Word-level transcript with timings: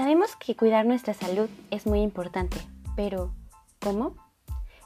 Sabemos 0.00 0.34
que 0.34 0.56
cuidar 0.56 0.86
nuestra 0.86 1.12
salud 1.12 1.50
es 1.70 1.86
muy 1.86 2.00
importante, 2.00 2.56
pero 2.96 3.34
¿cómo? 3.82 4.16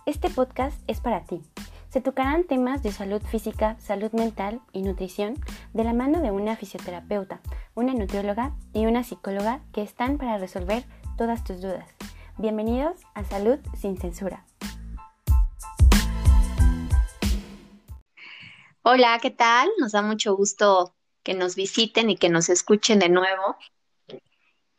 Este 0.06 0.28
podcast 0.28 0.76
es 0.88 0.98
para 0.98 1.24
ti. 1.24 1.40
Se 1.88 2.00
tocarán 2.00 2.42
temas 2.42 2.82
de 2.82 2.90
salud 2.90 3.22
física, 3.22 3.76
salud 3.78 4.10
mental 4.10 4.60
y 4.72 4.82
nutrición 4.82 5.36
de 5.72 5.84
la 5.84 5.92
mano 5.92 6.20
de 6.20 6.32
una 6.32 6.56
fisioterapeuta, 6.56 7.40
una 7.76 7.94
nutrióloga 7.94 8.56
y 8.72 8.86
una 8.86 9.04
psicóloga 9.04 9.60
que 9.72 9.82
están 9.82 10.18
para 10.18 10.36
resolver 10.36 10.82
todas 11.16 11.44
tus 11.44 11.60
dudas. 11.60 11.88
Bienvenidos 12.36 12.98
a 13.14 13.22
Salud 13.22 13.60
sin 13.80 13.96
Censura. 13.96 14.44
Hola, 18.82 19.16
¿qué 19.22 19.30
tal? 19.30 19.68
Nos 19.78 19.92
da 19.92 20.02
mucho 20.02 20.34
gusto 20.34 20.92
que 21.22 21.34
nos 21.34 21.54
visiten 21.54 22.10
y 22.10 22.16
que 22.16 22.30
nos 22.30 22.48
escuchen 22.48 22.98
de 22.98 23.10
nuevo. 23.10 23.56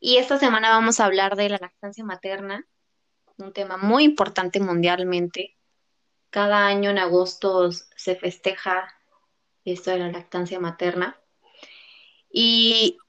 Y 0.08 0.18
esta 0.18 0.38
semana 0.38 0.70
vamos 0.70 1.00
a 1.00 1.06
hablar 1.06 1.36
de 1.36 1.50
la 1.50 1.58
lactancia 1.60 2.06
materna, 2.06 2.64
un 3.38 3.54
tema 3.54 3.78
muy 3.78 4.04
importante 4.04 4.60
mundialmente. 4.60 5.58
Cada 6.30 6.68
año 6.68 6.92
en 6.92 7.00
agosto 7.00 7.72
se 7.72 8.16
festeja 8.16 8.88
esto 9.64 9.90
de 9.90 9.98
la 9.98 10.12
lactancia 10.12 10.60
materna. 10.60 11.20
Y 12.30 13.00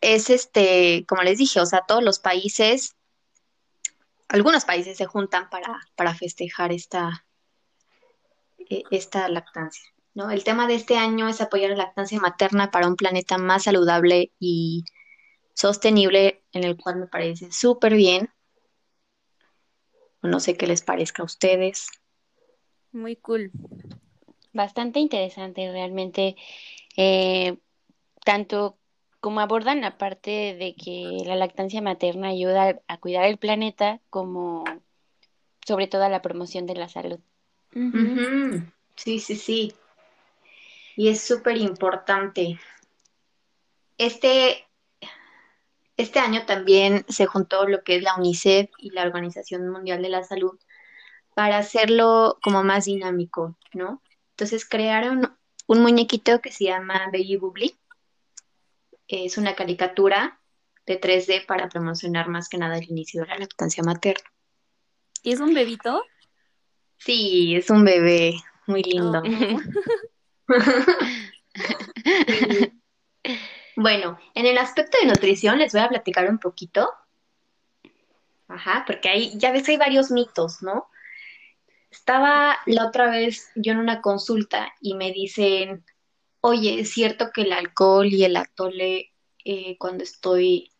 es 0.00 0.30
este, 0.30 1.04
como 1.08 1.24
les 1.24 1.38
dije, 1.38 1.58
o 1.58 1.66
sea, 1.66 1.86
todos 1.88 2.04
los 2.04 2.20
países, 2.20 2.94
algunos 4.28 4.64
países 4.64 4.96
se 4.96 5.06
juntan 5.06 5.50
para, 5.50 5.80
para 5.96 6.14
festejar 6.14 6.70
esta, 6.70 7.26
e, 8.70 8.84
esta 8.92 9.28
lactancia. 9.28 9.92
¿no? 10.14 10.30
El 10.30 10.44
tema 10.44 10.68
de 10.68 10.76
este 10.76 10.98
año 10.98 11.28
es 11.28 11.40
apoyar 11.40 11.70
la 11.70 11.86
lactancia 11.86 12.20
materna 12.20 12.70
para 12.70 12.86
un 12.86 12.94
planeta 12.94 13.38
más 13.38 13.64
saludable 13.64 14.30
y 14.38 14.84
sostenible, 15.54 16.44
en 16.52 16.64
el 16.64 16.76
cual 16.76 16.96
me 16.96 17.06
parece 17.06 17.50
súper 17.50 17.94
bien. 17.94 18.28
No 20.22 20.40
sé 20.40 20.56
qué 20.56 20.66
les 20.66 20.82
parezca 20.82 21.22
a 21.22 21.26
ustedes. 21.26 21.88
Muy 22.92 23.16
cool. 23.16 23.50
Bastante 24.52 25.00
interesante 25.00 25.70
realmente, 25.70 26.36
eh, 26.96 27.56
tanto 28.24 28.78
como 29.20 29.40
abordan 29.40 29.80
la 29.80 29.96
parte 29.96 30.54
de 30.54 30.76
que 30.76 31.22
la 31.24 31.34
lactancia 31.34 31.80
materna 31.80 32.28
ayuda 32.28 32.80
a 32.86 32.98
cuidar 32.98 33.24
el 33.24 33.38
planeta, 33.38 34.00
como 34.10 34.64
sobre 35.66 35.86
todo 35.86 36.04
a 36.04 36.08
la 36.08 36.22
promoción 36.22 36.66
de 36.66 36.74
la 36.74 36.88
salud. 36.88 37.18
Sí, 38.96 39.18
sí, 39.18 39.36
sí. 39.36 39.74
Y 40.96 41.08
es 41.08 41.20
súper 41.20 41.56
importante. 41.56 42.58
Este 43.98 44.66
este 45.96 46.18
año 46.18 46.44
también 46.46 47.04
se 47.08 47.26
juntó 47.26 47.66
lo 47.66 47.84
que 47.84 47.96
es 47.96 48.02
la 48.02 48.16
UNICEF 48.16 48.70
y 48.78 48.90
la 48.90 49.02
Organización 49.02 49.68
Mundial 49.68 50.02
de 50.02 50.08
la 50.08 50.24
Salud 50.24 50.58
para 51.34 51.58
hacerlo 51.58 52.38
como 52.42 52.64
más 52.64 52.86
dinámico, 52.86 53.56
¿no? 53.72 54.02
Entonces 54.30 54.68
crearon 54.68 55.36
un 55.66 55.82
muñequito 55.82 56.40
que 56.40 56.52
se 56.52 56.64
llama 56.64 57.06
Baby 57.12 57.36
Bubbly. 57.36 57.76
Es 59.06 59.38
una 59.38 59.54
caricatura 59.54 60.40
de 60.86 61.00
3D 61.00 61.46
para 61.46 61.68
promocionar 61.68 62.28
más 62.28 62.48
que 62.48 62.58
nada 62.58 62.78
el 62.78 62.90
inicio 62.90 63.22
de 63.22 63.28
la 63.28 63.38
lactancia 63.38 63.82
materna. 63.82 64.30
¿Y 65.22 65.32
es 65.32 65.40
un 65.40 65.54
bebito? 65.54 66.02
Sí, 66.98 67.56
es 67.56 67.70
un 67.70 67.84
bebé 67.84 68.34
muy 68.66 68.82
lindo. 68.82 69.22
Oh. 69.22 70.48
Bueno, 73.76 74.18
en 74.34 74.46
el 74.46 74.58
aspecto 74.58 74.98
de 75.00 75.08
nutrición 75.08 75.58
les 75.58 75.72
voy 75.72 75.82
a 75.82 75.88
platicar 75.88 76.28
un 76.28 76.38
poquito. 76.38 76.88
Ajá, 78.48 78.84
porque 78.86 79.08
ahí 79.08 79.32
ya 79.36 79.50
ves 79.50 79.68
hay 79.68 79.76
varios 79.76 80.10
mitos, 80.10 80.62
¿no? 80.62 80.88
Estaba 81.90 82.58
la 82.66 82.86
otra 82.86 83.10
vez 83.10 83.50
yo 83.54 83.72
en 83.72 83.78
una 83.78 84.00
consulta 84.00 84.72
y 84.80 84.94
me 84.94 85.12
dicen, 85.12 85.84
oye, 86.40 86.80
¿es 86.80 86.92
cierto 86.92 87.30
que 87.32 87.42
el 87.42 87.52
alcohol 87.52 88.06
y 88.06 88.24
el 88.24 88.36
atole 88.36 89.12
eh, 89.44 89.76
cuando 89.78 90.04
estoy 90.04 90.70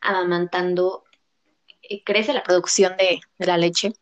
amamantando 0.00 1.04
eh, 1.82 2.04
crece 2.04 2.32
la 2.32 2.42
producción 2.42 2.96
de, 2.96 3.20
la 3.38 3.56
leche? 3.56 3.92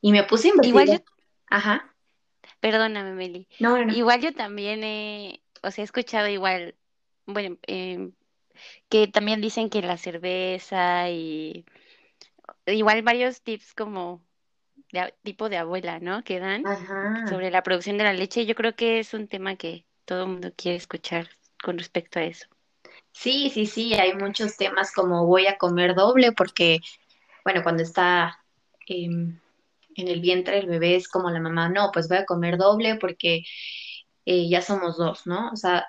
Y 0.00 0.12
me 0.12 0.24
puse. 0.24 0.52
Igual 0.62 0.86
yo... 0.86 0.98
Ajá. 1.48 1.94
Perdóname, 2.60 3.12
Meli. 3.12 3.46
No, 3.60 3.84
no. 3.84 3.92
Igual 3.92 4.20
yo 4.20 4.32
también 4.32 4.82
he, 4.82 5.42
o 5.62 5.70
sea, 5.70 5.82
he 5.82 5.84
escuchado 5.84 6.28
igual 6.28 6.74
bueno, 7.26 7.56
eh, 7.66 8.10
que 8.88 9.08
también 9.08 9.40
dicen 9.40 9.70
que 9.70 9.82
la 9.82 9.96
cerveza 9.96 11.10
y 11.10 11.64
igual 12.66 13.02
varios 13.02 13.42
tips 13.42 13.74
como 13.74 14.22
de, 14.92 15.14
tipo 15.22 15.48
de 15.48 15.58
abuela, 15.58 15.98
¿no? 16.00 16.22
Que 16.22 16.40
dan 16.40 16.64
sobre 17.28 17.50
la 17.50 17.62
producción 17.62 17.98
de 17.98 18.04
la 18.04 18.12
leche. 18.12 18.46
Yo 18.46 18.54
creo 18.54 18.74
que 18.74 18.98
es 18.98 19.14
un 19.14 19.28
tema 19.28 19.56
que 19.56 19.84
todo 20.04 20.24
el 20.24 20.28
mundo 20.30 20.52
quiere 20.56 20.76
escuchar 20.76 21.28
con 21.62 21.78
respecto 21.78 22.18
a 22.18 22.24
eso. 22.24 22.46
Sí, 23.12 23.50
sí, 23.50 23.66
sí, 23.66 23.94
hay 23.94 24.14
muchos 24.14 24.56
temas 24.56 24.92
como 24.92 25.26
voy 25.26 25.46
a 25.46 25.56
comer 25.56 25.94
doble 25.94 26.32
porque, 26.32 26.80
bueno, 27.44 27.62
cuando 27.62 27.82
está 27.82 28.38
em, 28.86 29.38
en 29.94 30.08
el 30.08 30.20
vientre 30.20 30.58
el 30.58 30.66
bebé 30.66 30.96
es 30.96 31.08
como 31.08 31.30
la 31.30 31.40
mamá, 31.40 31.68
no, 31.68 31.90
pues 31.92 32.08
voy 32.08 32.18
a 32.18 32.26
comer 32.26 32.58
doble 32.58 32.96
porque 32.96 33.42
eh, 34.26 34.48
ya 34.48 34.62
somos 34.62 34.96
dos, 34.96 35.26
¿no? 35.26 35.50
O 35.50 35.56
sea, 35.56 35.86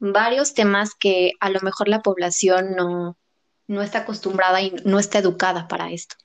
varios 0.00 0.54
temas 0.54 0.94
que 0.94 1.32
a 1.40 1.50
lo 1.50 1.60
mejor 1.60 1.88
la 1.88 2.00
población 2.00 2.74
no, 2.74 3.16
no 3.68 3.82
está 3.82 4.00
acostumbrada 4.00 4.60
y 4.60 4.74
no 4.84 4.98
está 4.98 5.18
educada 5.18 5.68
para 5.68 5.92
esto. 5.92 6.16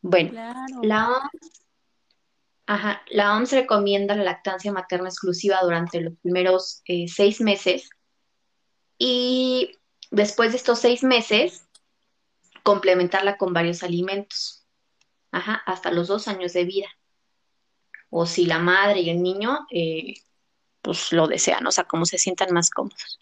Bueno, 0.00 0.32
la, 0.82 1.10
OMS, 1.10 1.62
ajá, 2.66 3.02
la 3.10 3.36
OMS 3.36 3.52
recomienda 3.52 4.16
la 4.16 4.24
lactancia 4.24 4.72
materna 4.72 5.08
exclusiva 5.08 5.60
durante 5.62 6.00
los 6.00 6.14
primeros 6.20 6.82
eh, 6.86 7.06
seis 7.06 7.40
meses 7.40 7.88
y 8.98 9.78
después 10.10 10.50
de 10.50 10.56
estos 10.56 10.80
seis 10.80 11.04
meses 11.04 11.68
complementarla 12.64 13.36
con 13.36 13.52
varios 13.52 13.82
alimentos, 13.82 14.66
ajá, 15.30 15.62
hasta 15.66 15.92
los 15.92 16.08
dos 16.08 16.26
años 16.26 16.52
de 16.52 16.64
vida. 16.64 16.88
O 18.10 18.26
si 18.26 18.46
la 18.46 18.58
madre 18.58 19.00
y 19.00 19.10
el 19.10 19.22
niño 19.22 19.66
eh, 19.70 20.14
pues 20.82 21.12
lo 21.12 21.26
desean, 21.26 21.66
o 21.66 21.72
sea, 21.72 21.84
como 21.84 22.04
se 22.04 22.18
sientan 22.18 22.52
más 22.52 22.70
cómodos. 22.70 23.20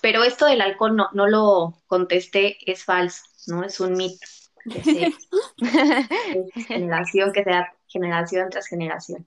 Pero 0.00 0.24
esto 0.24 0.46
del 0.46 0.60
alcohol 0.60 0.96
no, 0.96 1.08
no 1.12 1.28
lo 1.28 1.82
contesté, 1.86 2.58
es 2.70 2.84
falso, 2.84 3.22
¿no? 3.46 3.64
Es 3.64 3.78
un 3.80 3.94
mito. 3.94 4.26
es 4.64 5.14
generación 6.66 7.32
que 7.32 7.44
sea 7.44 7.72
generación 7.86 8.50
tras 8.50 8.66
generación. 8.66 9.26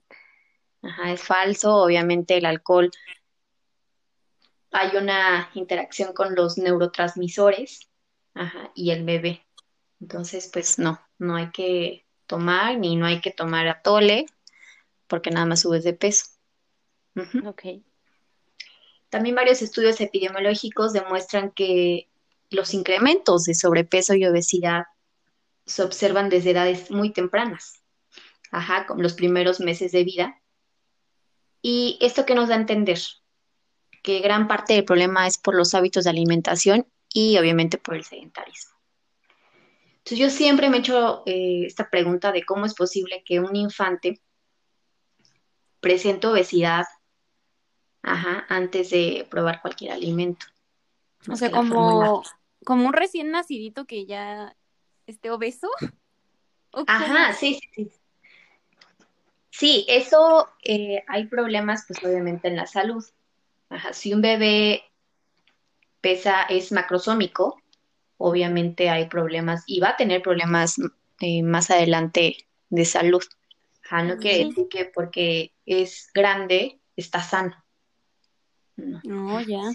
Ajá, 0.81 1.11
es 1.11 1.21
falso, 1.21 1.75
obviamente 1.75 2.37
el 2.37 2.45
alcohol 2.45 2.91
hay 4.75 4.97
una 4.97 5.49
interacción 5.53 6.13
con 6.13 6.35
los 6.35 6.57
neurotransmisores 6.57 7.89
ajá, 8.33 8.71
y 8.75 8.91
el 8.91 9.05
bebé. 9.05 9.45
Entonces, 10.01 10.49
pues 10.51 10.77
no, 10.79 10.99
no 11.17 11.37
hay 11.37 11.51
que 11.51 12.05
tomar 12.25 12.77
ni 12.77 12.97
no 12.97 13.05
hay 13.05 13.21
que 13.21 13.31
tomar 13.31 13.67
atole, 13.67 14.25
porque 15.07 15.31
nada 15.31 15.45
más 15.45 15.61
subes 15.61 15.83
de 15.83 15.93
peso. 15.93 16.25
También 19.09 19.35
varios 19.35 19.61
estudios 19.61 20.01
epidemiológicos 20.01 20.93
demuestran 20.93 21.51
que 21.51 22.09
los 22.49 22.73
incrementos 22.73 23.45
de 23.45 23.55
sobrepeso 23.55 24.13
y 24.13 24.25
obesidad 24.25 24.85
se 25.65 25.83
observan 25.83 26.29
desde 26.29 26.51
edades 26.51 26.91
muy 26.91 27.11
tempranas, 27.11 27.81
ajá, 28.51 28.85
como 28.85 29.01
los 29.01 29.13
primeros 29.13 29.59
meses 29.59 29.91
de 29.91 30.03
vida. 30.03 30.41
Y 31.61 31.97
esto 32.01 32.25
que 32.25 32.35
nos 32.35 32.49
da 32.49 32.55
a 32.55 32.59
entender 32.59 32.99
que 34.03 34.19
gran 34.19 34.47
parte 34.47 34.73
del 34.73 34.85
problema 34.85 35.25
es 35.25 35.37
por 35.37 35.55
los 35.55 35.73
hábitos 35.73 36.03
de 36.03 36.11
alimentación 36.11 36.87
y 37.11 37.37
obviamente 37.37 37.77
por 37.77 37.95
el 37.95 38.03
sedentarismo. 38.03 38.75
Entonces 39.97 40.19
yo 40.19 40.29
siempre 40.29 40.69
me 40.69 40.77
he 40.77 40.79
hecho 40.81 41.23
eh, 41.25 41.63
esta 41.65 41.89
pregunta 41.89 42.31
de 42.31 42.43
cómo 42.43 42.67
es 42.67 42.75
posible 42.75 43.23
que 43.25 43.39
un 43.39 43.55
infante 43.55 44.21
presento 45.79 46.31
obesidad 46.31 46.85
ajá, 48.05 48.45
antes 48.49 48.91
de 48.91 49.27
probar 49.29 49.61
cualquier 49.61 49.91
alimento. 49.91 50.45
O 51.27 51.35
sea, 51.35 51.49
como, 51.51 52.23
como 52.63 52.85
un 52.85 52.93
recién 52.93 53.31
nacidito 53.31 53.85
que 53.85 54.05
ya 54.05 54.55
esté 55.07 55.31
obeso. 55.31 55.69
Ajá, 56.87 57.33
sí, 57.33 57.59
sí, 57.61 57.69
sí. 57.73 57.91
Sí, 59.49 59.85
eso 59.87 60.49
eh, 60.63 61.03
hay 61.07 61.27
problemas, 61.27 61.85
pues 61.87 62.03
obviamente 62.03 62.49
en 62.49 62.57
la 62.57 62.67
salud. 62.67 63.03
Ajá, 63.69 63.93
si 63.93 64.13
un 64.13 64.21
bebé 64.21 64.83
pesa, 66.01 66.43
es 66.43 66.71
macrosómico, 66.71 67.61
obviamente 68.17 68.89
hay 68.89 69.07
problemas 69.07 69.63
y 69.65 69.79
va 69.79 69.89
a 69.89 69.97
tener 69.97 70.21
problemas 70.21 70.75
eh, 71.21 71.41
más 71.41 71.71
adelante 71.71 72.37
de 72.69 72.85
salud. 72.85 73.23
Ajá, 73.85 74.03
no 74.03 74.17
quiere 74.17 74.45
decir 74.45 74.67
que 74.67 74.85
porque 74.85 75.53
es 75.65 76.09
grande 76.13 76.79
está 76.95 77.21
sano. 77.21 77.55
No, 78.75 79.39
ya. 79.41 79.71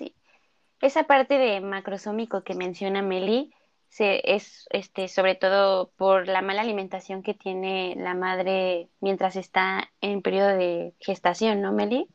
esa 0.81 1.05
parte 1.05 1.39
de 1.39 1.61
macrosómico 1.61 2.43
que 2.43 2.55
menciona 2.55 3.03
Meli 3.03 3.55
se, 3.89 4.21
es 4.25 4.67
este, 4.71 5.09
sobre 5.09 5.35
todo 5.35 5.91
por 5.97 6.27
la 6.29 6.43
mala 6.43 6.63
alimentación 6.63 7.23
que 7.23 7.35
tiene 7.35 7.95
la 7.97 8.15
madre 8.15 8.89
mientras 9.01 9.37
está 9.37 9.91
en 10.01 10.23
periodo 10.23 10.49
de 10.49 10.95
gestación, 11.01 11.61
¿no, 11.61 11.73
Meli? 11.73 12.07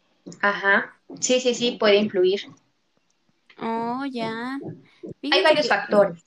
Ajá, 0.42 1.00
sí, 1.20 1.40
sí, 1.40 1.54
sí, 1.54 1.78
puede 1.80 1.98
influir. 1.98 2.42
Oh, 3.60 4.04
ya. 4.10 4.60
Hay 5.32 5.44
varios 5.44 5.68
factores. 5.68 6.24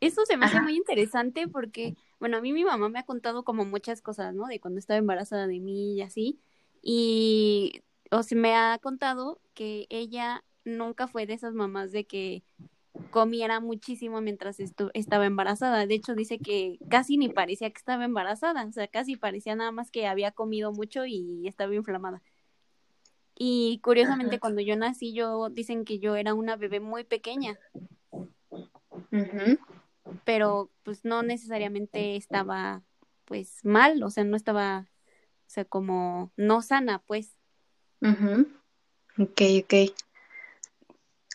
Eso 0.00 0.26
se 0.26 0.36
me 0.36 0.46
hace 0.46 0.60
muy 0.60 0.76
interesante 0.76 1.48
porque, 1.48 1.96
bueno, 2.18 2.38
a 2.38 2.40
mí 2.40 2.52
mi 2.52 2.64
mamá 2.64 2.88
me 2.88 2.98
ha 2.98 3.04
contado 3.04 3.44
como 3.44 3.64
muchas 3.64 4.02
cosas, 4.02 4.34
¿no? 4.34 4.46
De 4.46 4.60
cuando 4.60 4.78
estaba 4.78 4.98
embarazada 4.98 5.46
de 5.46 5.60
mí 5.60 5.94
y 5.94 6.02
así. 6.02 6.38
Y, 6.82 7.82
o 8.10 8.22
se 8.22 8.36
me 8.36 8.54
ha 8.54 8.78
contado 8.78 9.40
que 9.54 9.86
ella 9.90 10.44
nunca 10.64 11.08
fue 11.08 11.26
de 11.26 11.34
esas 11.34 11.54
mamás 11.54 11.92
de 11.92 12.04
que 12.04 12.42
comiera 13.10 13.60
muchísimo 13.60 14.20
mientras 14.20 14.58
estaba 14.94 15.26
embarazada. 15.26 15.86
De 15.86 15.94
hecho, 15.94 16.14
dice 16.14 16.38
que 16.38 16.78
casi 16.88 17.18
ni 17.18 17.28
parecía 17.28 17.70
que 17.70 17.78
estaba 17.78 18.04
embarazada, 18.04 18.64
o 18.64 18.72
sea, 18.72 18.88
casi 18.88 19.16
parecía 19.16 19.54
nada 19.54 19.72
más 19.72 19.90
que 19.90 20.06
había 20.06 20.32
comido 20.32 20.72
mucho 20.72 21.04
y 21.06 21.46
estaba 21.46 21.74
inflamada. 21.74 22.22
Y 23.38 23.80
curiosamente, 23.82 24.40
cuando 24.40 24.62
yo 24.62 24.76
nací, 24.76 25.12
yo 25.12 25.50
dicen 25.50 25.84
que 25.84 25.98
yo 25.98 26.16
era 26.16 26.32
una 26.32 26.56
bebé 26.56 26.80
muy 26.80 27.04
pequeña. 27.04 27.58
Pero 30.24 30.70
pues 30.82 31.04
no 31.04 31.22
necesariamente 31.22 32.16
estaba 32.16 32.82
pues 33.24 33.64
mal, 33.64 34.02
o 34.02 34.10
sea, 34.10 34.24
no 34.24 34.36
estaba, 34.36 34.86
o 34.88 35.48
sea, 35.48 35.64
como 35.64 36.32
no 36.36 36.62
sana, 36.62 37.02
pues. 37.06 37.36
Ok, 39.18 39.42
ok. 39.64 39.74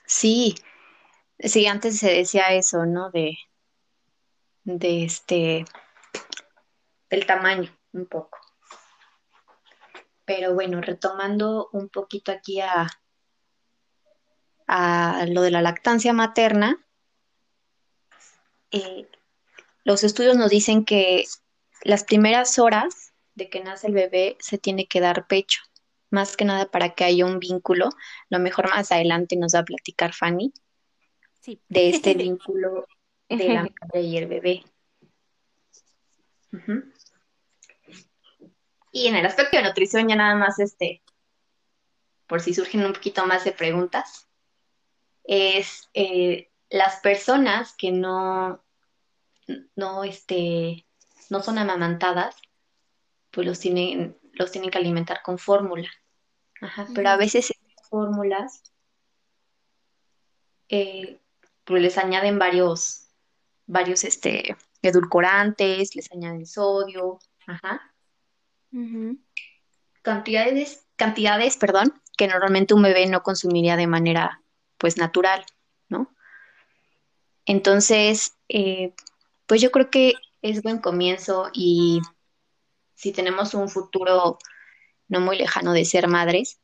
Sí, 0.05 0.55
sí, 1.39 1.67
antes 1.67 1.99
se 1.99 2.11
decía 2.11 2.53
eso, 2.53 2.85
¿no? 2.85 3.11
De, 3.11 3.37
de 4.63 5.03
este, 5.03 5.65
del 7.09 7.25
tamaño, 7.25 7.75
un 7.93 8.05
poco. 8.05 8.37
Pero 10.25 10.53
bueno, 10.53 10.79
retomando 10.81 11.69
un 11.73 11.89
poquito 11.89 12.31
aquí 12.31 12.61
a, 12.61 12.87
a 14.67 15.25
lo 15.27 15.41
de 15.41 15.51
la 15.51 15.61
lactancia 15.61 16.13
materna, 16.13 16.85
eh, 18.71 19.07
los 19.83 20.03
estudios 20.03 20.37
nos 20.37 20.49
dicen 20.49 20.85
que 20.85 21.25
las 21.83 22.03
primeras 22.03 22.59
horas 22.59 23.13
de 23.35 23.49
que 23.49 23.63
nace 23.63 23.87
el 23.87 23.93
bebé 23.93 24.37
se 24.39 24.57
tiene 24.57 24.87
que 24.87 24.99
dar 24.99 25.27
pecho, 25.27 25.61
más 26.09 26.37
que 26.37 26.45
nada 26.45 26.69
para 26.69 26.93
que 26.93 27.03
haya 27.03 27.25
un 27.25 27.39
vínculo. 27.39 27.89
Lo 28.29 28.39
mejor 28.39 28.69
más 28.69 28.91
adelante 28.91 29.35
nos 29.35 29.55
va 29.55 29.59
a 29.59 29.65
platicar 29.65 30.13
Fanny 30.13 30.53
de 31.69 31.89
este 31.89 32.13
vínculo 32.15 32.87
de 33.29 33.49
la 33.49 33.63
madre 33.63 34.01
y 34.01 34.17
el 34.17 34.27
bebé. 34.27 34.63
Y 38.91 39.07
en 39.07 39.15
el 39.15 39.25
aspecto 39.25 39.57
de 39.57 39.63
nutrición 39.63 40.09
ya 40.09 40.15
nada 40.15 40.35
más 40.35 40.59
este, 40.59 41.01
por 42.27 42.41
si 42.41 42.53
surgen 42.53 42.85
un 42.85 42.93
poquito 42.93 43.25
más 43.25 43.45
de 43.45 43.53
preguntas, 43.53 44.27
es 45.23 45.89
eh, 45.93 46.50
las 46.71 47.01
personas 47.01 47.75
que 47.77 47.91
no, 47.91 48.63
no, 49.75 50.03
este, 50.03 50.87
no 51.29 51.43
son 51.43 51.57
amamantadas, 51.57 52.35
pues 53.29 53.45
los 53.45 53.59
tienen, 53.59 54.17
los 54.33 54.51
tienen 54.51 54.71
que 54.71 54.77
alimentar 54.77 55.21
con 55.21 55.37
fórmula. 55.37 55.89
pero 56.95 57.09
a 57.09 57.17
veces 57.17 57.51
esas 57.51 57.89
fórmulas 57.89 58.63
eh, 60.69 61.19
pues 61.65 61.81
les 61.81 61.97
añaden 61.97 62.39
varios, 62.39 63.09
varios 63.65 64.05
este, 64.05 64.55
edulcorantes, 64.81 65.95
les 65.95 66.09
añaden 66.11 66.45
sodio, 66.45 67.19
ajá. 67.47 67.93
Cantidades, 70.01 70.87
cantidades, 70.95 71.57
perdón, 71.57 72.01
que 72.15 72.27
normalmente 72.27 72.73
un 72.73 72.83
bebé 72.83 73.07
no 73.07 73.23
consumiría 73.23 73.75
de 73.75 73.87
manera 73.87 74.41
pues 74.77 74.95
natural, 74.97 75.45
¿no? 75.89 76.15
Entonces, 77.45 78.37
eh, 78.49 78.93
pues 79.45 79.61
yo 79.61 79.71
creo 79.71 79.89
que 79.89 80.13
es 80.41 80.61
buen 80.61 80.79
comienzo 80.79 81.49
y 81.53 82.01
si 82.95 83.11
tenemos 83.11 83.53
un 83.53 83.69
futuro 83.69 84.37
no 85.07 85.19
muy 85.19 85.37
lejano 85.37 85.73
de 85.73 85.85
ser 85.85 86.07
madres, 86.07 86.59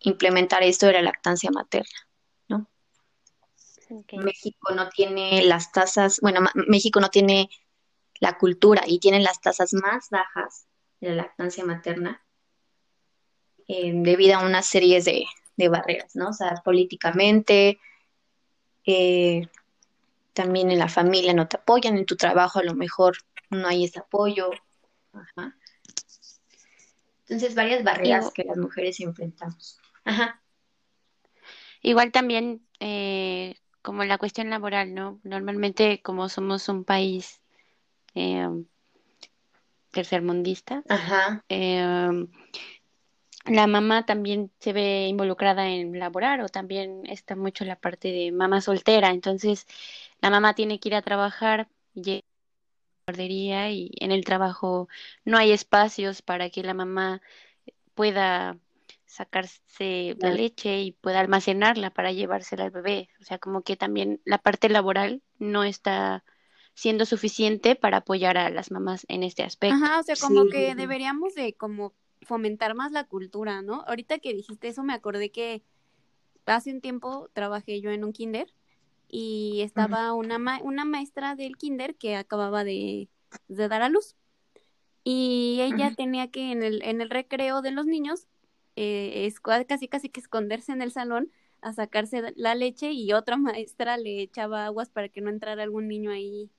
implementar 0.00 0.62
esto 0.62 0.86
de 0.86 0.94
la 0.94 1.02
lactancia 1.02 1.50
materna, 1.50 2.08
¿no? 2.48 2.68
México 4.12 4.74
no 4.74 4.88
tiene 4.88 5.42
las 5.44 5.72
tasas, 5.72 6.20
bueno, 6.20 6.40
México 6.54 7.00
no 7.00 7.10
tiene 7.10 7.50
la 8.20 8.38
cultura 8.38 8.82
y 8.86 8.98
tiene 9.00 9.20
las 9.20 9.40
tasas 9.40 9.72
más 9.74 10.08
bajas 10.10 10.66
de 11.00 11.10
la 11.10 11.16
lactancia 11.16 11.64
materna 11.64 12.24
eh, 13.68 13.92
debido 13.94 14.36
a 14.36 14.46
una 14.46 14.62
serie 14.62 15.02
de, 15.02 15.68
barreras, 15.68 16.14
¿no? 16.14 16.28
O 16.28 16.32
sea, 16.32 16.54
políticamente, 16.64 17.78
eh, 18.84 19.48
también 20.36 20.70
en 20.70 20.78
la 20.78 20.88
familia 20.88 21.32
no 21.32 21.48
te 21.48 21.56
apoyan, 21.56 21.96
en 21.96 22.04
tu 22.04 22.14
trabajo 22.14 22.58
a 22.58 22.62
lo 22.62 22.74
mejor 22.74 23.16
no 23.48 23.66
hay 23.66 23.84
ese 23.84 24.00
apoyo. 24.00 24.50
Ajá. 25.14 25.56
Entonces, 27.20 27.54
varias 27.54 27.82
barreras 27.82 28.30
que 28.32 28.44
las 28.44 28.58
mujeres 28.58 29.00
enfrentamos. 29.00 29.80
Ajá. 30.04 30.42
Igual 31.80 32.12
también, 32.12 32.66
eh, 32.80 33.54
como 33.80 34.04
la 34.04 34.18
cuestión 34.18 34.50
laboral, 34.50 34.94
¿no? 34.94 35.20
Normalmente, 35.24 36.02
como 36.02 36.28
somos 36.28 36.68
un 36.68 36.84
país 36.84 37.40
eh, 38.14 38.46
tercermundista, 39.90 40.82
Ajá. 40.86 41.42
Eh, 41.48 42.26
la 43.46 43.66
mamá 43.68 44.04
también 44.04 44.50
se 44.58 44.72
ve 44.72 45.06
involucrada 45.06 45.68
en 45.68 45.98
laborar 45.98 46.40
o 46.40 46.48
también 46.48 47.02
está 47.06 47.36
mucho 47.36 47.64
la 47.64 47.76
parte 47.76 48.08
de 48.08 48.32
mamá 48.32 48.60
soltera. 48.60 49.10
Entonces, 49.10 49.66
la 50.20 50.30
mamá 50.30 50.54
tiene 50.54 50.80
que 50.80 50.88
ir 50.88 50.94
a 50.94 51.02
trabajar, 51.02 51.68
y 51.94 52.22
guardería 53.06 53.70
y 53.70 53.92
en 54.00 54.10
el 54.10 54.24
trabajo 54.24 54.88
no 55.24 55.38
hay 55.38 55.52
espacios 55.52 56.22
para 56.22 56.50
que 56.50 56.62
la 56.62 56.74
mamá 56.74 57.22
pueda 57.94 58.58
sacarse 59.06 60.16
la 60.18 60.30
leche 60.30 60.80
y 60.80 60.92
pueda 60.92 61.20
almacenarla 61.20 61.90
para 61.90 62.12
llevársela 62.12 62.64
al 62.64 62.70
bebé. 62.70 63.08
O 63.20 63.24
sea, 63.24 63.38
como 63.38 63.62
que 63.62 63.76
también 63.76 64.20
la 64.24 64.38
parte 64.38 64.68
laboral 64.68 65.22
no 65.38 65.62
está 65.64 66.24
siendo 66.74 67.06
suficiente 67.06 67.76
para 67.76 67.98
apoyar 67.98 68.36
a 68.36 68.50
las 68.50 68.70
mamás 68.70 69.06
en 69.08 69.22
este 69.22 69.44
aspecto. 69.44 69.76
Ajá, 69.76 70.00
o 70.00 70.02
sea, 70.02 70.16
como 70.20 70.46
que 70.48 70.74
deberíamos 70.74 71.34
de 71.34 71.54
como 71.54 71.94
fomentar 72.22 72.74
más 72.74 72.92
la 72.92 73.04
cultura, 73.04 73.62
¿no? 73.62 73.82
Ahorita 73.86 74.18
que 74.18 74.34
dijiste 74.34 74.68
eso 74.68 74.82
me 74.82 74.92
acordé 74.92 75.30
que 75.30 75.62
hace 76.44 76.72
un 76.72 76.80
tiempo 76.80 77.30
trabajé 77.32 77.80
yo 77.80 77.90
en 77.90 78.04
un 78.04 78.12
kinder 78.12 78.52
y 79.08 79.60
estaba 79.62 80.12
una, 80.14 80.38
una 80.62 80.84
maestra 80.84 81.36
del 81.36 81.56
kinder 81.56 81.94
que 81.96 82.16
acababa 82.16 82.64
de, 82.64 83.08
dar 83.48 83.82
a 83.82 83.88
luz. 83.88 84.16
Y 85.04 85.58
ella 85.60 85.94
tenía 85.94 86.30
que 86.30 86.50
en 86.50 86.62
el, 86.62 86.82
en 86.82 87.00
el 87.00 87.10
recreo 87.10 87.62
de 87.62 87.70
los 87.70 87.86
niños, 87.86 88.26
eh, 88.74 89.32
casi 89.66 89.88
casi 89.88 90.08
que 90.08 90.20
esconderse 90.20 90.72
en 90.72 90.82
el 90.82 90.90
salón 90.90 91.30
a 91.60 91.72
sacarse 91.72 92.32
la 92.36 92.54
leche 92.54 92.92
y 92.92 93.12
otra 93.12 93.36
maestra 93.36 93.96
le 93.96 94.20
echaba 94.20 94.66
aguas 94.66 94.90
para 94.90 95.08
que 95.08 95.20
no 95.20 95.30
entrara 95.30 95.62
algún 95.62 95.88
niño 95.88 96.10
ahí 96.10 96.50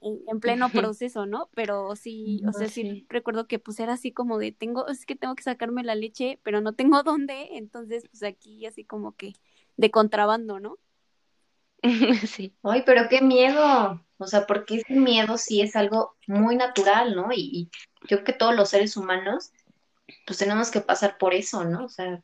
en, 0.00 0.40
pleno 0.40 0.68
proceso, 0.94 1.26
¿no? 1.26 1.48
Pero 1.54 1.94
sí, 1.96 2.42
o 2.48 2.52
sea, 2.52 2.68
sí. 2.68 3.06
recuerdo 3.08 3.46
que 3.46 3.58
pues 3.58 3.78
era 3.80 3.94
así 3.94 4.12
como 4.12 4.38
de 4.38 4.52
tengo, 4.52 4.88
es 4.88 5.04
que 5.04 5.16
tengo 5.16 5.34
que 5.34 5.42
sacarme 5.42 5.84
la 5.84 5.94
leche, 5.94 6.38
pero 6.42 6.60
no 6.60 6.72
tengo 6.72 7.02
dónde, 7.04 7.56
entonces 7.56 8.04
pues 8.10 8.22
aquí 8.22 8.66
así 8.66 8.84
como 8.84 9.12
que 9.16 9.34
de 9.76 9.90
contrabando, 9.90 10.60
¿no? 10.60 10.78
sí. 12.26 12.54
Ay, 12.62 12.82
pero 12.84 13.08
qué 13.08 13.20
miedo. 13.20 14.04
O 14.18 14.26
sea, 14.26 14.46
porque 14.46 14.76
ese 14.76 14.94
miedo 14.94 15.38
sí 15.38 15.62
es 15.62 15.76
algo 15.76 16.16
muy 16.26 16.56
natural, 16.56 17.16
¿no? 17.16 17.28
Y, 17.32 17.70
yo 18.02 18.16
creo 18.16 18.24
que 18.24 18.32
todos 18.32 18.54
los 18.54 18.70
seres 18.70 18.96
humanos, 18.96 19.52
pues 20.26 20.38
tenemos 20.38 20.70
que 20.70 20.80
pasar 20.80 21.18
por 21.18 21.34
eso, 21.34 21.64
¿no? 21.64 21.84
O 21.84 21.88
sea. 21.88 22.22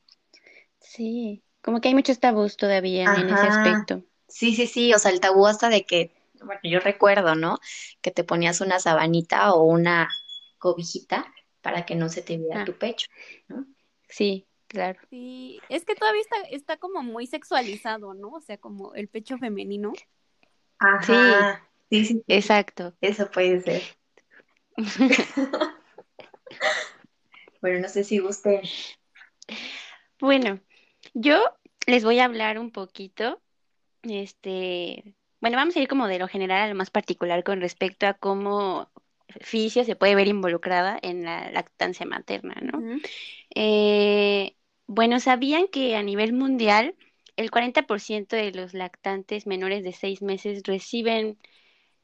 Sí, 0.81 1.43
como 1.63 1.81
que 1.81 1.89
hay 1.89 1.95
muchos 1.95 2.21
tabús 2.21 2.57
todavía 2.57 3.05
en 3.15 3.29
ese 3.29 3.47
aspecto. 3.47 4.03
Sí, 4.29 4.55
sí, 4.55 4.67
sí. 4.67 4.95
O 4.95 4.99
sea, 4.99 5.11
el 5.11 5.21
tabú 5.21 5.47
hasta 5.47 5.69
de 5.69 5.85
que, 5.85 6.13
bueno, 6.43 6.61
yo 6.63 6.81
recuerdo, 6.81 7.35
¿no? 7.35 7.59
Que 8.01 8.11
te 8.11 8.25
ponías 8.25 8.61
una 8.61 8.79
sabanita 8.79 9.53
o 9.53 9.65
una 9.65 10.09
cobijita 10.59 11.33
para 11.61 11.85
que 11.85 11.95
no 11.95 12.09
se 12.09 12.23
te 12.23 12.37
viera 12.37 12.63
ah. 12.63 12.65
tu 12.65 12.75
pecho, 12.75 13.09
¿no? 13.49 13.67
Sí, 14.09 14.46
Claro. 14.69 14.99
Sí, 15.11 15.61
es 15.69 15.85
que 15.85 15.95
todavía 15.95 16.21
está, 16.21 16.37
está 16.51 16.77
como 16.77 17.03
muy 17.03 17.27
sexualizado, 17.27 18.15
¿no? 18.15 18.31
O 18.31 18.41
sea, 18.41 18.59
como 18.59 18.95
el 18.95 19.09
pecho 19.09 19.39
femenino. 19.39 19.93
Ajá. 20.79 21.63
Sí, 21.91 22.05
sí, 22.05 22.23
exacto. 22.27 22.95
Eso 23.01 23.31
puede 23.31 23.61
ser. 23.61 23.83
bueno, 27.61 27.81
no 27.81 27.89
sé 27.89 28.05
si 28.05 28.21
usted. 28.21 28.61
Bueno, 30.19 30.61
yo 31.15 31.43
les 31.87 32.05
voy 32.05 32.19
a 32.19 32.25
hablar 32.25 32.59
un 32.59 32.73
poquito, 32.73 33.41
este, 34.03 35.15
bueno, 35.41 35.57
vamos 35.57 35.77
a 35.77 35.81
ir 35.81 35.89
como 35.89 36.09
de 36.09 36.19
lo 36.19 36.29
general 36.29 36.63
a 36.63 36.69
lo 36.69 36.75
más 36.75 36.91
particular 36.91 37.45
con 37.45 37.61
respecto 37.61 38.07
a 38.07 38.15
cómo 38.15 38.91
fisio 39.41 39.85
se 39.85 39.97
puede 39.97 40.15
ver 40.15 40.29
involucrada 40.29 40.99
en 41.01 41.25
la 41.25 41.51
lactancia 41.51 42.07
materna, 42.07 42.55
¿no? 42.63 42.81
Eh, 43.57 44.55
bueno, 44.87 45.19
¿sabían 45.19 45.67
que 45.69 45.97
a 45.97 46.03
nivel 46.03 46.35
mundial 46.35 46.95
el 47.37 47.51
40% 47.51 48.37
de 48.37 48.53
los 48.53 48.75
lactantes 48.75 49.47
menores 49.47 49.83
de 49.83 49.93
seis 49.95 50.21
meses 50.21 50.63
reciben 50.65 51.39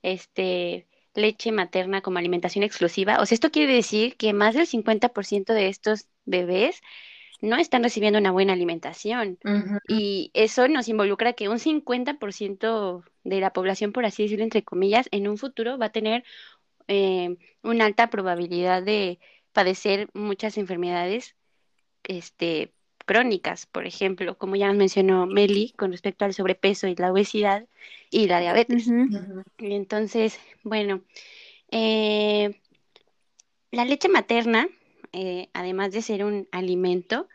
este, 0.03 0.87
leche 1.15 1.53
materna 1.53 2.01
como 2.01 2.19
alimentación 2.19 2.65
exclusiva? 2.65 3.21
O 3.21 3.27
sea, 3.27 3.35
esto 3.37 3.51
quiere 3.51 3.75
decir 3.75 4.17
que 4.17 4.33
más 4.33 4.55
del 4.55 4.67
50% 4.67 5.53
de 5.53 5.69
estos 5.69 6.09
bebés 6.25 6.81
no 7.43 7.57
están 7.59 7.83
recibiendo 7.83 8.19
una 8.19 8.31
buena 8.31 8.55
alimentación. 8.55 9.39
Y 9.89 10.31
eso 10.33 10.69
nos 10.69 10.89
involucra 10.89 11.35
que 11.35 11.51
un 11.51 11.59
50% 11.59 13.05
de 13.25 13.41
la 13.41 13.53
población, 13.53 13.93
por 13.93 14.07
así 14.07 14.23
decirlo, 14.23 14.45
entre 14.45 14.65
comillas, 14.65 15.07
en 15.13 15.29
un 15.29 15.37
futuro 15.37 15.77
va 15.77 15.87
a 15.87 15.93
tener 15.93 16.25
eh, 16.89 17.37
una 17.63 17.85
alta 17.85 18.09
probabilidad 18.09 18.83
de 18.83 19.19
padecer 19.53 20.09
muchas 20.15 20.57
enfermedades 20.57 21.37
este, 22.05 22.73
crónicas, 23.05 23.67
por 23.67 23.87
ejemplo, 23.87 24.37
como 24.39 24.57
ya 24.57 24.73
mencionó 24.73 25.27
Meli, 25.27 25.73
con 25.77 25.93
respecto 25.93 26.25
al 26.25 26.35
sobrepeso 26.35 26.87
y 26.87 26.95
la 26.95 27.13
obesidad 27.13 27.67
y 28.11 28.27
la 28.27 28.41
diabetes. 28.41 28.89
Entonces, 29.59 30.39
bueno, 30.63 31.03
eh, 31.71 32.61
la 33.71 33.85
leche 33.85 34.09
materna, 34.09 34.69
eh, 35.13 35.49
además 35.53 35.93
de 35.93 36.03
ser 36.03 36.25
un 36.25 36.49
alimento, 36.53 37.29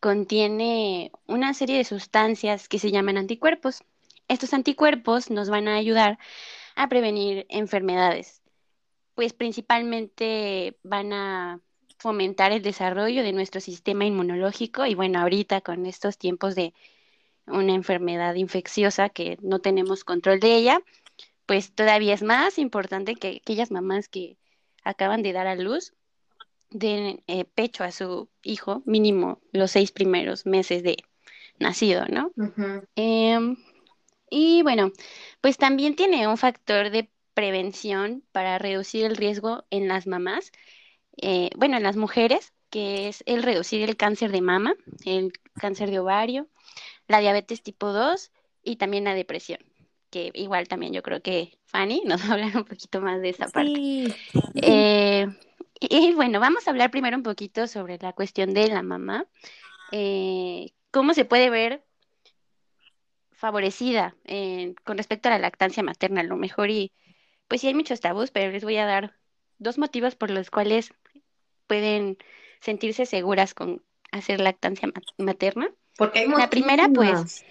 contiene 0.00 1.12
una 1.26 1.54
serie 1.54 1.76
de 1.76 1.84
sustancias 1.84 2.68
que 2.68 2.78
se 2.78 2.90
llaman 2.90 3.18
anticuerpos. 3.18 3.84
Estos 4.28 4.52
anticuerpos 4.54 5.30
nos 5.30 5.48
van 5.48 5.68
a 5.68 5.76
ayudar 5.76 6.18
a 6.74 6.88
prevenir 6.88 7.46
enfermedades, 7.48 8.42
pues 9.14 9.32
principalmente 9.32 10.76
van 10.82 11.12
a 11.12 11.60
fomentar 12.02 12.50
el 12.50 12.62
desarrollo 12.62 13.22
de 13.22 13.32
nuestro 13.32 13.60
sistema 13.60 14.04
inmunológico 14.04 14.84
y 14.84 14.94
bueno, 14.96 15.20
ahorita 15.20 15.60
con 15.60 15.86
estos 15.86 16.18
tiempos 16.18 16.56
de 16.56 16.74
una 17.46 17.74
enfermedad 17.74 18.34
infecciosa 18.34 19.08
que 19.08 19.38
no 19.40 19.60
tenemos 19.60 20.02
control 20.02 20.40
de 20.40 20.56
ella, 20.56 20.80
pues 21.46 21.72
todavía 21.72 22.14
es 22.14 22.22
más 22.22 22.58
importante 22.58 23.14
que 23.14 23.40
aquellas 23.40 23.70
mamás 23.70 24.08
que 24.08 24.36
acaban 24.82 25.22
de 25.22 25.32
dar 25.32 25.46
a 25.46 25.54
luz 25.54 25.94
den 26.70 27.22
eh, 27.28 27.44
pecho 27.44 27.84
a 27.84 27.92
su 27.92 28.28
hijo 28.42 28.82
mínimo 28.84 29.40
los 29.52 29.70
seis 29.70 29.92
primeros 29.92 30.44
meses 30.44 30.82
de 30.82 30.96
nacido, 31.60 32.06
¿no? 32.08 32.32
Em, 32.96 33.56
y 34.28 34.62
bueno, 34.62 34.90
pues 35.40 35.56
también 35.56 35.94
tiene 35.94 36.26
un 36.26 36.36
factor 36.36 36.90
de 36.90 37.10
prevención 37.34 38.24
para 38.32 38.58
reducir 38.58 39.04
el 39.04 39.16
riesgo 39.16 39.64
en 39.70 39.86
las 39.86 40.06
mamás 40.06 40.50
eh, 41.20 41.50
bueno, 41.56 41.76
en 41.76 41.82
las 41.82 41.96
mujeres, 41.96 42.52
que 42.70 43.08
es 43.08 43.22
el 43.26 43.42
reducir 43.42 43.82
el 43.82 43.96
cáncer 43.96 44.32
de 44.32 44.40
mama, 44.40 44.74
el 45.04 45.32
cáncer 45.54 45.90
de 45.90 45.98
ovario, 45.98 46.48
la 47.08 47.20
diabetes 47.20 47.62
tipo 47.62 47.92
2 47.92 48.32
y 48.62 48.76
también 48.76 49.04
la 49.04 49.14
depresión, 49.14 49.58
que 50.10 50.30
igual 50.34 50.68
también 50.68 50.92
yo 50.92 51.02
creo 51.02 51.20
que 51.22 51.58
Fanny 51.64 52.02
nos 52.06 52.22
va 52.22 52.30
a 52.30 52.32
hablar 52.34 52.56
un 52.56 52.64
poquito 52.64 53.00
más 53.00 53.20
de 53.20 53.28
esa 53.28 53.48
parte. 53.48 54.14
Eh, 54.54 55.26
y, 55.80 56.12
bueno, 56.14 56.40
vamos 56.40 56.66
a 56.66 56.70
hablar 56.70 56.90
primero 56.90 57.16
un 57.16 57.22
poquito 57.22 57.66
sobre 57.66 57.98
la 57.98 58.12
cuestión 58.12 58.54
de 58.54 58.68
la 58.68 58.82
mamá, 58.82 59.26
eh, 59.90 60.72
cómo 60.90 61.12
se 61.12 61.24
puede 61.24 61.50
ver 61.50 61.84
favorecida 63.32 64.14
con 64.84 64.96
respecto 64.96 65.28
a 65.28 65.32
la 65.32 65.40
lactancia 65.40 65.82
materna, 65.82 66.20
a 66.20 66.24
lo 66.24 66.36
mejor 66.36 66.70
y 66.70 66.92
pues 67.48 67.60
sí 67.60 67.66
hay 67.66 67.74
muchos 67.74 68.00
tabús, 68.00 68.30
pero 68.30 68.52
les 68.52 68.62
voy 68.62 68.76
a 68.76 68.86
dar 68.86 69.16
dos 69.58 69.78
motivos 69.78 70.14
por 70.14 70.30
los 70.30 70.48
cuales 70.50 70.92
pueden 71.72 72.18
sentirse 72.60 73.06
seguras 73.06 73.54
con 73.54 73.82
hacer 74.10 74.40
lactancia 74.40 74.90
materna. 75.16 75.70
Porque 75.96 76.18
hay 76.18 76.28
La 76.28 76.50
primera, 76.50 76.86
pues, 76.90 77.46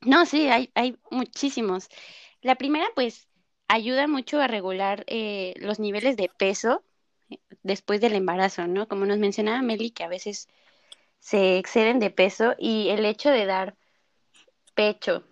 no, 0.00 0.26
sí, 0.26 0.48
hay, 0.48 0.72
hay 0.74 0.98
muchísimos. 1.12 1.88
La 2.42 2.56
primera, 2.56 2.84
pues, 2.96 3.28
ayuda 3.68 4.08
mucho 4.08 4.40
a 4.40 4.48
regular 4.48 5.04
eh, 5.06 5.54
los 5.58 5.78
niveles 5.78 6.16
de 6.16 6.28
peso 6.36 6.82
eh, 7.30 7.38
después 7.62 8.00
del 8.00 8.14
embarazo, 8.14 8.66
¿no? 8.66 8.88
Como 8.88 9.06
nos 9.06 9.18
mencionaba 9.18 9.62
Meli, 9.62 9.92
que 9.92 10.02
a 10.02 10.08
veces 10.08 10.48
se 11.20 11.56
exceden 11.58 12.00
de 12.00 12.10
peso 12.10 12.56
y 12.58 12.88
el 12.88 13.04
hecho 13.04 13.30
de 13.30 13.46
dar 13.46 13.76
pecho 14.74 15.22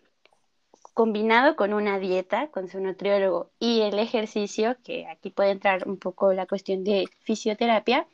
combinado 0.95 1.57
con 1.57 1.73
una 1.73 1.99
dieta, 1.99 2.49
con 2.49 2.69
su 2.69 2.81
nutriólogo 2.81 3.51
y 3.59 3.83
el 3.83 3.99
ejercicio, 3.99 4.77
que 4.85 5.07
aquí 5.07 5.31
puede 5.31 5.51
entrar 5.51 5.89
un 5.89 5.97
poco 5.99 6.33
la 6.33 6.47
cuestión 6.47 6.85
de 6.85 7.09
fisioterapia, 7.21 8.07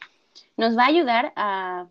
nos 0.57 0.77
va 0.77 0.85
a 0.85 0.89
ayudar 0.89 1.33
a 1.37 1.89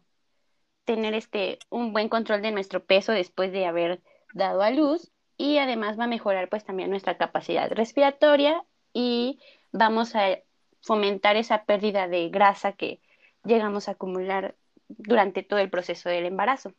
tener 0.86 1.14
este 1.14 1.60
un 1.70 1.92
buen 1.92 2.08
control 2.10 2.42
de 2.42 2.52
nuestro 2.52 2.84
peso 2.84 3.12
después 3.12 3.52
de 3.52 3.66
haber 3.66 4.02
dado 4.34 4.62
a 4.62 4.72
luz 4.72 5.12
y 5.38 5.58
además 5.58 6.00
va 6.00 6.06
a 6.06 6.08
mejorar 6.08 6.48
pues 6.50 6.64
también 6.64 6.90
nuestra 6.90 7.18
capacidad 7.18 7.70
respiratoria 7.72 8.64
y 8.94 9.40
vamos 9.72 10.16
a 10.16 10.40
fomentar 10.82 11.36
esa 11.36 11.66
pérdida 11.66 12.08
de 12.08 12.30
grasa 12.30 12.72
que 12.72 13.02
llegamos 13.44 13.88
a 13.88 13.92
acumular 13.92 14.56
durante 14.88 15.44
todo 15.44 15.60
el 15.60 15.70
proceso 15.70 16.10
del 16.10 16.26
embarazo. 16.26 16.74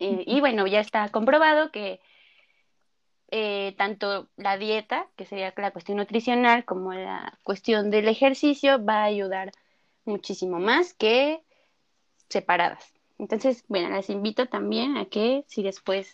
Eh, 0.00 0.24
y 0.26 0.40
bueno, 0.40 0.66
ya 0.66 0.80
está 0.80 1.08
comprobado 1.10 1.70
que 1.70 2.00
eh, 3.34 3.74
tanto 3.78 4.28
la 4.36 4.58
dieta, 4.58 5.08
que 5.16 5.24
sería 5.24 5.54
la 5.56 5.70
cuestión 5.70 5.96
nutricional, 5.96 6.66
como 6.66 6.92
la 6.92 7.38
cuestión 7.42 7.90
del 7.90 8.06
ejercicio, 8.08 8.84
va 8.84 9.00
a 9.00 9.04
ayudar 9.04 9.52
muchísimo 10.04 10.60
más 10.60 10.92
que 10.92 11.40
separadas. 12.28 12.92
Entonces, 13.18 13.64
bueno, 13.68 13.88
las 13.88 14.10
invito 14.10 14.48
también 14.48 14.98
a 14.98 15.06
que 15.06 15.44
si 15.46 15.62
después, 15.62 16.12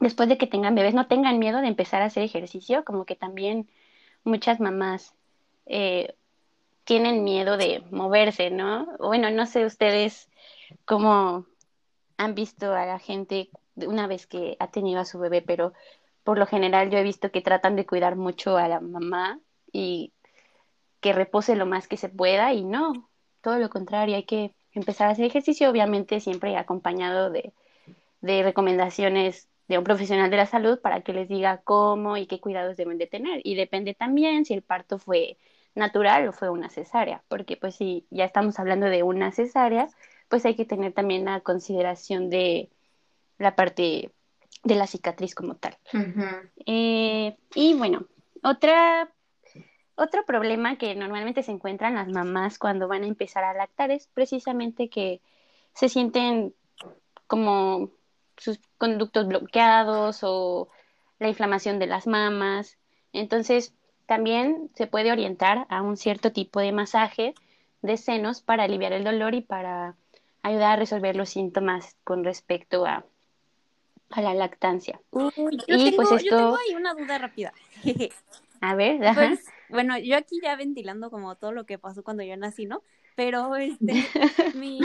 después 0.00 0.30
de 0.30 0.38
que 0.38 0.46
tengan 0.46 0.74
bebés, 0.74 0.94
no 0.94 1.06
tengan 1.06 1.38
miedo 1.38 1.60
de 1.60 1.68
empezar 1.68 2.00
a 2.00 2.06
hacer 2.06 2.22
ejercicio, 2.22 2.82
como 2.82 3.04
que 3.04 3.14
también 3.14 3.68
muchas 4.24 4.58
mamás 4.58 5.12
eh, 5.66 6.14
tienen 6.84 7.24
miedo 7.24 7.58
de 7.58 7.84
moverse, 7.90 8.50
¿no? 8.50 8.86
Bueno, 8.98 9.30
no 9.30 9.44
sé 9.44 9.66
ustedes 9.66 10.30
cómo 10.86 11.44
han 12.16 12.34
visto 12.34 12.72
a 12.72 12.86
la 12.86 12.98
gente 12.98 13.50
una 13.76 14.06
vez 14.06 14.26
que 14.26 14.56
ha 14.60 14.70
tenido 14.70 15.00
a 15.00 15.04
su 15.04 15.18
bebé, 15.18 15.42
pero 15.42 15.74
por 16.28 16.36
lo 16.36 16.44
general 16.46 16.90
yo 16.90 16.98
he 16.98 17.02
visto 17.02 17.30
que 17.30 17.40
tratan 17.40 17.74
de 17.74 17.86
cuidar 17.86 18.14
mucho 18.14 18.58
a 18.58 18.68
la 18.68 18.80
mamá 18.80 19.40
y 19.72 20.12
que 21.00 21.14
repose 21.14 21.56
lo 21.56 21.64
más 21.64 21.88
que 21.88 21.96
se 21.96 22.10
pueda 22.10 22.52
y 22.52 22.64
no, 22.66 23.08
todo 23.40 23.58
lo 23.58 23.70
contrario, 23.70 24.14
hay 24.14 24.24
que 24.24 24.54
empezar 24.72 25.08
a 25.08 25.12
hacer 25.12 25.24
ejercicio, 25.24 25.70
obviamente 25.70 26.20
siempre 26.20 26.54
acompañado 26.58 27.30
de, 27.30 27.54
de 28.20 28.42
recomendaciones 28.42 29.48
de 29.68 29.78
un 29.78 29.84
profesional 29.84 30.28
de 30.30 30.36
la 30.36 30.44
salud 30.44 30.78
para 30.82 31.00
que 31.00 31.14
les 31.14 31.30
diga 31.30 31.62
cómo 31.64 32.18
y 32.18 32.26
qué 32.26 32.40
cuidados 32.40 32.76
deben 32.76 32.98
de 32.98 33.06
tener. 33.06 33.40
Y 33.42 33.54
depende 33.54 33.94
también 33.94 34.44
si 34.44 34.52
el 34.52 34.60
parto 34.60 34.98
fue 34.98 35.38
natural 35.74 36.28
o 36.28 36.32
fue 36.34 36.50
una 36.50 36.68
cesárea, 36.68 37.24
porque 37.28 37.56
pues 37.56 37.76
si 37.76 38.06
ya 38.10 38.26
estamos 38.26 38.58
hablando 38.58 38.84
de 38.90 39.02
una 39.02 39.32
cesárea, 39.32 39.88
pues 40.28 40.44
hay 40.44 40.56
que 40.56 40.66
tener 40.66 40.92
también 40.92 41.24
la 41.24 41.40
consideración 41.40 42.28
de 42.28 42.68
la 43.38 43.56
parte 43.56 44.12
de 44.64 44.74
la 44.74 44.86
cicatriz 44.86 45.34
como 45.34 45.54
tal. 45.54 45.76
Eh, 46.66 47.36
y 47.54 47.74
bueno, 47.74 48.06
otra, 48.42 49.10
otro 49.94 50.24
problema 50.24 50.76
que 50.76 50.94
normalmente 50.94 51.42
se 51.42 51.52
encuentran 51.52 51.94
las 51.94 52.08
mamás 52.08 52.58
cuando 52.58 52.88
van 52.88 53.04
a 53.04 53.08
empezar 53.08 53.44
a 53.44 53.54
lactar 53.54 53.90
es 53.90 54.08
precisamente 54.08 54.88
que 54.88 55.20
se 55.74 55.88
sienten 55.88 56.54
como 57.26 57.90
sus 58.36 58.60
conductos 58.78 59.26
bloqueados 59.26 60.20
o 60.22 60.68
la 61.18 61.28
inflamación 61.28 61.78
de 61.78 61.86
las 61.86 62.06
mamas. 62.06 62.78
Entonces, 63.12 63.74
también 64.06 64.70
se 64.74 64.86
puede 64.86 65.12
orientar 65.12 65.66
a 65.68 65.82
un 65.82 65.96
cierto 65.96 66.32
tipo 66.32 66.60
de 66.60 66.72
masaje 66.72 67.34
de 67.82 67.96
senos 67.96 68.40
para 68.40 68.64
aliviar 68.64 68.92
el 68.92 69.04
dolor 69.04 69.34
y 69.34 69.42
para 69.42 69.96
ayudar 70.42 70.72
a 70.72 70.76
resolver 70.76 71.16
los 71.16 71.28
síntomas 71.28 71.96
con 72.04 72.24
respecto 72.24 72.86
a 72.86 73.04
a 74.10 74.22
la 74.22 74.34
lactancia. 74.34 75.00
Uy, 75.10 75.30
yo, 75.66 75.76
y 75.76 75.90
tengo, 75.90 75.96
pues 75.96 76.12
esto... 76.12 76.30
yo 76.30 76.36
tengo 76.36 76.56
ahí 76.56 76.74
una 76.74 76.94
duda 76.94 77.18
rápida. 77.18 77.52
A 78.60 78.74
ver, 78.74 78.98
pues, 79.14 79.46
bueno, 79.68 79.96
yo 79.98 80.16
aquí 80.16 80.40
ya 80.42 80.56
ventilando 80.56 81.10
como 81.10 81.36
todo 81.36 81.52
lo 81.52 81.64
que 81.64 81.78
pasó 81.78 82.02
cuando 82.02 82.24
yo 82.24 82.36
nací, 82.36 82.66
¿no? 82.66 82.82
Pero 83.14 83.54
este, 83.56 84.04
mi, 84.56 84.80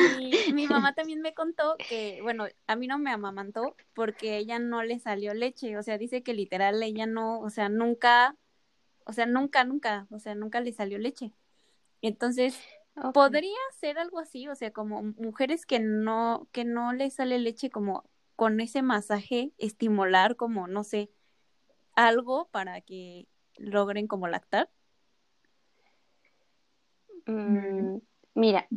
mi 0.53 0.67
mamá 0.67 0.93
también 0.93 1.21
me 1.21 1.33
contó 1.33 1.75
que, 1.89 2.19
bueno, 2.21 2.45
a 2.67 2.75
mí 2.75 2.87
no 2.87 2.99
me 2.99 3.11
amamantó 3.11 3.75
porque 3.93 4.37
ella 4.37 4.59
no 4.59 4.83
le 4.83 4.99
salió 4.99 5.33
leche, 5.33 5.77
o 5.77 5.83
sea, 5.83 5.97
dice 5.97 6.23
que 6.23 6.33
literal 6.33 6.81
ella 6.83 7.05
no, 7.05 7.39
o 7.39 7.49
sea, 7.49 7.69
nunca, 7.69 8.35
o 9.05 9.13
sea, 9.13 9.25
nunca, 9.25 9.63
nunca, 9.63 10.07
o 10.11 10.19
sea, 10.19 10.35
nunca 10.35 10.61
le 10.61 10.71
salió 10.71 10.97
leche. 10.97 11.31
Entonces, 12.01 12.59
podría 13.13 13.57
ser 13.79 13.97
algo 13.97 14.19
así, 14.19 14.47
o 14.47 14.55
sea, 14.55 14.71
como 14.71 15.01
mujeres 15.03 15.65
que 15.65 15.79
no, 15.79 16.47
que 16.51 16.65
no 16.65 16.93
le 16.93 17.09
sale 17.09 17.39
leche 17.39 17.69
como 17.69 18.03
con 18.35 18.59
ese 18.59 18.81
masaje 18.81 19.51
estimular 19.57 20.35
como, 20.35 20.67
no 20.67 20.83
sé, 20.83 21.09
algo 21.95 22.49
para 22.51 22.81
que 22.81 23.27
logren 23.57 24.07
como 24.07 24.27
lactar? 24.27 24.69
Mm, 27.25 27.97
mira, 28.35 28.67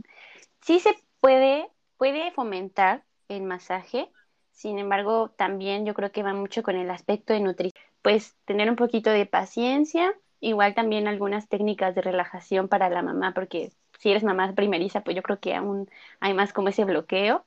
sí 0.61 0.81
se 0.81 0.95
puede, 1.21 1.69
puede 1.97 2.31
fomentar 2.33 3.05
el 3.29 3.43
masaje, 3.43 4.11
sin 4.57 4.79
embargo, 4.79 5.31
también 5.37 5.85
yo 5.85 5.93
creo 5.95 6.13
que 6.13 6.23
va 6.23 6.33
mucho 6.33 6.63
con 6.63 6.77
el 6.77 6.91
aspecto 6.91 7.35
de 7.35 7.41
nutrición. 7.41 7.83
Pues 8.03 8.37
tener 8.47 8.71
un 8.71 8.77
poquito 8.77 9.11
de 9.11 9.27
paciencia, 9.27 10.15
igual 10.41 10.75
también 10.75 11.09
algunas 11.09 11.49
técnicas 11.49 11.95
de 11.95 12.03
relajación 12.03 12.69
para 12.69 12.89
la 12.89 13.03
mamá, 13.03 13.35
porque 13.35 13.73
si 13.99 14.11
eres 14.11 14.25
mamá 14.25 14.55
primeriza, 14.55 15.03
pues 15.03 15.17
yo 15.17 15.23
creo 15.23 15.41
que 15.41 15.55
aún 15.55 15.91
hay 16.21 16.35
más 16.35 16.53
como 16.53 16.69
ese 16.69 16.85
bloqueo. 16.85 17.45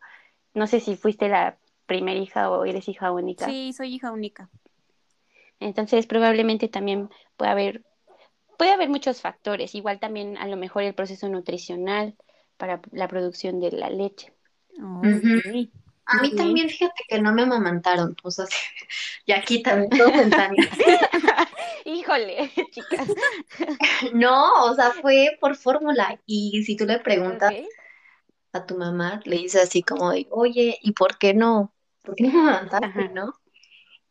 No 0.54 0.68
sé 0.68 0.80
si 0.80 0.96
fuiste 0.98 1.30
la 1.30 1.58
primera 1.90 2.18
hija 2.18 2.50
o 2.50 2.64
eres 2.64 2.88
hija 2.88 3.12
única. 3.12 3.46
Sí, 3.46 3.74
soy 3.74 3.96
hija 3.96 4.14
única. 4.14 4.50
Entonces, 5.60 6.06
probablemente 6.06 6.70
también 6.70 7.10
puede 7.36 7.52
haber, 7.52 7.84
puede 8.58 8.72
haber 8.72 8.88
muchos 8.88 9.20
factores. 9.20 9.76
Igual 9.76 10.00
también 10.00 10.38
a 10.38 10.48
lo 10.48 10.56
mejor 10.56 10.84
el 10.84 10.94
proceso 10.94 11.28
nutricional 11.28 12.16
para 12.56 12.80
la 12.92 13.10
producción 13.10 13.60
de 13.60 13.72
la 13.72 13.90
leche. 13.90 14.32
A 16.12 16.22
mí 16.22 16.36
también, 16.36 16.70
fíjate 16.70 17.04
que 17.08 17.22
no 17.22 17.34
me 17.34 17.44
amamantaron, 17.44 18.16
o 18.24 18.32
sea, 18.32 18.46
y 19.26 19.32
aquí 19.32 19.62
también 19.62 19.90
todo 19.92 20.12
Híjole, 21.86 22.52
chicas. 22.72 23.08
No, 24.14 24.66
o 24.66 24.76
sea, 24.76 24.92
fue 24.92 25.38
por 25.40 25.56
fórmula. 25.56 26.20
Y 26.26 26.64
si 26.64 26.76
tú 26.76 26.86
le 26.86 27.00
preguntas 27.00 27.54
a 28.54 28.66
tu 28.66 28.76
mamá, 28.76 29.22
le 29.26 29.38
dices 29.38 29.64
así 29.64 29.84
como 29.84 30.12
de, 30.12 30.28
oye, 30.32 30.80
¿y 30.82 30.94
por 30.94 31.18
qué 31.18 31.34
no? 31.34 31.74
¿Por 32.04 32.16
qué 32.16 32.28
no 32.28 32.62
me 32.96 33.10
no? 33.10 33.34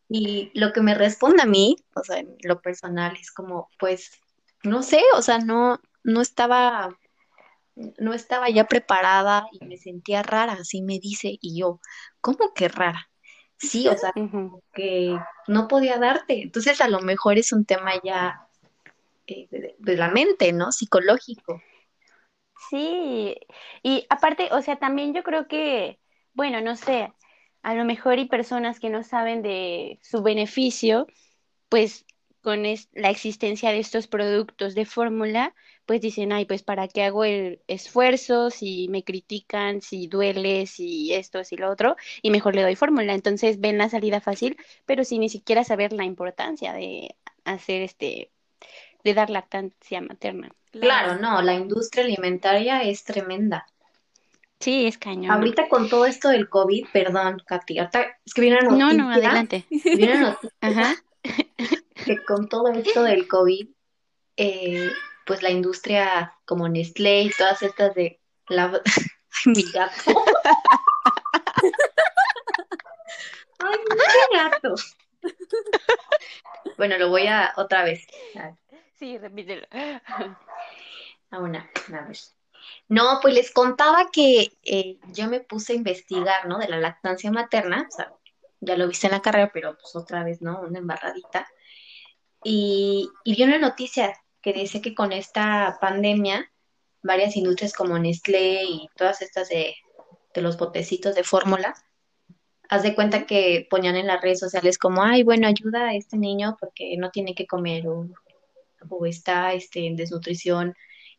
Y 0.08 0.50
lo 0.58 0.72
que 0.72 0.80
me 0.80 0.94
responde 0.94 1.42
a 1.42 1.46
mí, 1.46 1.76
o 1.94 2.02
sea, 2.02 2.18
en 2.18 2.36
lo 2.42 2.60
personal, 2.60 3.16
es 3.20 3.30
como, 3.30 3.68
pues, 3.78 4.10
no 4.62 4.82
sé, 4.82 5.02
o 5.14 5.22
sea, 5.22 5.38
no, 5.38 5.80
no 6.02 6.20
estaba 6.22 6.96
no 7.98 8.12
estaba 8.12 8.48
ya 8.50 8.64
preparada 8.64 9.46
y 9.52 9.64
me 9.64 9.76
sentía 9.76 10.22
rara, 10.22 10.54
así 10.54 10.82
me 10.82 10.98
dice, 10.98 11.38
y 11.40 11.60
yo, 11.60 11.80
¿cómo 12.20 12.52
que 12.54 12.68
rara? 12.68 13.08
Sí, 13.56 13.88
o 13.88 13.96
sea, 13.96 14.12
que 14.72 15.18
no 15.48 15.68
podía 15.68 15.98
darte. 15.98 16.42
Entonces, 16.42 16.80
a 16.80 16.88
lo 16.88 17.00
mejor 17.00 17.38
es 17.38 17.52
un 17.52 17.64
tema 17.64 17.92
ya 18.04 18.46
eh, 19.26 19.48
de, 19.78 19.96
la 19.96 20.08
mente, 20.10 20.52
¿no? 20.52 20.70
Psicológico. 20.70 21.60
Sí, 22.70 23.36
y 23.82 24.06
aparte, 24.10 24.48
o 24.52 24.62
sea, 24.62 24.78
también 24.78 25.12
yo 25.12 25.22
creo 25.24 25.48
que, 25.48 25.98
bueno, 26.34 26.60
no 26.60 26.76
sé, 26.76 27.12
a 27.62 27.74
lo 27.74 27.84
mejor 27.84 28.14
hay 28.14 28.26
personas 28.26 28.80
que 28.80 28.90
no 28.90 29.02
saben 29.02 29.42
de 29.42 29.98
su 30.02 30.22
beneficio, 30.22 31.06
pues 31.68 32.04
con 32.40 32.62
la 32.62 33.10
existencia 33.10 33.70
de 33.70 33.78
estos 33.78 34.06
productos 34.06 34.74
de 34.74 34.86
fórmula, 34.86 35.54
pues 35.86 36.00
dicen, 36.00 36.32
ay, 36.32 36.44
pues 36.44 36.62
para 36.62 36.88
qué 36.88 37.02
hago 37.02 37.24
el 37.24 37.60
esfuerzo, 37.66 38.50
si 38.50 38.88
me 38.88 39.04
critican, 39.04 39.82
si 39.82 40.06
duele, 40.06 40.66
si 40.66 41.12
esto, 41.12 41.44
si 41.44 41.56
lo 41.56 41.70
otro, 41.70 41.96
y 42.22 42.30
mejor 42.30 42.54
le 42.54 42.62
doy 42.62 42.76
fórmula. 42.76 43.14
Entonces 43.14 43.60
ven 43.60 43.78
la 43.78 43.88
salida 43.88 44.20
fácil, 44.20 44.56
pero 44.86 45.04
sin 45.04 45.20
ni 45.20 45.28
siquiera 45.28 45.64
saber 45.64 45.92
la 45.92 46.04
importancia 46.04 46.72
de 46.72 47.16
hacer 47.44 47.82
este, 47.82 48.30
de 49.04 49.14
dar 49.14 49.30
lactancia 49.30 50.00
materna. 50.00 50.50
Claro, 50.70 51.16
no, 51.16 51.42
la 51.42 51.54
industria 51.54 52.04
alimentaria 52.04 52.82
es 52.82 53.04
tremenda. 53.04 53.66
Sí, 54.60 54.86
es 54.86 54.98
cañón. 54.98 55.30
Ahorita 55.30 55.68
con 55.68 55.88
todo 55.88 56.04
esto 56.04 56.28
del 56.30 56.48
COVID, 56.48 56.86
perdón, 56.92 57.42
Katy, 57.46 57.78
es 57.78 58.34
que 58.34 58.40
viene 58.40 58.58
una 58.58 58.70
noticia. 58.70 58.92
No, 58.92 59.04
no, 59.04 59.12
adelante. 59.12 59.64
Viene 59.70 60.18
una 60.18 60.30
noticia 60.30 60.50
Ajá. 60.60 60.94
que 62.04 62.24
con 62.24 62.48
todo 62.48 62.72
esto 62.72 63.02
del 63.04 63.28
COVID, 63.28 63.68
eh, 64.36 64.90
pues 65.26 65.42
la 65.42 65.50
industria 65.50 66.34
como 66.44 66.68
Nestlé 66.68 67.22
y 67.22 67.30
todas 67.30 67.62
estas 67.62 67.94
de 67.94 68.20
la... 68.48 68.82
mi 69.46 69.62
gato. 69.70 70.24
Ay, 73.60 73.78
mi 73.88 74.38
gato. 74.38 74.74
Bueno, 76.76 76.98
lo 76.98 77.08
voy 77.10 77.26
a 77.26 77.52
otra 77.56 77.84
vez. 77.84 78.06
Sí, 78.94 79.18
repítelo. 79.18 79.66
A 81.30 81.38
una, 81.38 81.68
una 81.88 82.02
vez. 82.02 82.37
No, 82.88 83.18
pues 83.20 83.34
les 83.34 83.50
contaba 83.52 84.08
que 84.10 84.52
eh, 84.64 84.98
yo 85.12 85.28
me 85.28 85.40
puse 85.40 85.72
a 85.72 85.76
investigar, 85.76 86.46
¿no? 86.46 86.58
De 86.58 86.68
la 86.68 86.78
lactancia 86.78 87.30
materna, 87.30 87.86
o 87.88 87.94
sea, 87.94 88.12
ya 88.60 88.76
lo 88.76 88.88
viste 88.88 89.06
en 89.06 89.12
la 89.12 89.22
carrera, 89.22 89.50
pero 89.52 89.76
pues 89.76 89.94
otra 89.94 90.24
vez, 90.24 90.40
¿no? 90.42 90.60
Una 90.60 90.78
embarradita. 90.78 91.46
Y, 92.44 93.10
vi 93.24 93.42
una 93.42 93.58
noticia 93.58 94.14
que 94.40 94.52
dice 94.52 94.80
que 94.80 94.94
con 94.94 95.12
esta 95.12 95.78
pandemia, 95.80 96.50
varias 97.02 97.36
industrias 97.36 97.72
como 97.72 97.98
Nestlé 97.98 98.64
y 98.64 98.88
todas 98.96 99.22
estas 99.22 99.48
de, 99.48 99.74
los 100.34 100.56
botecitos 100.56 101.16
de 101.16 101.24
fórmula, 101.24 101.74
haz 102.68 102.84
de 102.84 102.94
cuenta 102.94 103.26
que 103.26 103.66
ponían 103.68 103.96
en 103.96 104.06
las 104.06 104.22
redes 104.22 104.38
sociales 104.38 104.78
como, 104.78 105.02
ay, 105.02 105.24
bueno, 105.24 105.48
ayuda 105.48 105.88
a 105.88 105.94
este 105.94 106.16
niño 106.16 106.56
porque 106.60 106.96
no 106.96 107.10
tiene 107.10 107.34
que 107.34 107.46
comer 107.46 107.88
o, 107.88 108.06
está 109.04 109.52
este, 109.54 109.86
en 109.86 109.96
desnutrición 109.96 110.76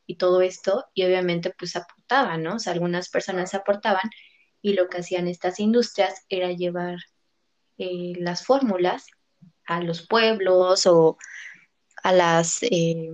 y 0.10 0.15
todo 0.15 0.41
esto, 0.41 0.88
y 0.95 1.04
obviamente 1.04 1.54
pues 1.56 1.76
aportaban, 1.76 2.41
¿no? 2.41 2.56
O 2.56 2.60
sea, 2.60 2.74
algunas 2.74 3.10
personas 3.10 3.54
aportaban 3.54 4.10
y 4.60 4.74
lo 4.74 4.89
que 4.89 4.98
hacían 4.98 5.28
estas 5.28 5.60
industrias 5.60 6.26
era 6.30 6.52
llevar 6.52 6.98
eh, 7.78 8.13
las 8.17 8.43
fórmulas 8.43 9.06
a 9.67 9.82
los 9.82 10.08
pueblos 10.08 10.88
o 10.88 11.19
a 12.02 12.12
las, 12.12 12.63
eh, 12.63 13.13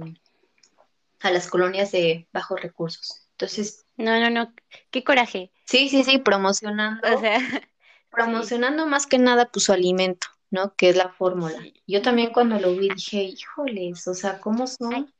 a 1.20 1.32
las 1.32 1.50
colonias 1.50 1.92
de 1.92 2.30
bajos 2.32 2.62
recursos. 2.62 3.28
Entonces. 3.32 3.86
No, 3.98 4.18
no, 4.18 4.30
no, 4.30 4.54
qué 4.90 5.04
coraje. 5.04 5.52
Sí, 5.66 5.90
sí, 5.90 6.06
sí, 6.06 6.18
promocionando. 6.20 7.02
O 7.14 7.20
sea, 7.20 7.40
promocionando 8.10 8.88
más 8.88 9.06
que 9.06 9.18
nada 9.18 9.50
pues 9.52 9.66
su 9.66 9.74
alimento, 9.74 10.28
¿no? 10.50 10.74
Que 10.78 10.88
es 10.88 10.96
la 10.96 11.10
fórmula. 11.10 11.62
Yo 11.88 12.02
también 12.02 12.32
cuando 12.32 12.58
lo 12.58 12.72
vi 12.72 12.88
dije, 12.88 13.22
híjoles, 13.24 14.08
o 14.08 14.14
sea, 14.14 14.40
¿cómo 14.40 14.66
son? 14.66 15.14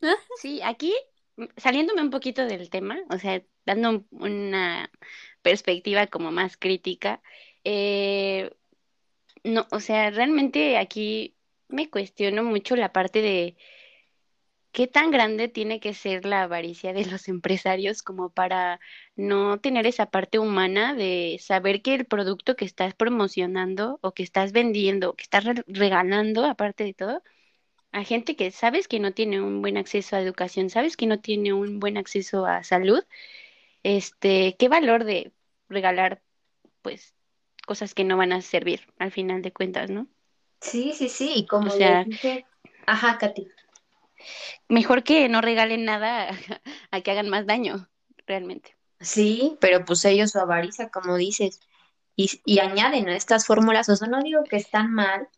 Sí, 0.40 0.62
aquí 0.62 0.94
saliéndome 1.56 2.02
un 2.02 2.10
poquito 2.10 2.46
del 2.46 2.70
tema, 2.70 2.98
o 3.10 3.18
sea, 3.18 3.42
dando 3.66 4.04
una 4.10 4.90
perspectiva 5.42 6.06
como 6.06 6.30
más 6.32 6.56
crítica, 6.56 7.22
eh, 7.64 8.50
no, 9.44 9.66
o 9.72 9.80
sea, 9.80 10.10
realmente 10.10 10.78
aquí 10.78 11.36
me 11.68 11.90
cuestiono 11.90 12.44
mucho 12.44 12.76
la 12.76 12.92
parte 12.92 13.22
de 13.22 13.56
qué 14.72 14.86
tan 14.86 15.10
grande 15.10 15.48
tiene 15.48 15.80
que 15.80 15.94
ser 15.94 16.24
la 16.24 16.42
avaricia 16.42 16.92
de 16.92 17.06
los 17.06 17.28
empresarios 17.28 18.02
como 18.02 18.30
para 18.30 18.80
no 19.16 19.60
tener 19.60 19.86
esa 19.86 20.06
parte 20.10 20.38
humana 20.38 20.94
de 20.94 21.38
saber 21.40 21.82
que 21.82 21.94
el 21.94 22.06
producto 22.06 22.56
que 22.56 22.64
estás 22.64 22.94
promocionando 22.94 23.98
o 24.02 24.12
que 24.12 24.22
estás 24.22 24.52
vendiendo, 24.52 25.14
que 25.14 25.24
estás 25.24 25.44
regalando, 25.66 26.44
aparte 26.46 26.84
de 26.84 26.94
todo, 26.94 27.22
a 27.92 28.04
gente 28.04 28.36
que 28.36 28.50
sabes 28.50 28.88
que 28.88 29.00
no 29.00 29.12
tiene 29.12 29.40
un 29.40 29.62
buen 29.62 29.76
acceso 29.76 30.16
a 30.16 30.20
educación, 30.20 30.70
sabes 30.70 30.96
que 30.96 31.06
no 31.06 31.20
tiene 31.20 31.52
un 31.52 31.80
buen 31.80 31.96
acceso 31.96 32.46
a 32.46 32.62
salud, 32.62 33.02
este, 33.82 34.56
qué 34.58 34.68
valor 34.68 35.04
de 35.04 35.32
regalar, 35.68 36.22
pues, 36.82 37.14
cosas 37.66 37.94
que 37.94 38.04
no 38.04 38.16
van 38.16 38.32
a 38.32 38.42
servir 38.42 38.80
al 38.98 39.10
final 39.10 39.42
de 39.42 39.52
cuentas, 39.52 39.90
¿no? 39.90 40.06
Sí, 40.60 40.92
sí, 40.92 41.08
sí, 41.08 41.32
y 41.34 41.46
como 41.46 41.70
sea, 41.70 42.06
ajá, 42.86 43.18
Katy. 43.18 43.48
Mejor 44.68 45.02
que 45.02 45.28
no 45.28 45.40
regalen 45.40 45.84
nada 45.84 46.28
a, 46.90 47.00
que 47.00 47.10
hagan 47.10 47.28
más 47.28 47.46
daño, 47.46 47.88
realmente. 48.26 48.76
Sí, 49.00 49.56
pero 49.60 49.84
pues 49.84 50.04
ellos 50.04 50.32
su 50.32 50.38
avaricia, 50.38 50.90
como 50.90 51.16
dices, 51.16 51.60
y, 52.16 52.30
y 52.44 52.58
añaden 52.58 53.08
a 53.08 53.16
estas 53.16 53.46
fórmulas, 53.46 53.88
o 53.88 53.96
sea, 53.96 54.08
no 54.08 54.22
digo 54.22 54.44
que 54.44 54.56
están 54.56 54.92
mal, 54.92 55.28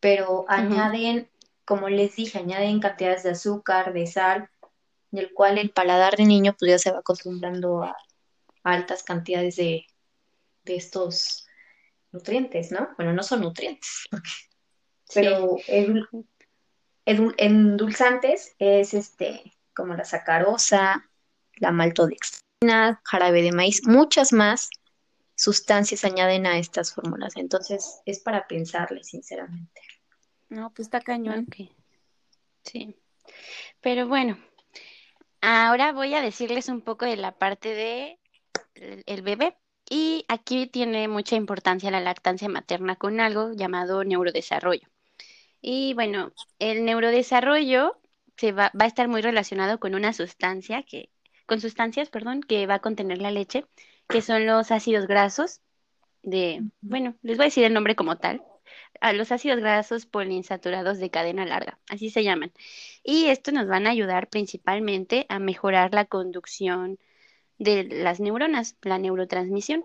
pero 0.00 0.44
añaden, 0.48 1.28
como 1.64 1.88
les 1.88 2.16
dije, 2.16 2.38
añaden 2.38 2.80
cantidades 2.80 3.22
de 3.22 3.30
azúcar, 3.30 3.92
de 3.92 4.06
sal, 4.06 4.48
del 5.10 5.32
cual 5.32 5.58
el 5.58 5.70
paladar 5.70 6.16
de 6.16 6.24
niño 6.24 6.54
pues 6.58 6.70
ya 6.70 6.78
se 6.78 6.90
va 6.90 6.98
acostumbrando 6.98 7.82
a, 7.82 7.96
altas 8.64 9.02
cantidades 9.02 9.56
de, 9.56 9.86
de 10.64 10.76
estos 10.76 11.46
nutrientes, 12.12 12.72
¿no? 12.72 12.88
Bueno, 12.96 13.12
no 13.12 13.22
son 13.22 13.42
nutrientes, 13.42 14.08
pero 15.14 15.56
endulzantes 17.04 18.54
es 18.58 18.94
este 18.94 19.52
como 19.74 19.94
la 19.94 20.04
sacarosa, 20.04 21.10
la 21.56 21.72
maltodextrina, 21.72 23.00
jarabe 23.04 23.42
de 23.42 23.52
maíz, 23.52 23.86
muchas 23.86 24.32
más 24.32 24.70
sustancias 25.34 26.04
añaden 26.04 26.46
a 26.46 26.58
estas 26.58 26.94
fórmulas. 26.94 27.36
Entonces 27.36 28.00
es 28.06 28.20
para 28.20 28.46
pensarle, 28.46 29.02
sinceramente. 29.02 29.80
No, 30.54 30.70
pues 30.70 30.86
está 30.86 31.00
cañón. 31.00 31.48
Sí. 32.62 32.96
Pero 33.80 34.06
bueno, 34.06 34.38
ahora 35.40 35.92
voy 35.92 36.14
a 36.14 36.22
decirles 36.22 36.68
un 36.68 36.80
poco 36.80 37.04
de 37.06 37.16
la 37.16 37.32
parte 37.32 37.74
de 37.74 38.18
el 39.06 39.22
bebé, 39.22 39.56
Y 39.90 40.24
aquí 40.28 40.66
tiene 40.68 41.08
mucha 41.08 41.34
importancia 41.34 41.90
la 41.90 42.00
lactancia 42.00 42.48
materna 42.48 42.96
con 42.96 43.20
algo 43.20 43.52
llamado 43.52 44.04
neurodesarrollo. 44.04 44.88
Y 45.60 45.94
bueno, 45.94 46.32
el 46.60 46.84
neurodesarrollo 46.84 48.00
se 48.36 48.52
va, 48.52 48.70
va 48.80 48.84
a 48.84 48.88
estar 48.88 49.08
muy 49.08 49.22
relacionado 49.22 49.80
con 49.80 49.94
una 49.94 50.12
sustancia 50.12 50.84
que, 50.84 51.10
con 51.46 51.60
sustancias, 51.60 52.10
perdón, 52.10 52.42
que 52.42 52.66
va 52.66 52.74
a 52.74 52.80
contener 52.80 53.18
la 53.18 53.30
leche, 53.32 53.66
que 54.08 54.22
son 54.22 54.46
los 54.46 54.70
ácidos 54.70 55.06
grasos 55.06 55.60
de, 56.22 56.62
bueno, 56.80 57.16
les 57.22 57.36
voy 57.38 57.44
a 57.44 57.48
decir 57.48 57.64
el 57.64 57.74
nombre 57.74 57.96
como 57.96 58.16
tal, 58.16 58.42
a 59.00 59.12
los 59.12 59.32
ácidos 59.32 59.60
grasos 59.60 60.06
poliinsaturados 60.06 60.98
de 60.98 61.10
cadena 61.10 61.44
larga, 61.44 61.78
así 61.88 62.10
se 62.10 62.24
llaman. 62.24 62.52
Y 63.02 63.26
estos 63.26 63.54
nos 63.54 63.66
van 63.66 63.86
a 63.86 63.90
ayudar 63.90 64.28
principalmente 64.28 65.26
a 65.28 65.38
mejorar 65.38 65.94
la 65.94 66.04
conducción 66.04 66.98
de 67.58 67.84
las 67.84 68.20
neuronas, 68.20 68.76
la 68.82 68.98
neurotransmisión. 68.98 69.84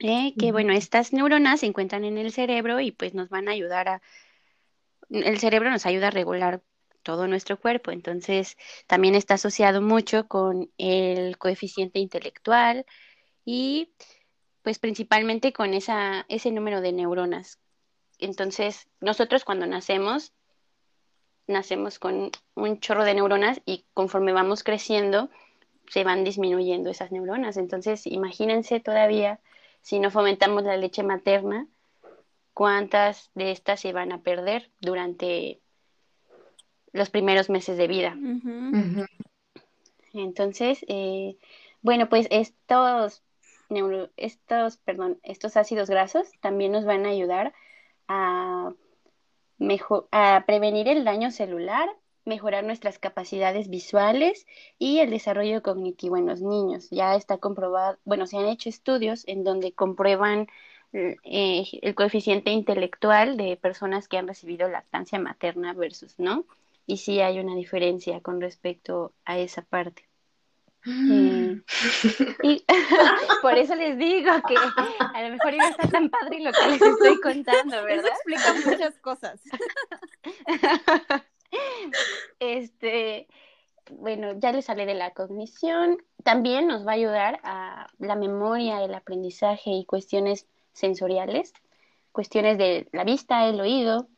Eh, 0.00 0.34
que 0.38 0.50
bueno, 0.50 0.72
estas 0.72 1.12
neuronas 1.12 1.60
se 1.60 1.66
encuentran 1.66 2.04
en 2.04 2.18
el 2.18 2.32
cerebro 2.32 2.80
y 2.80 2.90
pues 2.90 3.14
nos 3.14 3.28
van 3.28 3.48
a 3.48 3.52
ayudar 3.52 3.88
a, 3.88 4.02
el 5.10 5.38
cerebro 5.38 5.70
nos 5.70 5.86
ayuda 5.86 6.08
a 6.08 6.10
regular 6.10 6.62
todo 7.02 7.28
nuestro 7.28 7.60
cuerpo, 7.60 7.90
entonces 7.90 8.56
también 8.86 9.14
está 9.14 9.34
asociado 9.34 9.82
mucho 9.82 10.26
con 10.26 10.70
el 10.78 11.38
coeficiente 11.38 12.00
intelectual 12.00 12.86
y 13.44 13.92
pues 14.62 14.78
principalmente 14.78 15.52
con 15.52 15.74
esa, 15.74 16.24
ese 16.28 16.50
número 16.50 16.80
de 16.80 16.92
neuronas. 16.92 17.60
Entonces, 18.18 18.88
nosotros 19.00 19.44
cuando 19.44 19.66
nacemos, 19.66 20.32
nacemos 21.46 21.98
con 21.98 22.30
un 22.54 22.80
chorro 22.80 23.04
de 23.04 23.14
neuronas 23.14 23.60
y 23.66 23.84
conforme 23.94 24.32
vamos 24.32 24.62
creciendo, 24.62 25.30
se 25.88 26.04
van 26.04 26.24
disminuyendo 26.24 26.90
esas 26.90 27.12
neuronas. 27.12 27.56
Entonces, 27.56 28.06
imagínense 28.06 28.80
todavía, 28.80 29.40
si 29.82 29.98
no 29.98 30.10
fomentamos 30.10 30.64
la 30.64 30.76
leche 30.76 31.02
materna, 31.02 31.66
cuántas 32.54 33.30
de 33.34 33.50
estas 33.50 33.80
se 33.80 33.92
van 33.92 34.12
a 34.12 34.22
perder 34.22 34.70
durante 34.80 35.60
los 36.92 37.10
primeros 37.10 37.50
meses 37.50 37.76
de 37.76 37.88
vida. 37.88 38.16
Entonces, 40.12 40.84
eh, 40.88 41.36
bueno, 41.82 42.08
pues 42.08 42.28
estos 42.30 43.22
estos, 44.16 44.76
perdón, 44.78 45.18
estos 45.22 45.56
ácidos 45.56 45.90
grasos 45.90 46.30
también 46.40 46.72
nos 46.72 46.84
van 46.84 47.06
a 47.06 47.10
ayudar 47.10 47.52
a, 48.08 48.72
mejor, 49.58 50.08
a 50.12 50.44
prevenir 50.46 50.88
el 50.88 51.04
daño 51.04 51.30
celular, 51.30 51.88
mejorar 52.24 52.64
nuestras 52.64 52.98
capacidades 52.98 53.68
visuales 53.68 54.46
y 54.78 55.00
el 55.00 55.10
desarrollo 55.10 55.62
cognitivo 55.62 56.16
en 56.16 56.26
los 56.26 56.40
niños. 56.40 56.88
Ya 56.90 57.16
está 57.16 57.38
comprobado, 57.38 57.98
bueno, 58.04 58.26
se 58.26 58.38
han 58.38 58.46
hecho 58.46 58.68
estudios 58.68 59.24
en 59.28 59.44
donde 59.44 59.72
comprueban 59.72 60.48
eh, 60.92 61.64
el 61.82 61.94
coeficiente 61.94 62.50
intelectual 62.50 63.36
de 63.36 63.56
personas 63.56 64.08
que 64.08 64.16
han 64.16 64.28
recibido 64.28 64.68
lactancia 64.68 65.18
materna 65.18 65.74
versus 65.74 66.18
no. 66.18 66.46
Y 66.86 66.98
sí 66.98 67.20
hay 67.20 67.40
una 67.40 67.56
diferencia 67.56 68.20
con 68.20 68.40
respecto 68.40 69.12
a 69.24 69.38
esa 69.38 69.62
parte. 69.62 70.06
Mm. 70.86 71.62
y 72.42 72.64
por 73.42 73.56
eso 73.56 73.74
les 73.74 73.96
digo 73.96 74.30
que 74.46 74.54
a 74.98 75.22
lo 75.22 75.30
mejor 75.30 75.54
a 75.54 75.68
estar 75.70 75.90
tan 75.90 76.10
padre 76.10 76.40
lo 76.40 76.52
que 76.52 76.66
les 76.68 76.82
estoy 76.82 77.20
contando, 77.20 77.82
¿verdad? 77.84 78.04
Eso 78.04 78.08
explica 78.08 78.70
muchas 78.70 78.98
cosas. 78.98 79.40
este, 82.38 83.28
bueno, 83.90 84.38
ya 84.38 84.52
les 84.52 84.68
hablé 84.68 84.86
de 84.86 84.94
la 84.94 85.12
cognición. 85.12 85.98
También 86.22 86.66
nos 86.66 86.86
va 86.86 86.92
a 86.92 86.94
ayudar 86.94 87.40
a 87.44 87.86
la 87.98 88.16
memoria, 88.16 88.82
el 88.82 88.94
aprendizaje 88.94 89.70
y 89.70 89.86
cuestiones 89.86 90.46
sensoriales, 90.72 91.52
cuestiones 92.12 92.58
de 92.58 92.88
la 92.92 93.04
vista, 93.04 93.48
el 93.48 93.60
oído 93.60 94.08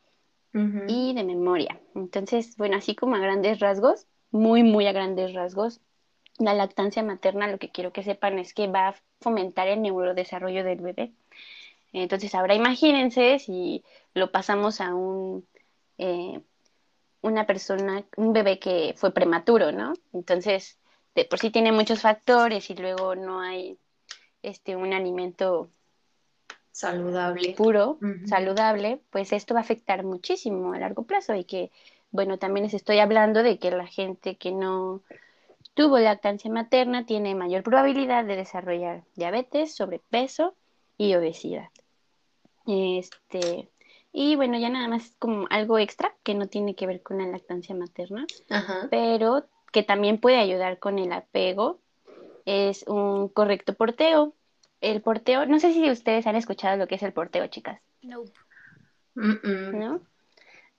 y 0.87 1.13
de 1.13 1.23
memoria. 1.23 1.79
Entonces, 1.93 2.57
bueno, 2.57 2.77
así 2.77 2.95
como 2.95 3.15
a 3.15 3.19
grandes 3.19 3.59
rasgos, 3.59 4.07
muy, 4.31 4.63
muy 4.63 4.87
a 4.87 4.91
grandes 4.91 5.33
rasgos, 5.33 5.81
la 6.37 6.53
lactancia 6.53 7.03
materna, 7.03 7.47
lo 7.47 7.57
que 7.57 7.69
quiero 7.69 7.91
que 7.91 8.03
sepan 8.03 8.39
es 8.39 8.53
que 8.53 8.67
va 8.67 8.89
a 8.89 8.95
fomentar 9.21 9.67
el 9.67 9.81
neurodesarrollo 9.81 10.63
del 10.63 10.81
bebé. 10.81 11.11
Entonces, 11.93 12.35
ahora 12.35 12.53
imagínense 12.53 13.39
si 13.39 13.83
lo 14.13 14.31
pasamos 14.31 14.81
a 14.81 14.93
un, 14.93 15.47
eh, 15.97 16.41
una 17.21 17.45
persona, 17.45 18.03
un 18.17 18.33
bebé 18.33 18.59
que 18.59 18.93
fue 18.97 19.13
prematuro, 19.13 19.71
¿no? 19.71 19.93
Entonces, 20.13 20.77
de 21.15 21.25
por 21.25 21.39
sí 21.39 21.49
tiene 21.49 21.71
muchos 21.71 22.01
factores 22.01 22.69
y 22.69 22.75
luego 22.75 23.15
no 23.15 23.39
hay 23.39 23.77
este, 24.43 24.75
un 24.75 24.93
alimento 24.93 25.69
saludable 26.71 27.55
puro, 27.57 27.97
saludable, 28.27 29.01
pues 29.09 29.33
esto 29.33 29.55
va 29.55 29.61
a 29.61 29.63
afectar 29.63 30.03
muchísimo 30.03 30.73
a 30.73 30.79
largo 30.79 31.03
plazo 31.03 31.33
y 31.33 31.43
que, 31.43 31.71
bueno, 32.11 32.37
también 32.37 32.65
les 32.65 32.75
estoy 32.75 32.99
hablando 32.99 33.41
de 33.41 33.57
que 33.57 33.71
la 33.71 33.87
gente 33.87 34.35
que 34.35 34.51
no 34.51 35.01
tuvo 35.77 35.99
lactancia 35.99 36.51
materna 36.51 37.05
tiene 37.05 37.35
mayor 37.35 37.61
probabilidad 37.61 38.25
de 38.25 38.35
desarrollar 38.35 39.03
diabetes, 39.15 39.75
sobrepeso 39.75 40.55
y 40.97 41.13
obesidad. 41.13 41.69
Este, 42.65 43.69
y 44.11 44.35
bueno, 44.35 44.57
ya 44.57 44.69
nada 44.69 44.87
más 44.87 45.13
como 45.19 45.45
algo 45.51 45.77
extra 45.77 46.15
que 46.23 46.33
no 46.33 46.47
tiene 46.47 46.73
que 46.73 46.87
ver 46.87 47.03
con 47.03 47.19
la 47.19 47.27
lactancia 47.27 47.75
materna, 47.75 48.25
pero 48.89 49.45
que 49.71 49.83
también 49.83 50.19
puede 50.19 50.37
ayudar 50.37 50.79
con 50.79 50.97
el 50.97 51.11
apego, 51.11 51.79
es 52.45 52.83
un 52.87 53.29
correcto 53.29 53.75
porteo. 53.75 54.33
El 54.81 55.01
porteo, 55.01 55.45
no 55.45 55.59
sé 55.59 55.73
si 55.73 55.91
ustedes 55.91 56.25
han 56.25 56.35
escuchado 56.35 56.77
lo 56.77 56.87
que 56.87 56.95
es 56.95 57.03
el 57.03 57.13
porteo, 57.13 57.45
chicas. 57.47 57.79
No. 58.01 58.23
¿No? 59.13 60.01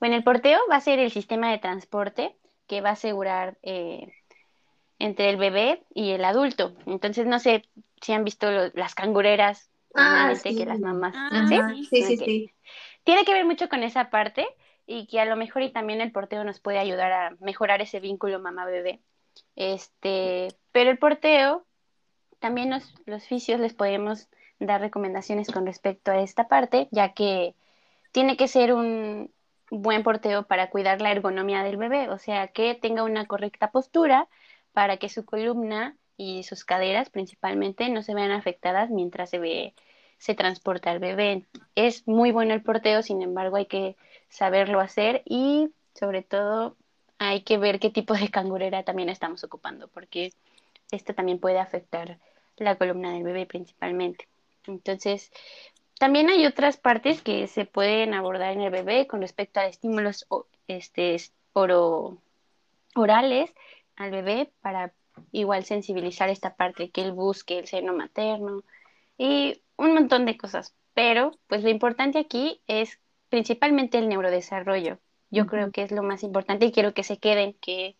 Bueno, 0.00 0.16
el 0.16 0.24
porteo 0.24 0.58
va 0.68 0.76
a 0.76 0.80
ser 0.80 0.98
el 0.98 1.12
sistema 1.12 1.52
de 1.52 1.58
transporte 1.58 2.34
que 2.66 2.80
va 2.80 2.90
a 2.90 2.92
asegurar 2.92 3.58
eh, 3.62 4.12
entre 4.98 5.30
el 5.30 5.36
bebé 5.36 5.82
y 5.94 6.10
el 6.10 6.24
adulto. 6.24 6.74
Entonces, 6.86 7.26
no 7.26 7.38
sé 7.38 7.64
si 8.00 8.12
han 8.12 8.24
visto 8.24 8.50
las 8.74 8.94
cangureras, 8.94 9.70
ah, 9.94 10.32
que 10.42 10.66
las 10.66 10.80
mamás. 10.80 11.14
Ah, 11.16 11.46
¿sí? 11.48 11.86
Sí, 11.90 12.16
sí, 12.16 12.54
Tiene 13.04 13.24
que 13.24 13.32
ver 13.32 13.44
mucho 13.44 13.68
con 13.68 13.82
esa 13.82 14.10
parte 14.10 14.46
y 14.86 15.06
que 15.06 15.20
a 15.20 15.24
lo 15.24 15.36
mejor 15.36 15.62
y 15.62 15.70
también 15.70 16.00
el 16.00 16.12
porteo 16.12 16.44
nos 16.44 16.60
puede 16.60 16.78
ayudar 16.78 17.12
a 17.12 17.36
mejorar 17.40 17.80
ese 17.82 18.00
vínculo 18.00 18.40
mamá-bebé. 18.40 19.00
Este, 19.54 20.48
pero 20.72 20.90
el 20.90 20.98
porteo, 20.98 21.64
también 22.38 22.70
los, 22.70 22.94
los 23.06 23.24
fisios 23.24 23.60
les 23.60 23.74
podemos 23.74 24.28
dar 24.58 24.80
recomendaciones 24.80 25.48
con 25.50 25.66
respecto 25.66 26.10
a 26.10 26.20
esta 26.20 26.48
parte, 26.48 26.88
ya 26.90 27.12
que 27.12 27.54
tiene 28.12 28.36
que 28.36 28.48
ser 28.48 28.72
un 28.72 29.30
buen 29.70 30.02
porteo 30.02 30.44
para 30.44 30.70
cuidar 30.70 31.00
la 31.00 31.12
ergonomía 31.12 31.62
del 31.62 31.76
bebé, 31.76 32.08
o 32.08 32.18
sea, 32.18 32.48
que 32.48 32.74
tenga 32.74 33.04
una 33.04 33.26
correcta 33.26 33.70
postura, 33.70 34.28
para 34.78 34.96
que 34.98 35.08
su 35.08 35.24
columna 35.24 35.96
y 36.16 36.44
sus 36.44 36.64
caderas 36.64 37.10
principalmente 37.10 37.88
no 37.88 38.04
se 38.04 38.14
vean 38.14 38.30
afectadas 38.30 38.90
mientras 38.90 39.28
se 39.28 39.40
ve 39.40 39.74
se 40.18 40.36
transporta 40.36 40.92
el 40.92 41.00
bebé. 41.00 41.46
Es 41.74 42.06
muy 42.06 42.30
bueno 42.30 42.54
el 42.54 42.62
porteo, 42.62 43.02
sin 43.02 43.20
embargo 43.20 43.56
hay 43.56 43.66
que 43.66 43.96
saberlo 44.28 44.78
hacer 44.78 45.22
y 45.24 45.70
sobre 45.94 46.22
todo 46.22 46.76
hay 47.18 47.40
que 47.40 47.58
ver 47.58 47.80
qué 47.80 47.90
tipo 47.90 48.14
de 48.14 48.28
cangurera 48.30 48.84
también 48.84 49.08
estamos 49.08 49.42
ocupando, 49.42 49.88
porque 49.88 50.32
esto 50.92 51.12
también 51.12 51.40
puede 51.40 51.58
afectar 51.58 52.16
la 52.56 52.76
columna 52.76 53.14
del 53.14 53.24
bebé 53.24 53.46
principalmente. 53.46 54.28
Entonces, 54.68 55.32
también 55.98 56.30
hay 56.30 56.46
otras 56.46 56.76
partes 56.76 57.20
que 57.20 57.48
se 57.48 57.64
pueden 57.64 58.14
abordar 58.14 58.52
en 58.52 58.60
el 58.60 58.70
bebé 58.70 59.08
con 59.08 59.22
respecto 59.22 59.58
a 59.58 59.66
estímulos 59.66 60.24
este, 60.68 61.16
oro, 61.52 62.18
orales 62.94 63.52
al 63.98 64.10
bebé 64.10 64.52
para 64.62 64.94
igual 65.32 65.64
sensibilizar 65.64 66.30
esta 66.30 66.54
parte, 66.54 66.90
que 66.90 67.02
él 67.02 67.12
busque 67.12 67.58
el 67.58 67.66
seno 67.66 67.92
materno 67.92 68.62
y 69.18 69.60
un 69.76 69.94
montón 69.94 70.24
de 70.24 70.38
cosas. 70.38 70.74
Pero, 70.94 71.32
pues 71.48 71.62
lo 71.62 71.68
importante 71.68 72.18
aquí 72.18 72.62
es 72.66 72.98
principalmente 73.28 73.98
el 73.98 74.08
neurodesarrollo. 74.08 74.98
Yo 75.30 75.46
creo 75.46 75.70
que 75.70 75.82
es 75.82 75.90
lo 75.90 76.02
más 76.02 76.22
importante 76.22 76.66
y 76.66 76.72
quiero 76.72 76.94
que 76.94 77.02
se 77.02 77.18
queden, 77.18 77.54
que 77.54 77.96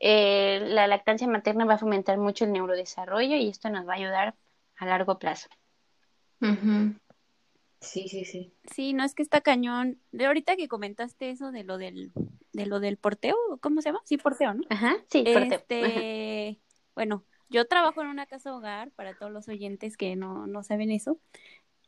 eh, 0.00 0.60
la 0.62 0.86
lactancia 0.86 1.26
materna 1.26 1.64
va 1.64 1.74
a 1.74 1.78
fomentar 1.78 2.16
mucho 2.16 2.44
el 2.44 2.52
neurodesarrollo 2.52 3.36
y 3.36 3.48
esto 3.48 3.68
nos 3.68 3.86
va 3.86 3.94
a 3.94 3.96
ayudar 3.96 4.34
a 4.76 4.86
largo 4.86 5.18
plazo. 5.18 5.48
Sí, 7.80 8.08
sí, 8.08 8.24
sí. 8.24 8.52
Sí, 8.72 8.92
no 8.92 9.04
es 9.04 9.14
que 9.14 9.22
está 9.22 9.40
cañón. 9.40 10.00
De 10.12 10.26
ahorita 10.26 10.56
que 10.56 10.68
comentaste 10.68 11.30
eso 11.30 11.52
de 11.52 11.64
lo 11.64 11.78
del, 11.78 12.12
de 12.52 12.66
lo 12.66 12.80
del 12.80 12.96
porteo, 12.96 13.36
¿cómo 13.60 13.80
se 13.82 13.90
llama? 13.90 14.00
Sí, 14.04 14.16
porteo, 14.16 14.54
¿no? 14.54 14.62
Ajá, 14.68 14.96
sí, 15.08 15.24
porteo. 15.24 15.58
Este, 15.58 16.60
bueno, 16.94 17.24
yo 17.48 17.66
trabajo 17.66 18.02
en 18.02 18.08
una 18.08 18.26
casa 18.26 18.54
hogar 18.54 18.90
para 18.92 19.14
todos 19.14 19.32
los 19.32 19.48
oyentes 19.48 19.96
que 19.96 20.16
no, 20.16 20.46
no 20.46 20.62
saben 20.62 20.90
eso. 20.90 21.18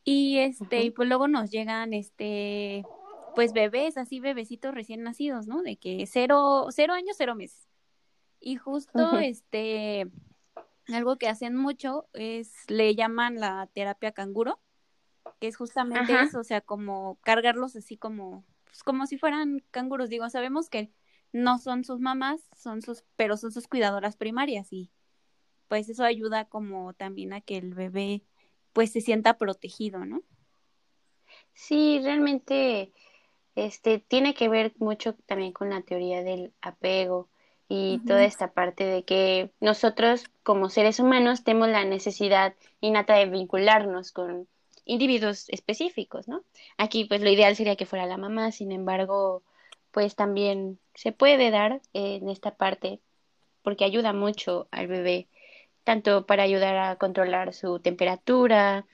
Y 0.04 0.38
este, 0.38 0.84
y 0.84 0.90
pues 0.90 1.08
luego 1.08 1.28
nos 1.28 1.50
llegan 1.50 1.92
este, 1.92 2.84
pues 3.34 3.52
bebés, 3.52 3.96
así 3.96 4.20
bebecitos 4.20 4.74
recién 4.74 5.02
nacidos, 5.02 5.46
¿no? 5.46 5.62
De 5.62 5.76
que 5.76 6.06
cero, 6.06 6.68
cero 6.70 6.94
años, 6.94 7.16
cero 7.18 7.34
meses. 7.34 7.68
Y 8.40 8.56
justo 8.56 9.18
este 9.18 10.06
algo 10.88 11.16
que 11.16 11.28
hacen 11.28 11.54
mucho 11.54 12.06
es, 12.14 12.52
le 12.68 12.94
llaman 12.94 13.38
la 13.38 13.68
terapia 13.72 14.12
canguro, 14.12 14.58
que 15.40 15.48
es 15.48 15.56
justamente 15.56 16.12
eso, 16.22 16.40
o 16.40 16.44
sea, 16.44 16.60
como 16.60 17.18
cargarlos 17.22 17.74
así 17.74 17.96
como, 17.96 18.44
pues 18.64 18.82
como 18.82 19.06
si 19.06 19.18
fueran 19.18 19.64
canguros. 19.70 20.10
Digo, 20.10 20.28
sabemos 20.28 20.68
que 20.68 20.92
no 21.32 21.58
son 21.58 21.82
sus 21.84 21.98
mamás, 21.98 22.42
son 22.56 22.82
sus, 22.82 23.04
pero 23.16 23.36
son 23.36 23.50
sus 23.50 23.66
cuidadoras 23.66 24.16
primarias 24.16 24.72
y 24.72 24.90
pues 25.66 25.88
eso 25.88 26.04
ayuda 26.04 26.44
como 26.44 26.92
también 26.92 27.32
a 27.32 27.40
que 27.40 27.56
el 27.56 27.74
bebé 27.74 28.22
pues 28.72 28.92
se 28.92 29.00
sienta 29.00 29.38
protegido, 29.38 30.04
¿no? 30.04 30.22
Sí, 31.54 32.00
realmente 32.02 32.92
este 33.54 33.98
tiene 33.98 34.34
que 34.34 34.48
ver 34.48 34.74
mucho 34.78 35.14
también 35.26 35.52
con 35.52 35.70
la 35.70 35.82
teoría 35.82 36.22
del 36.22 36.52
apego 36.60 37.28
y 37.68 38.00
toda 38.00 38.24
esta 38.24 38.52
parte 38.52 38.84
de 38.84 39.04
que 39.04 39.52
nosotros 39.60 40.24
como 40.42 40.70
seres 40.70 40.98
humanos 40.98 41.44
tenemos 41.44 41.68
la 41.68 41.84
necesidad 41.84 42.56
innata 42.80 43.14
de 43.14 43.26
vincularnos 43.26 44.10
con 44.10 44.48
individuos 44.84 45.48
específicos, 45.48 46.28
¿no? 46.28 46.44
Aquí 46.76 47.04
pues 47.04 47.20
lo 47.20 47.30
ideal 47.30 47.56
sería 47.56 47.76
que 47.76 47.86
fuera 47.86 48.06
la 48.06 48.16
mamá, 48.16 48.52
sin 48.52 48.72
embargo, 48.72 49.42
pues 49.90 50.16
también 50.16 50.78
se 50.94 51.12
puede 51.12 51.50
dar 51.50 51.80
en 51.92 52.28
esta 52.28 52.56
parte 52.56 53.00
porque 53.62 53.84
ayuda 53.84 54.12
mucho 54.12 54.68
al 54.70 54.86
bebé, 54.86 55.28
tanto 55.84 56.26
para 56.26 56.42
ayudar 56.42 56.76
a 56.76 56.96
controlar 56.96 57.52
su 57.52 57.80
temperatura, 57.80 58.86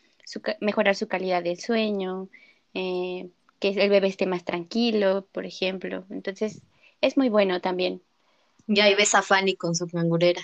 mejorar 0.61 0.97
su 0.97 1.09
calidad 1.09 1.43
de 1.43 1.57
sueño, 1.57 2.29
eh, 2.75 3.29
que 3.61 3.69
el 3.69 3.91
bebé 3.91 4.09
esté 4.09 4.27
más 4.27 4.45
tranquilo, 4.45 5.27
por 5.33 5.47
ejemplo. 5.47 6.05
Entonces, 6.11 6.63
es 7.01 7.17
muy 7.17 7.29
bueno 7.29 7.61
también. 7.61 8.03
Ya 8.67 8.85
ahí 8.85 8.95
ves 8.95 9.15
a 9.15 9.23
Fanny 9.23 9.57
con 9.57 9.75
su 9.75 9.87
cangurera. 9.87 10.43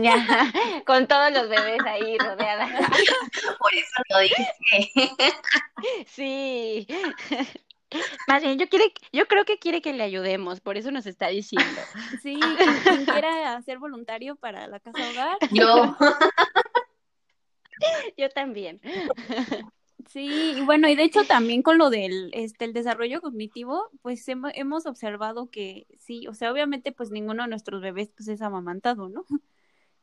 Ya, 0.00 0.14
con 0.86 1.06
todos 1.06 1.32
los 1.32 1.48
bebés 1.48 1.80
ahí 1.86 2.18
rodeadas. 2.18 2.70
Por 3.58 3.74
eso 3.74 4.02
lo 4.10 4.18
dije. 4.20 4.48
Sí. 6.06 6.86
Más 8.26 8.42
bien, 8.42 8.58
yo, 8.58 8.68
quiere, 8.68 8.92
yo 9.12 9.26
creo 9.26 9.44
que 9.44 9.58
quiere 9.58 9.80
que 9.80 9.92
le 9.92 10.02
ayudemos, 10.02 10.60
por 10.60 10.76
eso 10.76 10.90
nos 10.90 11.06
está 11.06 11.28
diciendo. 11.28 11.80
Sí, 12.20 12.38
quien, 12.82 13.04
quiera 13.04 13.62
ser 13.62 13.78
voluntario 13.78 14.34
para 14.36 14.66
la 14.66 14.80
casa 14.80 15.08
hogar. 15.10 15.38
Yo. 15.52 15.96
Yo 18.16 18.30
también. 18.30 18.80
Sí, 20.06 20.54
y 20.56 20.60
bueno, 20.64 20.88
y 20.88 20.94
de 20.94 21.02
hecho 21.02 21.24
también 21.24 21.62
con 21.62 21.78
lo 21.78 21.90
del 21.90 22.30
este 22.32 22.64
el 22.64 22.72
desarrollo 22.72 23.20
cognitivo, 23.20 23.90
pues 24.02 24.24
hemos 24.28 24.86
observado 24.86 25.50
que 25.50 25.86
sí, 25.98 26.26
o 26.28 26.34
sea, 26.34 26.52
obviamente 26.52 26.92
pues 26.92 27.10
ninguno 27.10 27.42
de 27.42 27.48
nuestros 27.48 27.82
bebés 27.82 28.10
pues 28.16 28.28
es 28.28 28.42
amamantado, 28.42 29.08
¿no? 29.08 29.24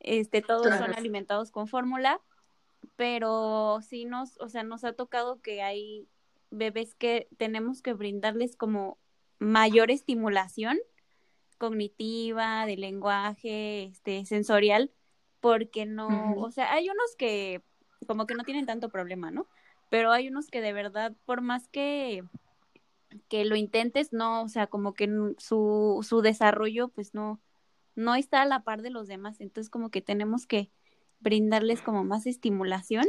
Este, 0.06 0.42
todos 0.42 0.68
son 0.76 0.94
alimentados 0.94 1.50
con 1.50 1.66
fórmula, 1.66 2.20
pero 2.98 3.80
sí 3.82 4.04
nos, 4.04 4.38
o 4.42 4.50
sea, 4.50 4.64
nos 4.64 4.84
ha 4.84 4.92
tocado 4.92 5.42
que 5.42 5.62
hay 5.62 6.10
bebés 6.52 6.94
que 6.94 7.30
tenemos 7.38 7.82
que 7.82 7.94
brindarles 7.94 8.58
como 8.58 8.98
mayor 9.40 9.92
estimulación 9.92 10.78
cognitiva, 11.58 12.66
de 12.66 12.76
lenguaje, 12.76 13.86
este, 13.86 14.26
sensorial, 14.26 14.92
porque 15.40 15.86
no, 15.86 16.34
o 16.36 16.52
sea, 16.52 16.74
hay 16.74 16.90
unos 16.90 17.16
que 17.18 17.62
como 18.06 18.28
que 18.28 18.36
no 18.36 18.44
tienen 18.44 18.66
tanto 18.66 18.90
problema, 18.90 19.32
¿no? 19.32 19.48
Pero 19.94 20.12
hay 20.12 20.28
unos 20.28 20.48
que 20.48 20.60
de 20.60 20.74
verdad, 20.74 21.14
por 21.24 21.42
más 21.42 21.68
que, 21.68 22.24
que 23.28 23.46
lo 23.46 23.56
intentes, 23.56 24.12
no, 24.12 24.42
o 24.42 24.48
sea, 24.48 24.66
como 24.66 24.96
que 24.96 25.08
su, 25.38 26.00
su 26.02 26.22
desarrollo, 26.24 26.88
pues 26.88 27.14
no, 27.14 27.40
no 27.94 28.16
está 28.16 28.42
a 28.42 28.48
la 28.48 28.64
par 28.64 28.82
de 28.82 28.90
los 28.90 29.08
demás. 29.08 29.40
Entonces, 29.40 29.70
como 29.70 29.92
que 29.92 30.02
tenemos 30.02 30.48
que 30.48 30.72
brindarles 31.20 31.84
como 31.84 32.04
más 32.04 32.26
estimulación. 32.26 33.06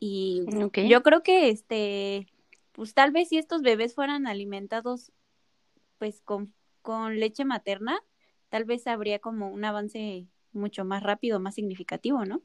Y 0.00 0.42
yo 0.88 1.04
creo 1.04 1.22
que 1.22 1.48
este, 1.48 2.26
pues 2.72 2.92
tal 2.92 3.12
vez 3.12 3.28
si 3.28 3.38
estos 3.38 3.62
bebés 3.62 3.94
fueran 3.94 4.26
alimentados 4.26 5.12
pues 5.98 6.22
con, 6.22 6.52
con 6.82 7.20
leche 7.20 7.44
materna, 7.44 8.00
tal 8.48 8.64
vez 8.64 8.88
habría 8.88 9.20
como 9.20 9.48
un 9.48 9.64
avance 9.64 10.26
mucho 10.50 10.84
más 10.84 11.04
rápido, 11.04 11.38
más 11.38 11.54
significativo, 11.54 12.24
¿no? 12.24 12.42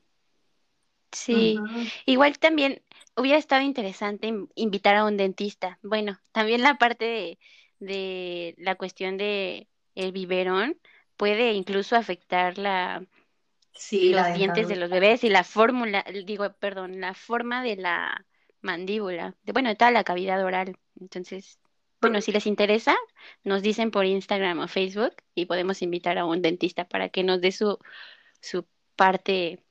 Sí, 1.11 1.65
igual 2.05 2.39
también 2.39 2.83
hubiera 3.15 3.37
estado 3.37 3.61
interesante 3.63 4.33
invitar 4.55 4.95
a 4.95 5.05
un 5.05 5.17
dentista. 5.17 5.79
Bueno, 5.83 6.19
también 6.31 6.61
la 6.61 6.77
parte 6.77 7.05
de, 7.05 7.39
de 7.79 8.55
la 8.57 8.75
cuestión 8.75 9.17
de 9.17 9.67
el 9.95 10.11
biberón 10.13 10.79
puede 11.17 11.53
incluso 11.53 11.95
afectar 11.95 12.57
la 12.57 13.05
los 14.09 14.31
dientes 14.33 14.67
de 14.67 14.75
los 14.75 14.89
bebés 14.89 15.23
y 15.23 15.29
la 15.29 15.43
fórmula, 15.43 16.03
digo, 16.25 16.51
perdón, 16.59 16.99
la 17.01 17.13
forma 17.13 17.63
de 17.63 17.75
la 17.77 18.25
mandíbula, 18.61 19.35
de, 19.43 19.53
bueno, 19.53 19.69
de 19.69 19.75
toda 19.75 19.91
la 19.91 20.03
cavidad 20.03 20.43
oral. 20.43 20.77
Entonces, 20.99 21.59
bueno, 22.01 22.21
si 22.21 22.31
les 22.31 22.47
interesa, 22.47 22.95
nos 23.43 23.61
dicen 23.61 23.91
por 23.91 24.05
Instagram 24.05 24.59
o 24.59 24.67
Facebook 24.67 25.13
y 25.35 25.45
podemos 25.45 25.81
invitar 25.81 26.17
a 26.17 26.25
un 26.25 26.41
dentista 26.41 26.87
para 26.87 27.09
que 27.09 27.23
nos 27.23 27.41
dé 27.41 27.51
su, 27.51 27.77
su 28.41 28.67
parte 28.95 29.63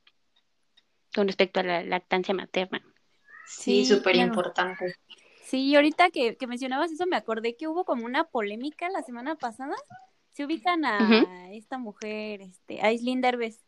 con 1.14 1.26
respecto 1.26 1.60
a 1.60 1.62
la 1.62 1.82
lactancia 1.82 2.34
materna. 2.34 2.82
Sí, 3.46 3.84
súper 3.84 4.16
importante. 4.16 4.94
Sí, 5.44 5.74
ahorita 5.74 6.10
que, 6.10 6.36
que, 6.36 6.46
mencionabas 6.46 6.92
eso, 6.92 7.06
me 7.06 7.16
acordé 7.16 7.56
que 7.56 7.66
hubo 7.66 7.84
como 7.84 8.04
una 8.04 8.24
polémica 8.24 8.88
la 8.88 9.02
semana 9.02 9.34
pasada. 9.34 9.74
Se 10.30 10.44
ubican 10.44 10.84
a 10.84 11.52
esta 11.52 11.76
mujer, 11.76 12.42
este, 12.42 12.80
Aislinn 12.80 13.20
Derbez. 13.20 13.60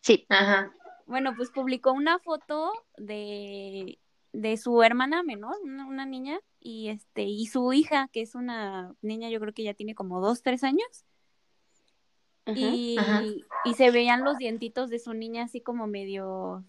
Sí. 0.00 0.26
Ajá. 0.28 0.72
Bueno, 1.06 1.34
pues 1.36 1.50
publicó 1.50 1.92
una 1.92 2.18
foto 2.18 2.72
de, 2.96 4.00
de 4.32 4.56
su 4.56 4.82
hermana 4.82 5.22
menor, 5.22 5.56
una, 5.62 6.06
niña, 6.06 6.40
y 6.58 6.88
este, 6.88 7.22
y 7.22 7.46
su 7.46 7.72
hija, 7.72 8.08
que 8.12 8.22
es 8.22 8.34
una 8.34 8.94
niña, 9.00 9.30
yo 9.30 9.38
creo 9.38 9.54
que 9.54 9.62
ya 9.62 9.74
tiene 9.74 9.94
como 9.94 10.20
dos, 10.20 10.42
tres 10.42 10.64
años 10.64 11.04
y, 12.46 12.96
y 13.64 13.74
se 13.74 13.90
veían 13.90 14.24
los 14.24 14.38
dientitos 14.38 14.90
de 14.90 14.98
su 14.98 15.14
niña 15.14 15.44
así 15.44 15.60
como 15.60 15.86
medio, 15.86 16.64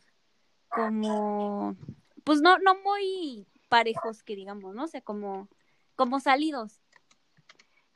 como, 0.70 1.76
pues 2.24 2.42
no, 2.42 2.58
no 2.60 2.76
muy 2.76 3.46
parejos 3.68 4.24
que 4.24 4.36
digamos, 4.36 4.74
¿no? 4.74 4.86
O 4.86 4.88
sea, 4.88 5.02
como, 5.02 5.50
como 5.96 6.20
salidos. 6.20 6.82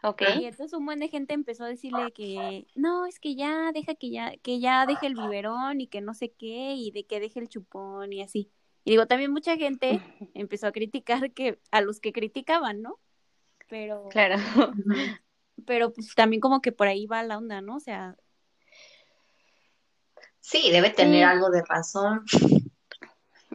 Ok. 0.02 0.24
Y 0.40 0.46
entonces 0.46 0.74
un 0.74 0.86
buen 0.86 1.00
de 1.00 1.10
gente 1.10 1.34
empezó 1.34 1.66
a 1.66 1.70
decirle 1.70 2.12
que 2.14 2.66
no, 2.76 3.06
es 3.06 3.20
que 3.20 3.36
ya 3.36 3.72
deja 3.74 3.96
que 3.96 4.10
ya, 4.10 4.36
que 4.38 4.60
ya 4.60 4.86
deje 4.86 5.08
el 5.08 5.16
biberón 5.16 5.82
y 5.82 5.88
que 5.88 6.02
no 6.02 6.14
sé 6.14 6.32
qué, 6.32 6.74
y 6.74 6.92
de 6.92 7.06
que 7.06 7.20
deje 7.20 7.40
el 7.40 7.50
chupón 7.50 8.14
y 8.14 8.22
así. 8.22 8.52
Y 8.86 8.92
digo, 8.92 9.08
también 9.08 9.32
mucha 9.32 9.58
gente 9.58 10.02
empezó 10.34 10.68
a 10.68 10.72
criticar 10.72 11.32
que, 11.32 11.60
a 11.72 11.82
los 11.82 12.00
que 12.00 12.14
criticaban, 12.14 12.82
¿no? 12.82 12.98
Pero. 13.68 14.08
Claro 14.10 14.38
pero 15.66 15.94
pues 15.94 16.14
también 16.16 16.40
como 16.40 16.62
que 16.62 16.72
por 16.72 16.88
ahí 16.88 17.06
va 17.06 17.24
la 17.24 17.38
onda, 17.38 17.62
¿no? 17.62 17.76
O 17.78 17.80
sea. 17.80 18.16
Sí, 20.40 20.72
debe 20.72 20.90
tener 20.90 21.26
algo 21.26 21.50
de 21.50 21.62
razón. 21.64 22.26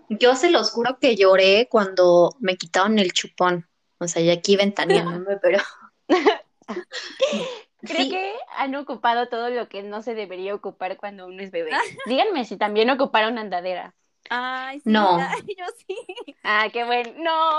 Yo 0.08 0.36
se 0.36 0.50
los 0.50 0.70
juro 0.70 0.98
que 1.00 1.16
lloré 1.16 1.68
cuando 1.70 2.30
me 2.38 2.56
quitaron 2.56 2.98
el 2.98 3.12
chupón. 3.12 3.68
O 3.98 4.08
sea, 4.08 4.22
ya 4.22 4.34
aquí 4.34 4.56
ventaneándome, 4.56 5.38
pero. 5.42 5.58
Creo 7.80 8.08
que 8.08 8.34
han 8.56 8.74
ocupado 8.76 9.28
todo 9.28 9.50
lo 9.50 9.68
que 9.68 9.82
no 9.82 10.02
se 10.02 10.14
debería 10.14 10.54
ocupar 10.54 10.96
cuando 10.96 11.26
uno 11.26 11.42
es 11.42 11.50
bebé. 11.50 11.70
Díganme 12.06 12.44
si 12.44 12.56
también 12.56 12.88
ocuparon 12.90 13.38
andadera. 13.38 13.94
Ay, 14.30 14.80
sí, 14.80 14.88
no. 14.90 15.18
yo 15.18 15.64
sí. 15.86 15.98
Ah, 16.42 16.68
qué 16.72 16.84
bueno. 16.84 17.12
No. 17.18 17.58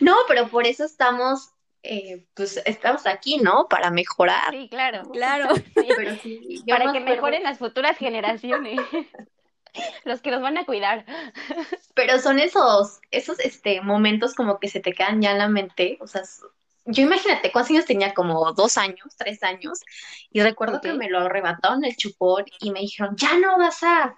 no, 0.00 0.16
pero 0.28 0.48
por 0.48 0.66
eso 0.66 0.84
estamos 0.84 1.50
eh, 1.88 2.26
pues 2.34 2.60
estamos 2.64 3.06
aquí, 3.06 3.38
¿no? 3.38 3.66
Para 3.68 3.90
mejorar. 3.90 4.50
Sí, 4.50 4.68
claro. 4.68 5.02
Claro. 5.12 5.48
Para 6.68 6.92
que 6.92 7.00
mejoren 7.00 7.42
las 7.42 7.58
futuras 7.58 7.96
generaciones. 7.96 8.78
Los 10.04 10.22
que 10.22 10.30
nos 10.30 10.40
van 10.40 10.56
a 10.58 10.64
cuidar. 10.64 11.04
Pero 11.94 12.18
son 12.18 12.38
esos, 12.38 13.00
esos 13.10 13.38
este, 13.40 13.80
momentos 13.82 14.34
como 14.34 14.58
que 14.58 14.68
se 14.68 14.80
te 14.80 14.92
quedan 14.92 15.20
ya 15.20 15.32
en 15.32 15.38
la 15.38 15.48
mente. 15.48 15.98
O 16.00 16.06
sea, 16.06 16.22
yo 16.86 17.02
imagínate, 17.02 17.52
¿cuántos 17.52 17.72
años 17.72 17.84
tenía? 17.84 18.14
Como 18.14 18.52
dos 18.52 18.78
años, 18.78 19.14
tres 19.16 19.42
años. 19.42 19.80
Y 20.30 20.40
recuerdo 20.40 20.80
que 20.80 20.92
me 20.92 21.10
lo 21.10 21.20
arrebataron 21.20 21.84
el 21.84 21.96
chupón 21.96 22.44
y 22.60 22.70
me 22.70 22.80
dijeron, 22.80 23.16
ya 23.16 23.38
no 23.38 23.58
vas 23.58 23.82
a, 23.82 24.16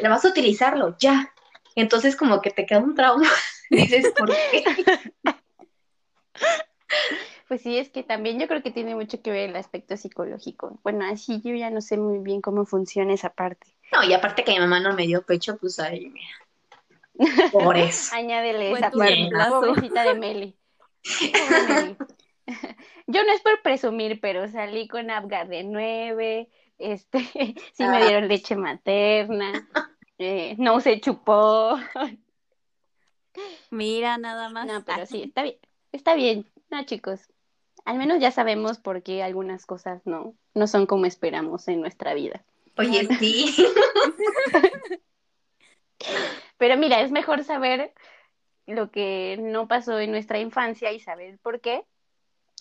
le 0.00 0.08
vas 0.08 0.24
a 0.24 0.28
utilizarlo, 0.28 0.96
ya. 0.98 1.32
Entonces 1.74 2.16
como 2.16 2.40
que 2.40 2.50
te 2.50 2.66
queda 2.66 2.78
un 2.78 2.94
trauma. 2.94 3.28
dices, 3.70 4.12
¿por 4.16 4.28
qué? 4.28 4.64
Pues 7.48 7.62
sí, 7.62 7.78
es 7.78 7.88
que 7.88 8.02
también 8.02 8.38
yo 8.38 8.46
creo 8.46 8.62
que 8.62 8.70
tiene 8.70 8.94
mucho 8.94 9.22
que 9.22 9.30
ver 9.30 9.48
el 9.48 9.56
aspecto 9.56 9.96
psicológico. 9.96 10.78
Bueno, 10.82 11.06
así 11.06 11.40
yo 11.42 11.54
ya 11.54 11.70
no 11.70 11.80
sé 11.80 11.96
muy 11.96 12.18
bien 12.18 12.42
cómo 12.42 12.66
funciona 12.66 13.14
esa 13.14 13.30
parte. 13.30 13.74
No, 13.90 14.04
y 14.04 14.12
aparte 14.12 14.44
que 14.44 14.52
mi 14.52 14.58
mamá 14.58 14.80
no 14.80 14.94
me 14.94 15.06
dio 15.06 15.22
pecho, 15.22 15.56
pues 15.56 15.80
ahí, 15.80 16.10
mira. 16.10 16.28
Por 17.50 17.78
eso. 17.78 18.14
Añádele 18.16 18.72
esa 18.72 18.90
parte. 18.90 19.30
La 19.30 19.48
pobrecita 19.48 20.02
de 20.02 20.14
Meli. 20.14 20.58
Yo 23.06 23.24
no 23.24 23.32
es 23.32 23.40
por 23.40 23.62
presumir, 23.62 24.20
pero 24.20 24.46
salí 24.48 24.86
con 24.86 25.10
Abgar 25.10 25.48
de 25.48 25.64
nueve, 25.64 26.50
este, 26.78 27.20
sí 27.72 27.84
me 27.84 27.96
ah. 27.96 28.00
dieron 28.04 28.28
leche 28.28 28.56
materna, 28.56 29.68
eh, 30.18 30.54
no 30.58 30.80
se 30.80 31.00
chupó. 31.00 31.78
Mira, 33.70 34.18
nada 34.18 34.50
más. 34.50 34.66
No, 34.66 34.84
pero 34.84 35.06
sí, 35.06 35.22
está 35.22 35.42
bien, 35.42 35.56
está 35.92 36.14
bien, 36.14 36.46
no 36.70 36.84
chicos, 36.84 37.28
al 37.84 37.98
menos 37.98 38.20
ya 38.20 38.30
sabemos 38.30 38.78
por 38.78 39.02
qué 39.02 39.22
algunas 39.22 39.66
cosas 39.66 40.02
no, 40.04 40.34
no 40.54 40.66
son 40.66 40.86
como 40.86 41.06
esperamos 41.06 41.68
en 41.68 41.80
nuestra 41.80 42.14
vida. 42.14 42.44
Oye, 42.76 43.08
sí. 43.18 43.54
Pero 46.58 46.76
mira, 46.76 47.00
es 47.00 47.10
mejor 47.10 47.44
saber 47.44 47.92
lo 48.66 48.90
que 48.90 49.38
no 49.40 49.68
pasó 49.68 49.98
en 49.98 50.10
nuestra 50.10 50.38
infancia 50.38 50.92
y 50.92 51.00
saber 51.00 51.38
por 51.38 51.60
qué 51.60 51.84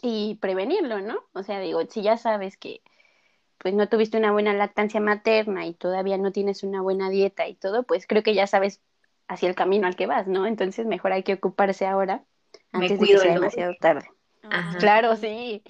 y 0.01 0.35
prevenirlo, 0.35 1.01
¿no? 1.01 1.17
O 1.33 1.43
sea, 1.43 1.59
digo, 1.59 1.81
si 1.87 2.01
ya 2.01 2.17
sabes 2.17 2.57
que 2.57 2.81
pues 3.57 3.73
no 3.73 3.89
tuviste 3.89 4.17
una 4.17 4.31
buena 4.31 4.53
lactancia 4.53 4.99
materna 4.99 5.65
y 5.65 5.73
todavía 5.73 6.17
no 6.17 6.31
tienes 6.31 6.63
una 6.63 6.81
buena 6.81 7.09
dieta 7.09 7.47
y 7.47 7.55
todo, 7.55 7.83
pues 7.83 8.05
creo 8.05 8.21
que 8.23 8.35
ya 8.35 8.45
sabes 8.47 8.81
hacia 9.27 9.49
el 9.49 9.55
camino 9.55 9.87
al 9.87 9.95
que 9.95 10.05
vas, 10.05 10.27
¿no? 10.27 10.45
Entonces 10.45 10.85
mejor 10.85 11.11
hay 11.11 11.23
que 11.23 11.33
ocuparse 11.33 11.85
ahora 11.85 12.23
antes 12.71 12.99
de 12.99 13.07
que 13.07 13.17
sea 13.17 13.33
demasiado 13.33 13.73
tarde. 13.79 14.09
Claro, 14.79 15.15
sí. 15.15 15.63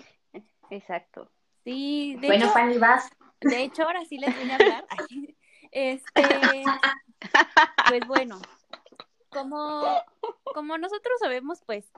Exacto. 0.70 1.32
Sí, 1.64 2.16
de 2.20 2.28
bueno, 2.28 2.46
hecho, 2.46 2.80
vas. 2.80 3.10
De 3.42 3.64
hecho, 3.64 3.84
ahora 3.84 4.04
sí 4.06 4.18
les 4.18 4.36
voy 4.36 4.50
a 4.50 4.56
hablar. 4.56 4.86
Este, 5.70 6.64
pues 7.90 8.08
bueno, 8.08 8.40
como, 9.30 9.84
como 10.46 10.78
nosotros 10.78 11.20
sabemos, 11.20 11.62
pues 11.66 11.92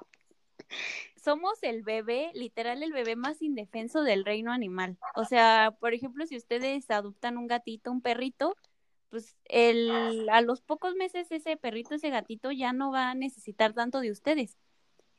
somos 1.22 1.62
el 1.62 1.84
bebé, 1.84 2.32
literal 2.34 2.84
el 2.84 2.92
bebé 2.92 3.16
más 3.16 3.42
indefenso 3.42 4.02
del 4.02 4.26
reino 4.26 4.52
animal. 4.52 4.98
O 5.16 5.26
sea, 5.26 5.76
por 5.80 5.94
ejemplo, 5.94 6.26
si 6.26 6.36
ustedes 6.36 6.90
adoptan 6.90 7.38
un 7.38 7.48
gatito, 7.48 7.92
un 7.92 8.02
perrito, 8.02 8.56
pues 9.10 9.36
el, 9.46 10.28
a 10.30 10.42
los 10.42 10.62
pocos 10.62 10.96
meses 10.96 11.32
ese 11.32 11.58
perrito, 11.58 11.96
ese 11.96 12.10
gatito 12.10 12.52
ya 12.52 12.74
no 12.74 12.92
va 12.92 13.12
a 13.12 13.16
necesitar 13.16 13.74
tanto 13.74 14.00
de 14.00 14.12
ustedes. 14.12 14.58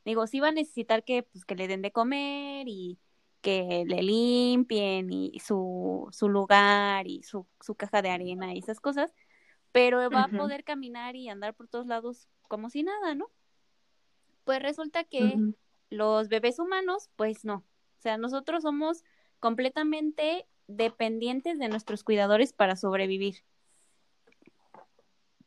Digo, 0.05 0.27
sí 0.27 0.39
va 0.39 0.49
a 0.49 0.51
necesitar 0.51 1.03
que, 1.03 1.23
pues, 1.23 1.45
que 1.45 1.55
le 1.55 1.67
den 1.67 1.81
de 1.81 1.91
comer 1.91 2.67
y 2.67 2.97
que 3.41 3.83
le 3.87 4.03
limpien 4.03 5.11
y 5.11 5.39
su, 5.39 6.07
su 6.11 6.29
lugar 6.29 7.07
y 7.07 7.23
su, 7.23 7.47
su 7.59 7.75
caja 7.75 8.01
de 8.01 8.09
arena 8.09 8.53
y 8.53 8.59
esas 8.59 8.79
cosas, 8.79 9.13
pero 9.71 10.09
va 10.09 10.23
a 10.23 10.27
poder 10.27 10.63
caminar 10.63 11.15
y 11.15 11.29
andar 11.29 11.55
por 11.55 11.67
todos 11.67 11.87
lados 11.87 12.27
como 12.47 12.69
si 12.69 12.83
nada, 12.83 13.15
¿no? 13.15 13.29
Pues 14.43 14.61
resulta 14.61 15.03
que 15.03 15.37
los 15.89 16.29
bebés 16.29 16.59
humanos, 16.59 17.09
pues 17.15 17.45
no. 17.45 17.63
O 17.99 18.01
sea, 18.01 18.17
nosotros 18.17 18.63
somos 18.63 19.03
completamente 19.39 20.47
dependientes 20.67 21.59
de 21.59 21.69
nuestros 21.69 22.03
cuidadores 22.03 22.53
para 22.53 22.75
sobrevivir. 22.75 23.43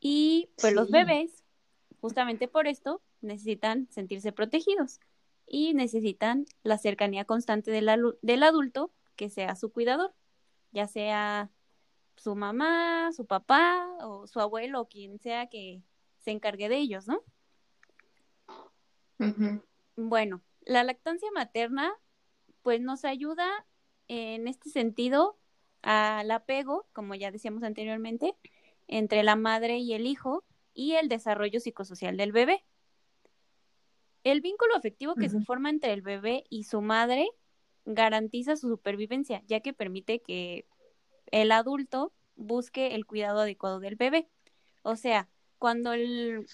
Y 0.00 0.50
pues 0.60 0.74
los 0.74 0.90
bebés, 0.90 1.44
justamente 2.00 2.46
por 2.46 2.66
esto, 2.66 3.00
necesitan 3.24 3.88
sentirse 3.90 4.32
protegidos 4.32 5.00
y 5.46 5.74
necesitan 5.74 6.46
la 6.62 6.78
cercanía 6.78 7.24
constante 7.24 7.70
del, 7.70 7.90
del 8.22 8.42
adulto 8.42 8.92
que 9.16 9.28
sea 9.28 9.56
su 9.56 9.70
cuidador, 9.72 10.14
ya 10.72 10.86
sea 10.86 11.50
su 12.16 12.34
mamá, 12.36 13.12
su 13.12 13.26
papá 13.26 13.86
o 14.00 14.26
su 14.26 14.40
abuelo 14.40 14.80
o 14.80 14.88
quien 14.88 15.18
sea 15.18 15.48
que 15.48 15.82
se 16.18 16.30
encargue 16.30 16.68
de 16.68 16.78
ellos, 16.78 17.06
¿no? 17.06 17.22
Bueno, 19.96 20.42
la 20.62 20.84
lactancia 20.84 21.28
materna 21.32 21.92
pues 22.62 22.80
nos 22.80 23.04
ayuda 23.04 23.46
en 24.08 24.48
este 24.48 24.70
sentido 24.70 25.38
al 25.82 26.30
apego, 26.30 26.86
como 26.92 27.14
ya 27.14 27.30
decíamos 27.30 27.62
anteriormente, 27.62 28.34
entre 28.88 29.22
la 29.22 29.36
madre 29.36 29.78
y 29.78 29.92
el 29.92 30.06
hijo 30.06 30.44
y 30.72 30.92
el 30.94 31.08
desarrollo 31.08 31.60
psicosocial 31.60 32.16
del 32.16 32.32
bebé. 32.32 32.64
El 34.24 34.40
vínculo 34.40 34.74
afectivo 34.74 35.14
que 35.14 35.28
se 35.28 35.40
forma 35.42 35.70
entre 35.70 35.92
el 35.92 36.02
bebé 36.02 36.44
y 36.48 36.64
su 36.64 36.80
madre 36.80 37.28
garantiza 37.84 38.56
su 38.56 38.68
supervivencia, 38.68 39.42
ya 39.46 39.60
que 39.60 39.74
permite 39.74 40.20
que 40.20 40.66
el 41.30 41.52
adulto 41.52 42.12
busque 42.34 42.94
el 42.94 43.06
cuidado 43.06 43.40
adecuado 43.40 43.80
del 43.80 43.96
bebé. 43.96 44.28
O 44.82 44.96
sea, 44.96 45.28
cuando 45.58 45.92
el 45.92 46.46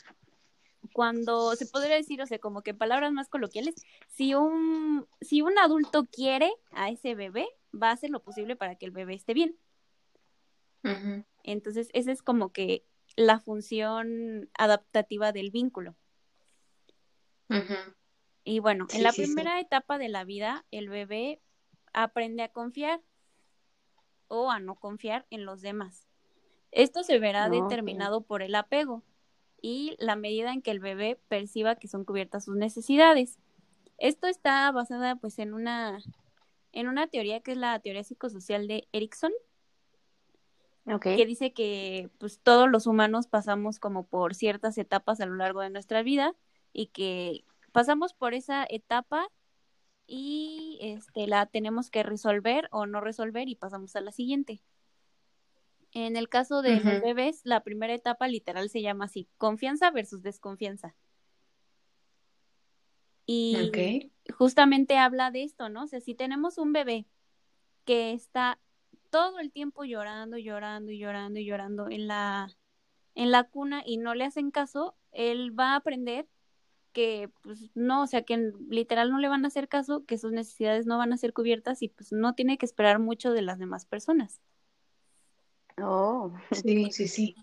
cuando 0.92 1.54
se 1.54 1.66
podría 1.66 1.94
decir, 1.94 2.20
o 2.22 2.26
sea, 2.26 2.38
como 2.38 2.62
que 2.62 2.70
en 2.70 2.78
palabras 2.78 3.12
más 3.12 3.28
coloquiales, 3.28 3.74
si 4.08 4.34
un 4.34 5.06
si 5.20 5.42
un 5.42 5.58
adulto 5.58 6.06
quiere 6.06 6.52
a 6.72 6.90
ese 6.90 7.14
bebé, 7.14 7.48
va 7.72 7.90
a 7.90 7.92
hacer 7.92 8.10
lo 8.10 8.22
posible 8.22 8.56
para 8.56 8.74
que 8.76 8.86
el 8.86 8.92
bebé 8.92 9.14
esté 9.14 9.34
bien. 9.34 9.56
Entonces, 11.44 11.88
esa 11.92 12.10
es 12.10 12.22
como 12.22 12.52
que 12.52 12.84
la 13.16 13.38
función 13.38 14.50
adaptativa 14.54 15.32
del 15.32 15.50
vínculo. 15.50 15.94
Y 18.44 18.58
bueno, 18.60 18.86
en 18.92 19.02
la 19.02 19.12
primera 19.12 19.60
etapa 19.60 19.98
de 19.98 20.08
la 20.08 20.24
vida, 20.24 20.64
el 20.70 20.88
bebé 20.88 21.40
aprende 21.92 22.42
a 22.42 22.48
confiar 22.52 23.00
o 24.28 24.50
a 24.50 24.60
no 24.60 24.76
confiar 24.76 25.26
en 25.30 25.44
los 25.44 25.60
demás. 25.60 26.08
Esto 26.70 27.02
se 27.02 27.18
verá 27.18 27.48
determinado 27.48 28.22
por 28.22 28.42
el 28.42 28.54
apego 28.54 29.02
y 29.60 29.96
la 29.98 30.16
medida 30.16 30.52
en 30.52 30.62
que 30.62 30.70
el 30.70 30.80
bebé 30.80 31.20
perciba 31.28 31.74
que 31.76 31.88
son 31.88 32.04
cubiertas 32.04 32.44
sus 32.44 32.56
necesidades. 32.56 33.38
Esto 33.98 34.28
está 34.28 34.70
basada 34.72 35.16
pues 35.16 35.38
en 35.38 35.52
una 35.52 35.98
en 36.72 36.86
una 36.86 37.08
teoría 37.08 37.40
que 37.40 37.52
es 37.52 37.58
la 37.58 37.78
teoría 37.80 38.04
psicosocial 38.04 38.68
de 38.68 38.88
Erickson, 38.92 39.32
que 41.00 41.26
dice 41.26 41.52
que 41.52 42.08
pues 42.18 42.40
todos 42.40 42.70
los 42.70 42.86
humanos 42.86 43.26
pasamos 43.26 43.80
como 43.80 44.06
por 44.06 44.36
ciertas 44.36 44.78
etapas 44.78 45.20
a 45.20 45.26
lo 45.26 45.34
largo 45.34 45.60
de 45.60 45.70
nuestra 45.70 46.02
vida 46.02 46.34
y 46.72 46.86
que 46.86 47.44
pasamos 47.72 48.14
por 48.14 48.34
esa 48.34 48.66
etapa 48.68 49.28
y 50.06 50.78
este 50.82 51.26
la 51.26 51.46
tenemos 51.46 51.90
que 51.90 52.02
resolver 52.02 52.68
o 52.72 52.86
no 52.86 53.00
resolver 53.00 53.48
y 53.48 53.54
pasamos 53.54 53.94
a 53.96 54.00
la 54.00 54.12
siguiente. 54.12 54.62
En 55.92 56.16
el 56.16 56.28
caso 56.28 56.62
de 56.62 56.80
los 56.80 57.02
bebés, 57.02 57.40
la 57.44 57.62
primera 57.62 57.94
etapa 57.94 58.28
literal 58.28 58.70
se 58.70 58.82
llama 58.82 59.06
así, 59.06 59.28
confianza 59.38 59.90
versus 59.90 60.22
desconfianza. 60.22 60.94
Y 63.26 64.10
justamente 64.36 64.98
habla 64.98 65.30
de 65.30 65.44
esto, 65.44 65.68
¿no? 65.68 65.84
O 65.84 65.86
sea, 65.86 66.00
si 66.00 66.14
tenemos 66.14 66.58
un 66.58 66.72
bebé 66.72 67.06
que 67.84 68.12
está 68.12 68.58
todo 69.10 69.38
el 69.38 69.52
tiempo 69.52 69.84
llorando, 69.84 70.38
llorando 70.38 70.90
y 70.90 70.98
llorando 70.98 71.38
y 71.38 71.44
llorando 71.44 71.88
en 71.88 72.06
la 72.06 72.48
en 73.14 73.30
la 73.30 73.44
cuna 73.44 73.82
y 73.84 73.98
no 73.98 74.14
le 74.14 74.24
hacen 74.24 74.50
caso, 74.50 74.96
él 75.12 75.58
va 75.58 75.72
a 75.72 75.76
aprender 75.76 76.28
que 76.92 77.30
pues 77.42 77.70
no, 77.74 78.02
o 78.02 78.06
sea, 78.06 78.22
que 78.22 78.52
literal 78.68 79.10
no 79.10 79.18
le 79.18 79.28
van 79.28 79.44
a 79.44 79.48
hacer 79.48 79.68
caso, 79.68 80.04
que 80.04 80.18
sus 80.18 80.32
necesidades 80.32 80.86
no 80.86 80.98
van 80.98 81.12
a 81.12 81.16
ser 81.16 81.32
cubiertas 81.32 81.82
y 81.82 81.88
pues 81.88 82.12
no 82.12 82.34
tiene 82.34 82.58
que 82.58 82.66
esperar 82.66 82.98
mucho 82.98 83.32
de 83.32 83.42
las 83.42 83.58
demás 83.58 83.86
personas. 83.86 84.40
Oh, 85.82 86.32
sí, 86.50 86.90
sí, 86.92 87.08
sí. 87.08 87.36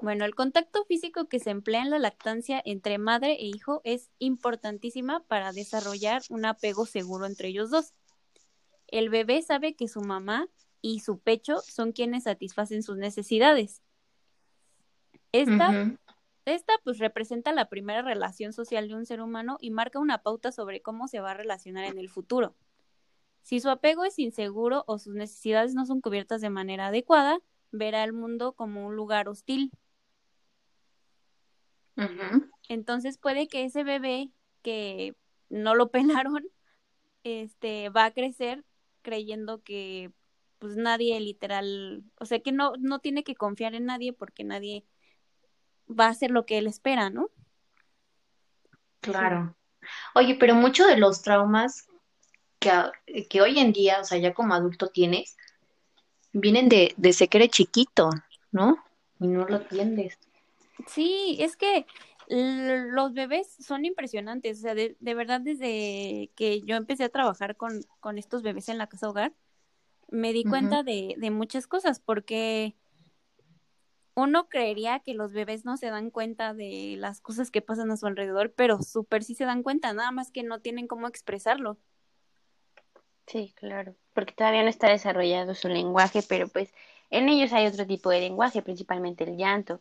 Bueno, 0.00 0.24
el 0.24 0.34
contacto 0.34 0.84
físico 0.84 1.28
que 1.28 1.38
se 1.38 1.50
emplea 1.50 1.82
en 1.82 1.90
la 1.90 1.98
lactancia 1.98 2.60
entre 2.64 2.98
madre 2.98 3.34
e 3.34 3.46
hijo 3.46 3.80
es 3.84 4.10
importantísima 4.18 5.20
para 5.28 5.52
desarrollar 5.52 6.22
un 6.28 6.44
apego 6.44 6.86
seguro 6.86 7.26
entre 7.26 7.48
ellos 7.48 7.70
dos. 7.70 7.94
El 8.88 9.10
bebé 9.10 9.42
sabe 9.42 9.74
que 9.74 9.88
su 9.88 10.00
mamá 10.00 10.48
y 10.80 11.00
su 11.00 11.20
pecho 11.20 11.60
son 11.60 11.92
quienes 11.92 12.24
satisfacen 12.24 12.82
sus 12.82 12.96
necesidades. 12.96 13.80
Esta 15.30 15.96
esta 16.44 16.72
pues 16.84 16.98
representa 16.98 17.52
la 17.52 17.68
primera 17.68 18.02
relación 18.02 18.52
social 18.52 18.88
de 18.88 18.94
un 18.94 19.06
ser 19.06 19.20
humano 19.20 19.58
y 19.60 19.70
marca 19.70 19.98
una 19.98 20.22
pauta 20.22 20.52
sobre 20.52 20.82
cómo 20.82 21.08
se 21.08 21.20
va 21.20 21.32
a 21.32 21.34
relacionar 21.34 21.84
en 21.84 21.98
el 21.98 22.08
futuro. 22.08 22.56
Si 23.42 23.60
su 23.60 23.70
apego 23.70 24.04
es 24.04 24.18
inseguro 24.18 24.84
o 24.86 24.98
sus 24.98 25.14
necesidades 25.14 25.74
no 25.74 25.86
son 25.86 26.00
cubiertas 26.00 26.40
de 26.40 26.50
manera 26.50 26.88
adecuada, 26.88 27.38
verá 27.70 28.04
el 28.04 28.12
mundo 28.12 28.52
como 28.52 28.86
un 28.86 28.96
lugar 28.96 29.28
hostil. 29.28 29.72
Entonces 32.68 33.18
puede 33.18 33.48
que 33.48 33.64
ese 33.64 33.84
bebé 33.84 34.30
que 34.62 35.16
no 35.48 35.74
lo 35.74 35.90
pelaron, 35.90 36.44
este, 37.24 37.88
va 37.90 38.06
a 38.06 38.12
crecer 38.12 38.64
creyendo 39.02 39.62
que 39.62 40.12
pues 40.58 40.76
nadie 40.76 41.18
literal, 41.18 42.04
o 42.20 42.24
sea 42.24 42.38
que 42.38 42.52
no, 42.52 42.74
no 42.78 43.00
tiene 43.00 43.24
que 43.24 43.34
confiar 43.34 43.74
en 43.74 43.86
nadie 43.86 44.12
porque 44.12 44.44
nadie 44.44 44.84
va 45.88 46.08
a 46.08 46.14
ser 46.14 46.30
lo 46.30 46.46
que 46.46 46.58
él 46.58 46.66
espera, 46.66 47.10
¿no? 47.10 47.30
Claro. 49.00 49.56
Oye, 50.14 50.36
pero 50.38 50.54
muchos 50.54 50.86
de 50.86 50.96
los 50.96 51.22
traumas 51.22 51.86
que, 52.58 52.70
que, 53.28 53.42
hoy 53.42 53.58
en 53.58 53.72
día, 53.72 54.00
o 54.00 54.04
sea, 54.04 54.18
ya 54.18 54.32
como 54.32 54.54
adulto 54.54 54.88
tienes, 54.88 55.36
vienen 56.32 56.68
de, 56.68 56.94
de 56.96 57.08
ese 57.08 57.28
que 57.28 57.38
eres 57.38 57.50
chiquito, 57.50 58.10
¿no? 58.52 58.78
Y 59.20 59.26
no 59.26 59.46
lo 59.46 59.56
atiendes. 59.56 60.18
Sí, 60.86 61.36
es 61.40 61.56
que 61.56 61.86
los 62.28 63.12
bebés 63.12 63.54
son 63.60 63.84
impresionantes, 63.84 64.58
o 64.58 64.62
sea, 64.62 64.74
de, 64.74 64.96
de, 65.00 65.14
verdad 65.14 65.40
desde 65.40 66.30
que 66.34 66.62
yo 66.62 66.76
empecé 66.76 67.04
a 67.04 67.08
trabajar 67.08 67.56
con, 67.56 67.80
con 68.00 68.16
estos 68.16 68.42
bebés 68.42 68.68
en 68.68 68.78
la 68.78 68.86
casa 68.86 69.08
hogar, 69.08 69.34
me 70.08 70.32
di 70.32 70.44
cuenta 70.44 70.82
de, 70.82 71.14
de 71.18 71.30
muchas 71.30 71.66
cosas 71.66 72.00
porque 72.00 72.76
uno 74.14 74.48
creería 74.48 75.00
que 75.00 75.14
los 75.14 75.32
bebés 75.32 75.64
no 75.64 75.76
se 75.76 75.86
dan 75.86 76.10
cuenta 76.10 76.54
de 76.54 76.96
las 76.98 77.20
cosas 77.20 77.50
que 77.50 77.62
pasan 77.62 77.90
a 77.90 77.96
su 77.96 78.06
alrededor, 78.06 78.52
pero 78.52 78.82
súper 78.82 79.24
sí 79.24 79.34
se 79.34 79.44
dan 79.44 79.62
cuenta, 79.62 79.92
nada 79.92 80.10
más 80.10 80.30
que 80.30 80.42
no 80.42 80.60
tienen 80.60 80.86
cómo 80.86 81.08
expresarlo. 81.08 81.78
Sí, 83.26 83.54
claro, 83.56 83.94
porque 84.14 84.34
todavía 84.34 84.62
no 84.62 84.68
está 84.68 84.88
desarrollado 84.90 85.54
su 85.54 85.68
lenguaje, 85.68 86.22
pero 86.28 86.48
pues 86.48 86.72
en 87.10 87.28
ellos 87.28 87.52
hay 87.52 87.66
otro 87.66 87.86
tipo 87.86 88.10
de 88.10 88.20
lenguaje, 88.20 88.62
principalmente 88.62 89.24
el 89.24 89.36
llanto. 89.36 89.80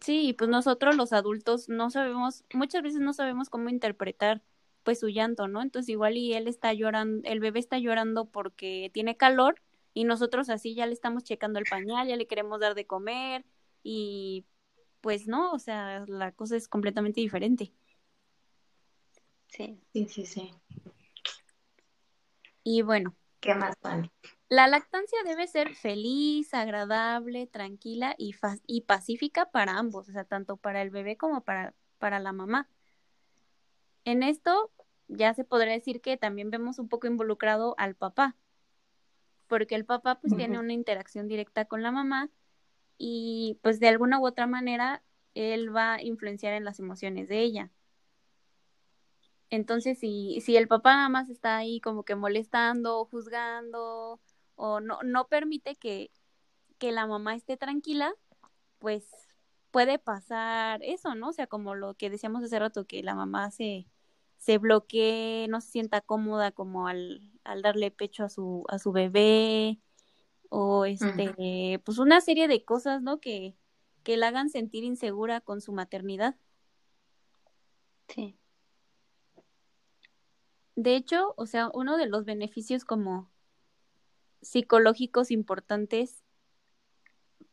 Sí, 0.00 0.34
pues 0.36 0.50
nosotros 0.50 0.96
los 0.96 1.12
adultos 1.12 1.68
no 1.68 1.90
sabemos, 1.90 2.44
muchas 2.52 2.82
veces 2.82 3.00
no 3.00 3.12
sabemos 3.12 3.48
cómo 3.48 3.70
interpretar 3.70 4.42
pues 4.82 5.00
su 5.00 5.08
llanto, 5.08 5.48
¿no? 5.48 5.62
Entonces 5.62 5.88
igual 5.88 6.16
y 6.16 6.34
él 6.34 6.46
está 6.46 6.72
llorando, 6.72 7.28
el 7.28 7.40
bebé 7.40 7.58
está 7.58 7.78
llorando 7.78 8.26
porque 8.26 8.90
tiene 8.92 9.16
calor 9.16 9.62
y 9.96 10.04
nosotros 10.04 10.50
así 10.50 10.74
ya 10.74 10.84
le 10.84 10.92
estamos 10.92 11.24
checando 11.24 11.58
el 11.58 11.64
pañal, 11.64 12.06
ya 12.06 12.16
le 12.16 12.26
queremos 12.26 12.60
dar 12.60 12.74
de 12.74 12.86
comer 12.86 13.46
y 13.82 14.44
pues 15.00 15.26
no, 15.26 15.52
o 15.52 15.58
sea, 15.58 16.04
la 16.06 16.32
cosa 16.32 16.54
es 16.54 16.68
completamente 16.68 17.22
diferente. 17.22 17.72
Sí, 19.46 19.80
sí, 19.94 20.06
sí, 20.06 20.26
sí. 20.26 20.50
Y 22.62 22.82
bueno. 22.82 23.16
¿Qué 23.40 23.54
más, 23.54 23.74
Fanny? 23.80 24.12
La 24.50 24.68
lactancia 24.68 25.18
debe 25.24 25.46
ser 25.46 25.74
feliz, 25.74 26.52
agradable, 26.52 27.46
tranquila 27.46 28.14
y, 28.18 28.34
y 28.66 28.82
pacífica 28.82 29.50
para 29.50 29.78
ambos, 29.78 30.10
o 30.10 30.12
sea, 30.12 30.24
tanto 30.24 30.58
para 30.58 30.82
el 30.82 30.90
bebé 30.90 31.16
como 31.16 31.42
para, 31.42 31.72
para 31.96 32.20
la 32.20 32.32
mamá. 32.32 32.68
En 34.04 34.22
esto 34.22 34.70
ya 35.08 35.32
se 35.32 35.44
podría 35.44 35.72
decir 35.72 36.02
que 36.02 36.18
también 36.18 36.50
vemos 36.50 36.78
un 36.78 36.90
poco 36.90 37.06
involucrado 37.06 37.74
al 37.78 37.94
papá, 37.94 38.36
porque 39.48 39.74
el 39.74 39.84
papá 39.84 40.20
pues 40.20 40.36
tiene 40.36 40.58
una 40.58 40.72
interacción 40.72 41.28
directa 41.28 41.64
con 41.64 41.82
la 41.82 41.90
mamá 41.92 42.30
y 42.98 43.58
pues 43.62 43.80
de 43.80 43.88
alguna 43.88 44.18
u 44.20 44.26
otra 44.26 44.46
manera 44.46 45.02
él 45.34 45.74
va 45.74 45.94
a 45.94 46.02
influenciar 46.02 46.54
en 46.54 46.64
las 46.64 46.78
emociones 46.78 47.28
de 47.28 47.40
ella. 47.40 47.70
Entonces, 49.50 49.98
si, 49.98 50.40
si 50.40 50.56
el 50.56 50.66
papá 50.66 50.94
nada 50.96 51.08
más 51.08 51.28
está 51.28 51.56
ahí 51.56 51.80
como 51.80 52.04
que 52.04 52.16
molestando, 52.16 53.04
juzgando, 53.04 54.20
o 54.56 54.80
no, 54.80 54.98
no 55.04 55.28
permite 55.28 55.76
que, 55.76 56.10
que 56.78 56.90
la 56.90 57.06
mamá 57.06 57.34
esté 57.36 57.56
tranquila, 57.56 58.12
pues 58.78 59.08
puede 59.70 59.98
pasar 59.98 60.80
eso, 60.82 61.14
¿no? 61.14 61.28
O 61.28 61.32
sea, 61.32 61.46
como 61.46 61.74
lo 61.74 61.94
que 61.94 62.10
decíamos 62.10 62.42
hace 62.42 62.58
rato, 62.58 62.86
que 62.86 63.02
la 63.02 63.14
mamá 63.14 63.50
se, 63.50 63.86
se 64.38 64.58
bloquee, 64.58 65.46
no 65.48 65.60
se 65.60 65.70
sienta 65.70 66.00
cómoda 66.00 66.50
como 66.50 66.88
al, 66.88 67.35
al 67.46 67.62
darle 67.62 67.90
pecho 67.90 68.24
a 68.24 68.28
su, 68.28 68.64
a 68.68 68.78
su 68.78 68.92
bebé, 68.92 69.80
o 70.48 70.84
este, 70.84 71.80
pues 71.84 71.98
una 71.98 72.20
serie 72.20 72.48
de 72.48 72.64
cosas, 72.64 73.02
¿no? 73.02 73.20
Que, 73.20 73.56
que 74.02 74.16
la 74.16 74.28
hagan 74.28 74.50
sentir 74.50 74.84
insegura 74.84 75.40
con 75.40 75.60
su 75.60 75.72
maternidad. 75.72 76.36
Sí. 78.08 78.38
De 80.76 80.94
hecho, 80.94 81.34
o 81.36 81.46
sea, 81.46 81.70
uno 81.72 81.96
de 81.96 82.06
los 82.06 82.24
beneficios 82.24 82.84
como 82.84 83.30
psicológicos 84.42 85.30
importantes 85.30 86.22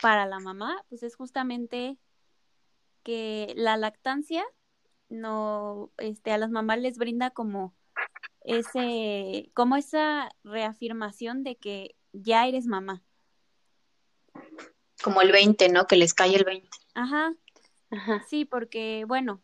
para 0.01 0.25
la 0.25 0.39
mamá, 0.39 0.83
pues 0.89 1.03
es 1.03 1.15
justamente 1.15 1.97
que 3.03 3.53
la 3.55 3.77
lactancia 3.77 4.43
no, 5.09 5.91
este, 5.97 6.31
a 6.31 6.37
las 6.37 6.51
mamás 6.51 6.79
les 6.79 6.97
brinda 6.97 7.29
como 7.29 7.73
ese, 8.43 9.49
como 9.53 9.75
esa 9.75 10.31
reafirmación 10.43 11.43
de 11.43 11.55
que 11.55 11.95
ya 12.11 12.47
eres 12.47 12.67
mamá. 12.67 13.03
Como 15.03 15.21
el 15.21 15.31
20, 15.31 15.69
¿no? 15.69 15.87
Que 15.87 15.95
les 15.95 16.13
cae 16.13 16.35
el 16.35 16.43
20. 16.43 16.69
Ajá. 16.93 17.33
Ajá. 17.89 18.23
Sí, 18.27 18.45
porque, 18.45 19.05
bueno, 19.07 19.41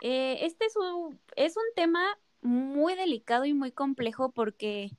eh, 0.00 0.38
este 0.42 0.66
es 0.66 0.76
un, 0.76 1.20
es 1.36 1.56
un 1.56 1.64
tema 1.74 2.18
muy 2.40 2.94
delicado 2.94 3.44
y 3.44 3.54
muy 3.54 3.72
complejo 3.72 4.30
porque 4.30 4.90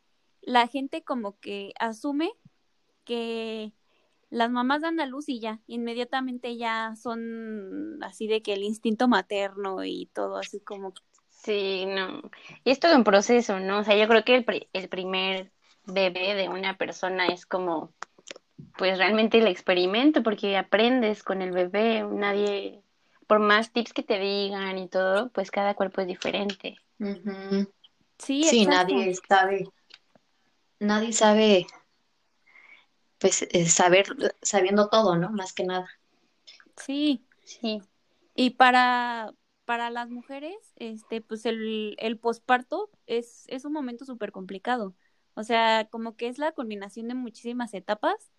la 0.42 0.68
gente 0.68 1.04
como 1.04 1.40
que 1.40 1.74
asume 1.80 2.32
que 3.06 3.74
las 4.30 4.52
mamás 4.52 4.82
dan 4.82 5.00
a 5.00 5.06
luz 5.06 5.30
y 5.30 5.40
ya, 5.40 5.62
inmediatamente 5.68 6.56
ya 6.58 6.94
son 6.96 8.04
así 8.04 8.28
de 8.28 8.42
que 8.42 8.54
el 8.54 8.64
instinto 8.64 9.08
materno 9.08 9.84
y 9.84 10.08
todo 10.08 10.38
así 10.38 10.60
como... 10.60 10.94
Sí, 11.44 11.86
no. 11.86 12.22
Y 12.64 12.72
es 12.72 12.80
todo 12.80 12.96
un 12.96 13.04
proceso, 13.04 13.60
¿no? 13.60 13.80
O 13.80 13.84
sea, 13.84 13.96
yo 13.96 14.08
creo 14.08 14.24
que 14.24 14.36
el, 14.36 14.68
el 14.74 14.90
primer 14.90 15.52
bebé 15.86 16.36
de 16.36 16.50
una 16.50 16.78
persona 16.78 17.28
es 17.28 17.46
como, 17.46 17.94
pues 18.78 18.98
realmente 18.98 19.40
el 19.40 19.48
experimento, 19.48 20.24
porque 20.24 20.58
aprendes 20.58 21.24
con 21.24 21.42
el 21.42 21.52
bebé, 21.52 22.04
nadie, 22.04 22.82
por 23.28 23.40
más 23.40 23.72
tips 23.72 23.94
que 23.94 24.04
te 24.04 24.20
digan 24.20 24.78
y 24.78 24.88
todo, 24.88 25.30
pues 25.30 25.52
cada 25.52 25.74
cuerpo 25.76 26.02
es 26.02 26.08
diferente. 26.08 26.78
Sí, 28.18 28.44
sí 28.44 28.66
nadie 28.66 29.14
sabe 29.28 29.70
nadie 30.80 31.14
sabe, 31.14 31.68
pues, 33.20 33.44
eh, 33.52 33.68
saber, 33.68 34.08
sabiendo 34.42 34.90
todo, 34.90 35.18
¿no? 35.18 35.30
Más 35.30 35.54
que 35.54 35.64
nada. 35.64 35.90
Sí, 36.78 37.26
sí. 37.44 37.82
Y 38.36 38.52
para, 38.52 39.34
para 39.70 39.92
las 39.92 40.10
mujeres, 40.10 40.56
este, 40.78 41.22
pues 41.22 41.46
el, 41.46 41.96
el 42.00 42.18
posparto 42.18 42.90
es, 43.06 43.44
es 43.50 43.66
un 43.66 43.72
momento 43.72 44.04
súper 44.04 44.32
complicado. 44.32 44.96
O 45.36 45.44
sea, 45.44 45.88
como 45.92 46.16
que 46.16 46.28
es 46.28 46.40
la 46.40 46.54
culminación 46.54 47.08
de 47.08 47.14
muchísimas 47.14 47.76
etapas 47.76 48.32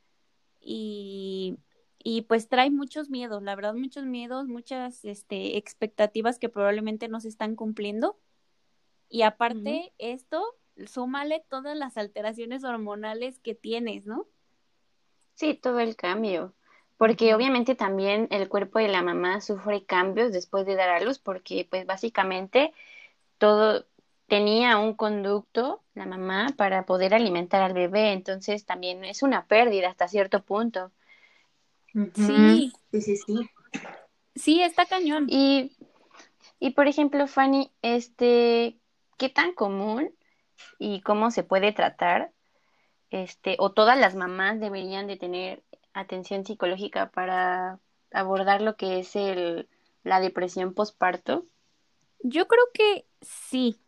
y, 0.59 1.57
y 2.01 2.23
pues 2.23 2.49
trae 2.49 2.73
muchos 2.73 3.11
miedos, 3.11 3.45
la 3.45 3.55
verdad, 3.55 3.75
muchos 3.75 4.07
miedos, 4.07 4.49
muchas 4.49 5.05
este, 5.05 5.57
expectativas 5.57 6.41
que 6.41 6.49
probablemente 6.49 7.07
no 7.07 7.21
se 7.21 7.29
están 7.29 7.55
cumpliendo. 7.55 8.19
Y 9.09 9.23
aparte, 9.23 9.93
esto 9.99 10.43
súmale 10.85 11.45
todas 11.49 11.77
las 11.77 11.97
alteraciones 11.97 12.65
hormonales 12.65 13.39
que 13.39 13.55
tienes, 13.55 14.05
¿no? 14.05 14.27
Sí, 15.35 15.55
todo 15.55 15.79
el 15.79 15.95
cambio. 15.95 16.57
Porque 17.01 17.35
obviamente 17.35 17.75
también 17.75 18.29
el 18.31 18.51
cuerpo 18.51 18.79
de 18.79 18.89
la 18.89 19.01
mamá 19.01 19.41
sufre 19.41 19.87
cambios 19.87 20.33
después 20.33 20.67
de 20.67 20.77
dar 20.77 20.91
a 20.91 21.01
luz, 21.01 21.19
porque 21.19 21.67
pues 21.71 21.87
básicamente 21.87 22.75
todo 23.39 23.87
tenía 24.27 24.77
un 24.77 24.93
conducto, 24.93 25.81
la 25.95 26.05
mamá, 26.05 26.49
para 26.59 26.85
poder 26.85 27.15
alimentar 27.15 27.63
al 27.63 27.73
bebé, 27.73 28.13
entonces 28.13 28.67
también 28.67 29.03
es 29.07 29.23
una 29.23 29.47
pérdida 29.47 29.89
hasta 29.89 30.09
cierto 30.09 30.43
punto. 30.43 30.93
Sí, 32.13 32.71
sí, 32.91 33.01
sí, 33.01 33.17
sí. 33.17 33.51
Sí, 34.35 34.63
está 34.63 34.85
cañón. 34.85 35.25
Y, 35.31 35.73
y 36.59 36.73
por 36.73 36.87
ejemplo, 36.87 37.27
Fanny, 37.27 37.73
este, 37.81 38.77
¿qué 39.17 39.31
tan 39.31 39.55
común 39.55 40.15
y 40.79 41.01
cómo 41.01 41.31
se 41.31 41.45
puede 41.45 41.73
tratar, 41.73 42.31
este, 43.09 43.57
o 43.59 43.73
todas 43.73 43.99
las 43.99 44.15
mamás 44.15 44.61
deberían 44.61 45.07
de 45.07 45.17
tener 45.17 45.63
atención 45.93 46.45
psicológica 46.45 47.11
para 47.11 47.79
abordar 48.13 48.63
lo 48.63 48.77
que 48.77 49.01
es 49.01 49.17
el, 49.17 49.69
la 50.03 50.21
depresión 50.21 50.75
postparto? 50.75 51.47
Yo 52.23 52.47
creo 52.47 52.65
que 52.75 53.07
sí. 53.21 53.81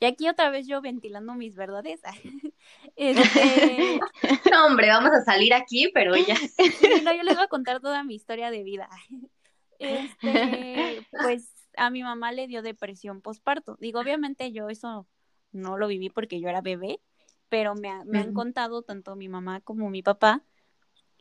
Y 0.00 0.06
aquí 0.06 0.28
otra 0.28 0.50
vez 0.50 0.66
yo 0.66 0.80
ventilando 0.80 1.34
mis 1.34 1.56
verdades. 1.56 2.00
Este... 2.96 4.00
no, 4.52 4.66
hombre, 4.66 4.88
vamos 4.88 5.12
a 5.12 5.24
salir 5.24 5.54
aquí, 5.54 5.88
pero 5.94 6.16
ya. 6.16 6.34
no, 7.04 7.14
yo 7.14 7.22
les 7.22 7.36
voy 7.36 7.44
a 7.44 7.48
contar 7.48 7.80
toda 7.80 8.02
mi 8.02 8.16
historia 8.16 8.50
de 8.50 8.64
vida. 8.64 8.88
Este, 9.78 11.06
pues 11.22 11.52
a 11.76 11.90
mi 11.90 12.02
mamá 12.02 12.32
le 12.32 12.48
dio 12.48 12.60
depresión 12.60 13.20
postparto. 13.20 13.76
Digo, 13.80 14.00
obviamente 14.00 14.50
yo 14.50 14.68
eso 14.68 15.06
no 15.52 15.78
lo 15.78 15.86
viví 15.86 16.10
porque 16.10 16.40
yo 16.40 16.48
era 16.48 16.60
bebé, 16.60 17.00
pero 17.48 17.76
me, 17.76 18.04
me 18.04 18.18
han 18.18 18.34
contado 18.34 18.82
tanto 18.82 19.14
mi 19.14 19.28
mamá 19.28 19.60
como 19.60 19.90
mi 19.90 20.02
papá. 20.02 20.42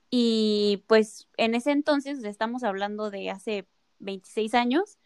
Y 0.09 0.83
pues 0.87 1.27
en 1.37 1.55
ese 1.55 1.71
entonces, 1.71 2.23
estamos 2.23 2.63
hablando 2.63 3.09
de 3.11 3.29
hace 3.29 3.67
26 3.99 4.53
años, 4.53 4.97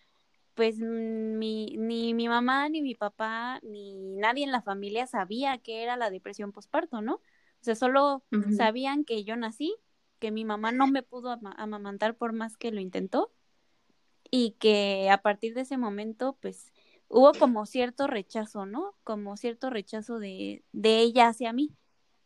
pues 0.55 0.79
mi, 0.79 1.75
ni 1.77 2.13
mi 2.13 2.27
mamá, 2.27 2.69
ni 2.69 2.81
mi 2.81 2.95
papá, 2.95 3.59
ni 3.63 3.95
nadie 4.17 4.43
en 4.43 4.51
la 4.51 4.61
familia 4.61 5.07
sabía 5.07 5.57
qué 5.59 5.83
era 5.83 5.97
la 5.97 6.09
depresión 6.09 6.51
postparto, 6.51 7.01
¿no? 7.01 7.15
O 7.15 7.21
sea, 7.63 7.75
solo 7.75 8.23
sabían 8.49 9.05
que 9.05 9.23
yo 9.23 9.35
nací, 9.37 9.75
que 10.19 10.31
mi 10.31 10.45
mamá 10.45 10.71
no 10.71 10.87
me 10.87 11.03
pudo 11.03 11.31
amamantar 11.57 12.15
por 12.17 12.33
más 12.33 12.57
que 12.57 12.71
lo 12.71 12.81
intentó 12.81 13.33
y 14.31 14.51
que 14.59 15.09
a 15.09 15.21
partir 15.21 15.53
de 15.53 15.61
ese 15.61 15.77
momento, 15.77 16.37
pues 16.41 16.73
hubo 17.07 17.37
como 17.37 17.65
cierto 17.65 18.07
rechazo, 18.07 18.65
¿no? 18.65 18.95
Como 19.03 19.37
cierto 19.37 19.69
rechazo 19.69 20.19
de, 20.19 20.63
de 20.71 20.99
ella 20.99 21.27
hacia 21.29 21.53
mí. 21.53 21.75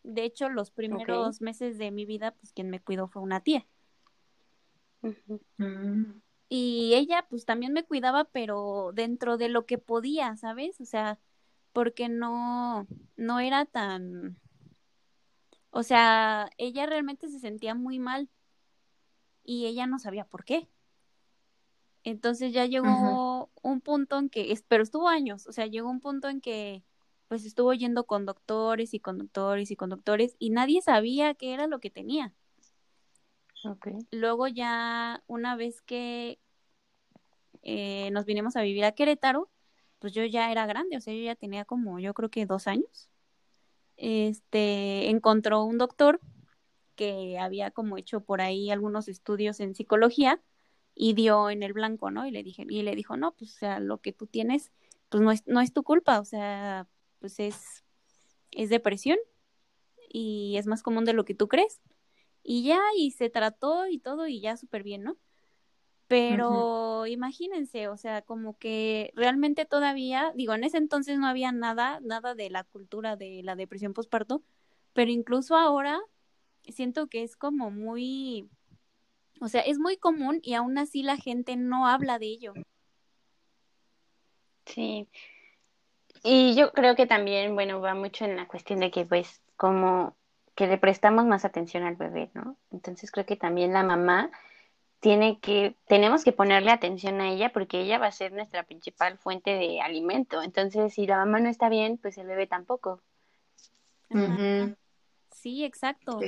De 0.05 0.23
hecho, 0.23 0.49
los 0.49 0.71
primeros 0.71 1.41
meses 1.41 1.77
de 1.77 1.91
mi 1.91 2.05
vida, 2.05 2.31
pues 2.31 2.53
quien 2.53 2.69
me 2.69 2.81
cuidó 2.81 3.07
fue 3.07 3.21
una 3.21 3.41
tía. 3.41 3.65
Mm. 5.57 6.21
Y 6.49 6.93
ella, 6.93 7.25
pues 7.29 7.45
también 7.45 7.73
me 7.73 7.83
cuidaba, 7.83 8.25
pero 8.25 8.91
dentro 8.93 9.37
de 9.37 9.49
lo 9.49 9.65
que 9.65 9.77
podía, 9.77 10.35
¿sabes? 10.37 10.79
O 10.79 10.85
sea, 10.85 11.19
porque 11.73 12.07
no, 12.07 12.87
no 13.17 13.39
era 13.39 13.65
tan, 13.65 14.37
o 15.71 15.83
sea, 15.83 16.49
ella 16.57 16.85
realmente 16.85 17.27
se 17.27 17.37
sentía 17.37 17.75
muy 17.75 17.99
mal 17.99 18.29
y 19.43 19.65
ella 19.65 19.87
no 19.87 19.99
sabía 19.99 20.23
por 20.23 20.45
qué. 20.45 20.69
Entonces 22.05 22.53
ya 22.53 22.65
llegó 22.65 23.51
un 23.61 23.81
punto 23.81 24.17
en 24.17 24.29
que, 24.29 24.57
pero 24.69 24.83
estuvo 24.83 25.09
años, 25.09 25.47
o 25.47 25.51
sea, 25.51 25.65
llegó 25.65 25.89
un 25.89 25.99
punto 25.99 26.29
en 26.29 26.39
que 26.39 26.83
pues 27.27 27.45
estuvo 27.45 27.73
yendo 27.73 28.05
con 28.05 28.25
doctores 28.25 28.93
y 28.93 28.99
conductores 28.99 29.71
y 29.71 29.75
conductores 29.75 30.35
y 30.39 30.49
nadie 30.51 30.81
sabía 30.81 31.33
qué 31.33 31.53
era 31.53 31.67
lo 31.67 31.79
que 31.79 31.89
tenía. 31.89 32.33
Luego 34.11 34.47
ya 34.47 35.23
una 35.27 35.55
vez 35.55 35.81
que 35.81 36.39
eh, 37.63 38.11
nos 38.11 38.25
vinimos 38.25 38.55
a 38.55 38.61
vivir 38.61 38.85
a 38.85 38.91
Querétaro, 38.91 39.49
pues 39.99 40.13
yo 40.13 40.23
ya 40.23 40.51
era 40.51 40.67
grande, 40.67 40.97
o 40.97 41.01
sea, 41.01 41.13
yo 41.13 41.23
ya 41.23 41.35
tenía 41.35 41.65
como, 41.65 41.99
yo 41.99 42.13
creo 42.13 42.29
que 42.29 42.45
dos 42.45 42.67
años. 42.67 43.09
Este, 43.97 45.09
encontró 45.09 45.63
un 45.63 45.77
doctor 45.77 46.19
que 46.95 47.39
había 47.39 47.71
como 47.71 47.97
hecho 47.97 48.21
por 48.21 48.41
ahí 48.41 48.69
algunos 48.69 49.07
estudios 49.07 49.59
en 49.59 49.73
psicología 49.73 50.41
y 50.93 51.13
dio 51.13 51.49
en 51.49 51.63
el 51.63 51.73
blanco, 51.73 52.11
¿no? 52.11 52.25
Y 52.27 52.31
le 52.31 52.43
dije, 52.43 52.65
y 52.69 52.83
le 52.83 52.95
dijo, 52.95 53.17
no, 53.17 53.33
pues, 53.33 53.55
o 53.55 53.57
sea, 53.57 53.79
lo 53.79 53.99
que 53.99 54.13
tú 54.13 54.27
tienes, 54.27 54.71
pues 55.09 55.23
no 55.23 55.31
es, 55.31 55.43
no 55.47 55.61
es 55.61 55.73
tu 55.73 55.83
culpa, 55.83 56.19
o 56.19 56.25
sea, 56.25 56.87
pues 57.25 57.39
es, 57.39 57.83
es 58.51 58.69
depresión 58.69 59.17
y 60.09 60.57
es 60.57 60.67
más 60.67 60.83
común 60.83 61.05
de 61.05 61.13
lo 61.13 61.25
que 61.25 61.33
tú 61.33 61.47
crees. 61.47 61.81
Y 62.43 62.61
ya, 62.61 62.79
y 62.95 63.09
se 63.09 63.31
trató 63.31 63.87
y 63.87 63.97
todo, 63.97 64.27
y 64.27 64.41
ya 64.41 64.57
súper 64.57 64.83
bien, 64.83 65.01
¿no? 65.01 65.17
Pero 66.07 67.07
imagínense, 67.07 67.87
o 67.87 67.97
sea, 67.97 68.21
como 68.21 68.59
que 68.59 69.11
realmente 69.15 69.65
todavía, 69.65 70.33
digo, 70.35 70.53
en 70.53 70.65
ese 70.65 70.77
entonces 70.77 71.17
no 71.17 71.25
había 71.25 71.51
nada, 71.51 71.99
nada 72.03 72.35
de 72.35 72.51
la 72.51 72.63
cultura 72.63 73.15
de 73.15 73.41
la 73.41 73.55
depresión 73.55 73.95
postparto, 73.95 74.43
pero 74.93 75.09
incluso 75.09 75.55
ahora 75.55 75.99
siento 76.61 77.07
que 77.07 77.23
es 77.23 77.35
como 77.35 77.71
muy, 77.71 78.47
o 79.41 79.47
sea, 79.47 79.61
es 79.61 79.79
muy 79.79 79.97
común 79.97 80.41
y 80.43 80.53
aún 80.53 80.77
así 80.77 81.01
la 81.01 81.17
gente 81.17 81.55
no 81.55 81.87
habla 81.87 82.19
de 82.19 82.27
ello. 82.27 82.53
Sí. 84.67 85.09
Y 86.27 86.55
yo 86.55 86.71
creo 86.71 86.95
que 86.95 87.05
también, 87.05 87.53
bueno, 87.53 87.79
va 87.81 87.93
mucho 87.93 88.25
en 88.25 88.35
la 88.35 88.47
cuestión 88.47 88.79
de 88.79 88.89
que 88.89 89.05
pues 89.05 89.43
como 89.57 90.15
que 90.55 90.65
le 90.65 90.79
prestamos 90.79 91.23
más 91.25 91.45
atención 91.45 91.83
al 91.83 91.97
bebé, 91.97 92.31
¿no? 92.33 92.57
Entonces 92.71 93.11
creo 93.11 93.27
que 93.27 93.35
también 93.35 93.73
la 93.73 93.83
mamá 93.83 94.31
tiene 95.01 95.39
que, 95.39 95.75
tenemos 95.85 96.23
que 96.23 96.31
ponerle 96.31 96.71
atención 96.71 97.21
a 97.21 97.29
ella 97.29 97.51
porque 97.53 97.79
ella 97.79 97.99
va 97.99 98.07
a 98.07 98.11
ser 98.11 98.31
nuestra 98.31 98.63
principal 98.63 99.19
fuente 99.19 99.51
de 99.51 99.81
alimento. 99.81 100.41
Entonces, 100.41 100.95
si 100.95 101.05
la 101.05 101.17
mamá 101.17 101.39
no 101.39 101.49
está 101.49 101.69
bien, 101.69 101.99
pues 101.99 102.17
el 102.17 102.25
bebé 102.25 102.47
tampoco. 102.47 103.03
Sí, 105.31 105.63
exacto. 105.63 106.21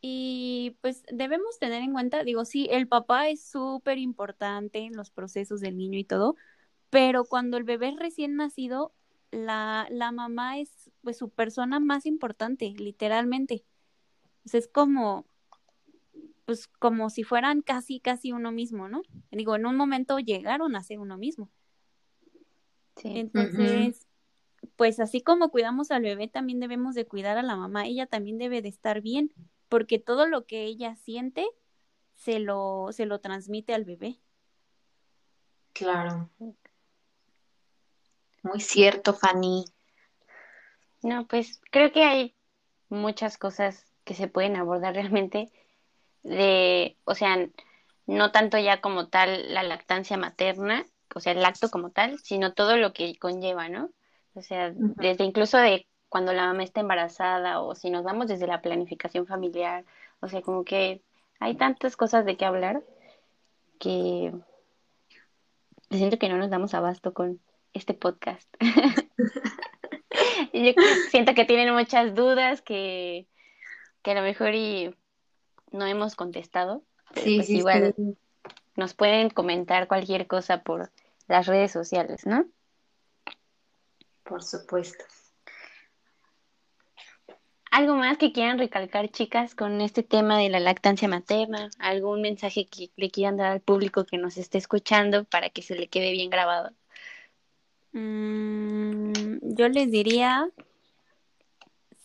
Y 0.00 0.76
pues 0.80 1.02
debemos 1.10 1.58
tener 1.58 1.82
en 1.82 1.92
cuenta, 1.92 2.22
digo, 2.22 2.44
sí, 2.44 2.68
el 2.70 2.86
papá 2.86 3.28
es 3.28 3.44
súper 3.44 3.98
importante 3.98 4.78
en 4.78 4.96
los 4.96 5.10
procesos 5.10 5.60
del 5.60 5.76
niño 5.76 5.98
y 5.98 6.04
todo, 6.04 6.36
pero 6.92 7.24
cuando 7.24 7.56
el 7.56 7.64
bebé 7.64 7.88
es 7.88 7.96
recién 7.96 8.36
nacido, 8.36 8.92
la, 9.30 9.86
la 9.90 10.12
mamá 10.12 10.58
es 10.58 10.90
pues 11.00 11.16
su 11.16 11.30
persona 11.30 11.80
más 11.80 12.04
importante, 12.04 12.74
literalmente. 12.76 13.64
es 14.52 14.68
como, 14.68 15.24
pues 16.44 16.68
como 16.68 17.08
si 17.08 17.24
fueran 17.24 17.62
casi, 17.62 17.98
casi 17.98 18.32
uno 18.32 18.52
mismo, 18.52 18.90
¿no? 18.90 19.00
Digo, 19.30 19.56
en 19.56 19.64
un 19.64 19.74
momento 19.74 20.18
llegaron 20.18 20.76
a 20.76 20.82
ser 20.82 20.98
uno 20.98 21.16
mismo. 21.16 21.48
Sí. 22.96 23.20
Entonces, 23.20 24.06
pues 24.76 25.00
así 25.00 25.22
como 25.22 25.48
cuidamos 25.48 25.92
al 25.92 26.02
bebé, 26.02 26.28
también 26.28 26.60
debemos 26.60 26.94
de 26.94 27.06
cuidar 27.06 27.38
a 27.38 27.42
la 27.42 27.56
mamá. 27.56 27.86
Ella 27.86 28.04
también 28.04 28.36
debe 28.36 28.60
de 28.60 28.68
estar 28.68 29.00
bien, 29.00 29.32
porque 29.70 29.98
todo 29.98 30.26
lo 30.26 30.44
que 30.44 30.64
ella 30.64 30.94
siente 30.96 31.46
se 32.16 32.38
lo, 32.38 32.88
se 32.92 33.06
lo 33.06 33.18
transmite 33.18 33.72
al 33.72 33.86
bebé. 33.86 34.20
Claro. 35.72 36.28
Muy 38.42 38.60
cierto, 38.60 39.14
Fanny. 39.14 39.64
No, 41.02 41.26
pues 41.26 41.60
creo 41.70 41.92
que 41.92 42.04
hay 42.04 42.34
muchas 42.88 43.38
cosas 43.38 43.86
que 44.04 44.14
se 44.14 44.28
pueden 44.28 44.56
abordar 44.56 44.94
realmente 44.94 45.50
de, 46.22 46.96
o 47.04 47.14
sea, 47.14 47.48
no 48.06 48.32
tanto 48.32 48.58
ya 48.58 48.80
como 48.80 49.08
tal 49.08 49.52
la 49.52 49.62
lactancia 49.62 50.16
materna, 50.16 50.86
o 51.14 51.20
sea, 51.20 51.32
el 51.32 51.44
acto 51.44 51.70
como 51.70 51.90
tal, 51.90 52.18
sino 52.20 52.52
todo 52.52 52.76
lo 52.76 52.92
que 52.92 53.16
conlleva, 53.18 53.68
¿no? 53.68 53.90
O 54.34 54.42
sea, 54.42 54.72
desde 54.74 55.24
incluso 55.24 55.58
de 55.58 55.86
cuando 56.08 56.32
la 56.32 56.46
mamá 56.46 56.62
está 56.62 56.80
embarazada 56.80 57.60
o 57.60 57.74
si 57.74 57.90
nos 57.90 58.02
vamos 58.04 58.28
desde 58.28 58.46
la 58.46 58.62
planificación 58.62 59.26
familiar, 59.26 59.84
o 60.20 60.28
sea, 60.28 60.42
como 60.42 60.64
que 60.64 61.02
hay 61.38 61.54
tantas 61.56 61.96
cosas 61.96 62.24
de 62.24 62.36
qué 62.36 62.44
hablar 62.44 62.82
que 63.78 64.32
siento 65.90 66.18
que 66.18 66.28
no 66.28 66.36
nos 66.38 66.50
damos 66.50 66.74
abasto 66.74 67.12
con 67.12 67.40
este 67.72 67.94
podcast. 67.94 68.48
yo 70.52 70.72
siento 71.10 71.34
que 71.34 71.44
tienen 71.44 71.74
muchas 71.74 72.14
dudas 72.14 72.62
que, 72.62 73.26
que 74.02 74.10
a 74.12 74.14
lo 74.14 74.22
mejor 74.22 74.54
y 74.54 74.94
no 75.70 75.86
hemos 75.86 76.14
contestado. 76.14 76.82
sí, 77.14 77.36
pues 77.36 77.50
igual 77.50 77.94
nos 78.76 78.94
pueden 78.94 79.30
comentar 79.30 79.88
cualquier 79.88 80.26
cosa 80.26 80.62
por 80.62 80.90
las 81.28 81.46
redes 81.46 81.70
sociales, 81.72 82.26
¿no? 82.26 82.46
Por 84.24 84.42
supuesto. 84.42 85.04
¿Algo 87.70 87.94
más 87.94 88.18
que 88.18 88.32
quieran 88.32 88.58
recalcar, 88.58 89.08
chicas, 89.08 89.54
con 89.54 89.80
este 89.80 90.02
tema 90.02 90.36
de 90.36 90.50
la 90.50 90.60
lactancia 90.60 91.08
materna? 91.08 91.70
¿Algún 91.78 92.20
mensaje 92.20 92.66
que 92.66 92.90
le 92.96 93.10
quieran 93.10 93.38
dar 93.38 93.50
al 93.50 93.60
público 93.60 94.04
que 94.04 94.18
nos 94.18 94.36
esté 94.36 94.58
escuchando 94.58 95.24
para 95.24 95.48
que 95.48 95.62
se 95.62 95.74
le 95.74 95.88
quede 95.88 96.12
bien 96.12 96.28
grabado? 96.28 96.72
Mm, 97.92 99.12
yo 99.42 99.68
les 99.68 99.90
diría, 99.90 100.48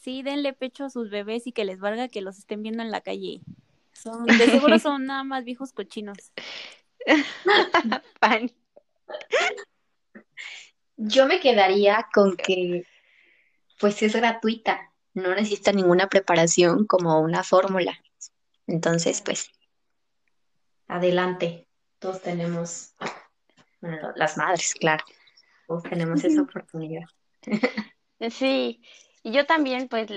sí, 0.02 0.22
denle 0.22 0.54
pecho 0.54 0.86
a 0.86 0.90
sus 0.90 1.10
bebés 1.10 1.48
y 1.48 1.54
que 1.54 1.66
les 1.66 1.80
valga 1.80 2.10
que 2.10 2.22
los 2.22 2.38
estén 2.38 2.62
viendo 2.62 2.84
en 2.84 2.92
la 2.92 3.02
calle. 3.02 3.42
Son, 3.94 4.26
de 4.26 4.46
seguro 4.46 4.80
son 4.80 5.06
nada 5.06 5.24
más 5.24 5.44
viejos 5.46 5.72
cochinos. 5.72 6.18
Yo 10.98 11.28
me 11.28 11.40
quedaría 11.40 12.08
con 12.14 12.36
que, 12.36 12.86
pues 13.80 14.02
es 14.02 14.16
gratuita, 14.16 14.92
no 15.14 15.36
necesita 15.36 15.72
ninguna 15.72 16.08
preparación 16.08 16.86
como 16.86 17.22
una 17.22 17.44
fórmula. 17.44 18.02
Entonces, 18.66 19.22
pues, 19.22 19.52
adelante. 20.88 21.68
Todos 22.00 22.22
tenemos, 22.22 22.94
bueno, 23.82 24.12
las 24.16 24.38
madres, 24.38 24.74
claro 24.76 25.04
tenemos 25.90 26.24
esa 26.24 26.42
oportunidad. 26.44 27.06
Sí, 28.30 28.82
y 29.24 29.32
yo 29.32 29.46
también 29.46 29.88
pues 29.88 30.08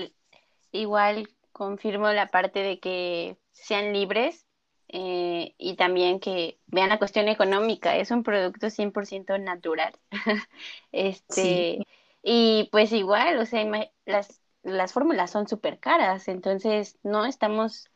igual 0.71 1.29
confirmo 1.51 2.09
la 2.09 2.27
parte 2.27 2.59
de 2.59 2.79
que 2.79 3.37
sean 3.51 3.93
libres 3.93 4.45
eh, 4.93 5.55
y 5.57 5.75
también 5.75 6.19
que 6.19 6.59
vean 6.67 6.89
la 6.89 6.97
cuestión 6.97 7.29
económica, 7.29 7.95
es 7.95 8.11
un 8.11 8.23
producto 8.23 8.69
100% 8.69 9.37
natural. 9.39 9.93
este, 10.91 11.87
y 12.23 12.67
pues 12.71 12.91
igual, 12.91 13.37
o 13.39 13.45
sea, 13.45 13.65
las, 14.05 14.41
las 14.63 14.91
fórmulas 14.91 15.31
son 15.31 15.47
súper 15.47 15.79
caras, 15.79 16.27
entonces 16.27 16.97
no 17.03 17.25
estamos, 17.25 17.89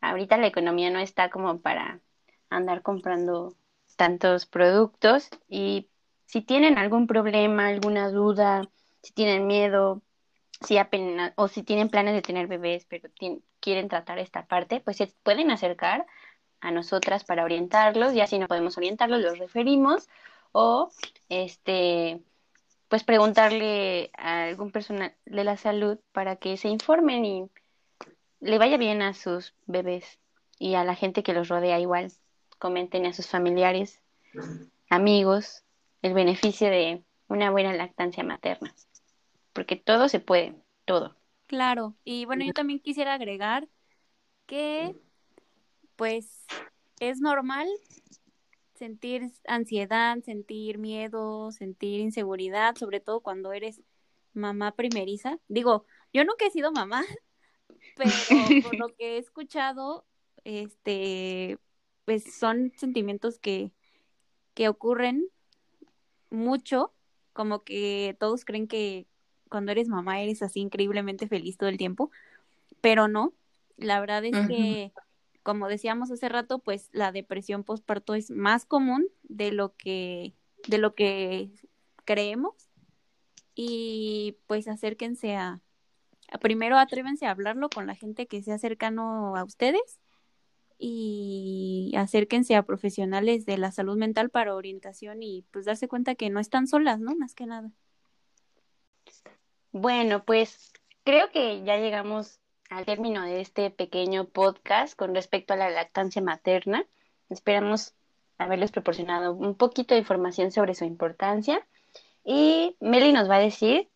ahorita 0.00 0.38
la 0.38 0.46
economía 0.46 0.88
no 0.90 0.98
está 0.98 1.28
como 1.28 1.60
para 1.60 2.00
andar 2.48 2.80
comprando 2.80 3.54
tantos 3.96 4.46
productos 4.46 5.28
y 5.46 5.89
si 6.30 6.42
tienen 6.42 6.78
algún 6.78 7.08
problema, 7.08 7.66
alguna 7.66 8.08
duda, 8.08 8.68
si 9.02 9.12
tienen 9.12 9.48
miedo, 9.48 10.00
si 10.60 10.78
apenas, 10.78 11.32
o 11.34 11.48
si 11.48 11.64
tienen 11.64 11.88
planes 11.88 12.14
de 12.14 12.22
tener 12.22 12.46
bebés, 12.46 12.86
pero 12.88 13.10
quieren 13.58 13.88
tratar 13.88 14.20
esta 14.20 14.46
parte, 14.46 14.78
pues 14.78 14.96
se 14.98 15.08
pueden 15.24 15.50
acercar 15.50 16.06
a 16.60 16.70
nosotras 16.70 17.24
para 17.24 17.42
orientarlos, 17.42 18.14
y 18.14 18.20
así 18.20 18.38
no 18.38 18.46
podemos 18.46 18.78
orientarlos, 18.78 19.20
los 19.22 19.40
referimos, 19.40 20.08
o 20.52 20.92
este 21.28 22.20
pues 22.86 23.02
preguntarle 23.02 24.12
a 24.16 24.44
algún 24.44 24.70
personal 24.70 25.12
de 25.24 25.42
la 25.42 25.56
salud 25.56 25.98
para 26.12 26.36
que 26.36 26.56
se 26.56 26.68
informen 26.68 27.24
y 27.24 27.50
le 28.38 28.58
vaya 28.58 28.76
bien 28.76 29.02
a 29.02 29.14
sus 29.14 29.54
bebés 29.66 30.20
y 30.60 30.74
a 30.74 30.84
la 30.84 30.94
gente 30.94 31.24
que 31.24 31.32
los 31.32 31.48
rodea 31.48 31.80
igual. 31.80 32.12
Comenten 32.60 33.06
a 33.06 33.12
sus 33.12 33.26
familiares, 33.26 34.00
amigos, 34.90 35.64
el 36.02 36.14
beneficio 36.14 36.68
de 36.68 37.04
una 37.28 37.50
buena 37.50 37.72
lactancia 37.72 38.24
materna, 38.24 38.74
porque 39.52 39.76
todo 39.76 40.08
se 40.08 40.20
puede, 40.20 40.54
todo. 40.84 41.16
Claro, 41.46 41.96
y 42.04 42.24
bueno, 42.24 42.44
yo 42.44 42.52
también 42.52 42.80
quisiera 42.80 43.14
agregar 43.14 43.68
que 44.46 44.96
pues 45.96 46.46
es 47.00 47.20
normal 47.20 47.68
sentir 48.74 49.30
ansiedad, 49.46 50.18
sentir 50.24 50.78
miedo, 50.78 51.52
sentir 51.52 52.00
inseguridad, 52.00 52.76
sobre 52.76 52.98
todo 53.00 53.20
cuando 53.20 53.52
eres 53.52 53.82
mamá 54.32 54.72
primeriza. 54.72 55.38
Digo, 55.48 55.84
yo 56.12 56.24
nunca 56.24 56.46
he 56.46 56.50
sido 56.50 56.72
mamá, 56.72 57.04
pero 57.96 58.10
por 58.62 58.78
lo 58.78 58.88
que 58.96 59.16
he 59.16 59.18
escuchado, 59.18 60.06
este, 60.44 61.58
pues 62.06 62.34
son 62.34 62.72
sentimientos 62.76 63.38
que, 63.38 63.72
que 64.54 64.68
ocurren 64.68 65.28
mucho, 66.30 66.92
como 67.32 67.62
que 67.62 68.16
todos 68.18 68.44
creen 68.44 68.66
que 68.66 69.06
cuando 69.48 69.72
eres 69.72 69.88
mamá 69.88 70.20
eres 70.20 70.42
así 70.42 70.60
increíblemente 70.60 71.28
feliz 71.28 71.56
todo 71.56 71.68
el 71.68 71.76
tiempo, 71.76 72.10
pero 72.80 73.08
no, 73.08 73.32
la 73.76 74.00
verdad 74.00 74.24
es 74.24 74.36
que, 74.46 74.92
como 75.42 75.68
decíamos 75.68 76.10
hace 76.10 76.28
rato, 76.28 76.58
pues 76.58 76.88
la 76.92 77.12
depresión 77.12 77.64
postparto 77.64 78.14
es 78.14 78.30
más 78.30 78.64
común 78.64 79.08
de 79.24 79.52
lo 79.52 79.74
que, 79.76 80.34
de 80.68 80.78
lo 80.78 80.94
que 80.94 81.50
creemos 82.04 82.54
y 83.54 84.36
pues 84.46 84.68
acérquense 84.68 85.36
a, 85.36 85.60
primero 86.40 86.78
atrévense 86.78 87.26
a 87.26 87.30
hablarlo 87.30 87.68
con 87.70 87.86
la 87.86 87.94
gente 87.94 88.26
que 88.26 88.42
sea 88.42 88.58
cercano 88.58 89.36
a 89.36 89.44
ustedes 89.44 89.98
y 90.82 91.92
acérquense 91.94 92.56
a 92.56 92.62
profesionales 92.62 93.44
de 93.44 93.58
la 93.58 93.70
salud 93.70 93.98
mental 93.98 94.30
para 94.30 94.54
orientación 94.54 95.22
y 95.22 95.44
pues 95.50 95.66
darse 95.66 95.88
cuenta 95.88 96.14
que 96.14 96.30
no 96.30 96.40
están 96.40 96.66
solas, 96.66 97.00
¿no? 97.00 97.14
Más 97.14 97.34
que 97.34 97.44
nada. 97.44 97.70
Bueno, 99.72 100.24
pues 100.24 100.72
creo 101.04 101.30
que 101.30 101.62
ya 101.64 101.76
llegamos 101.76 102.40
al 102.70 102.86
término 102.86 103.22
de 103.22 103.42
este 103.42 103.70
pequeño 103.70 104.24
podcast 104.24 104.96
con 104.96 105.14
respecto 105.14 105.52
a 105.52 105.56
la 105.56 105.68
lactancia 105.68 106.22
materna. 106.22 106.86
Esperamos 107.28 107.94
haberles 108.38 108.72
proporcionado 108.72 109.34
un 109.34 109.54
poquito 109.54 109.94
de 109.94 110.00
información 110.00 110.50
sobre 110.50 110.74
su 110.74 110.84
importancia 110.84 111.64
y 112.24 112.74
Meli 112.80 113.12
nos 113.12 113.28
va 113.28 113.36
a 113.36 113.40
decir 113.40 113.90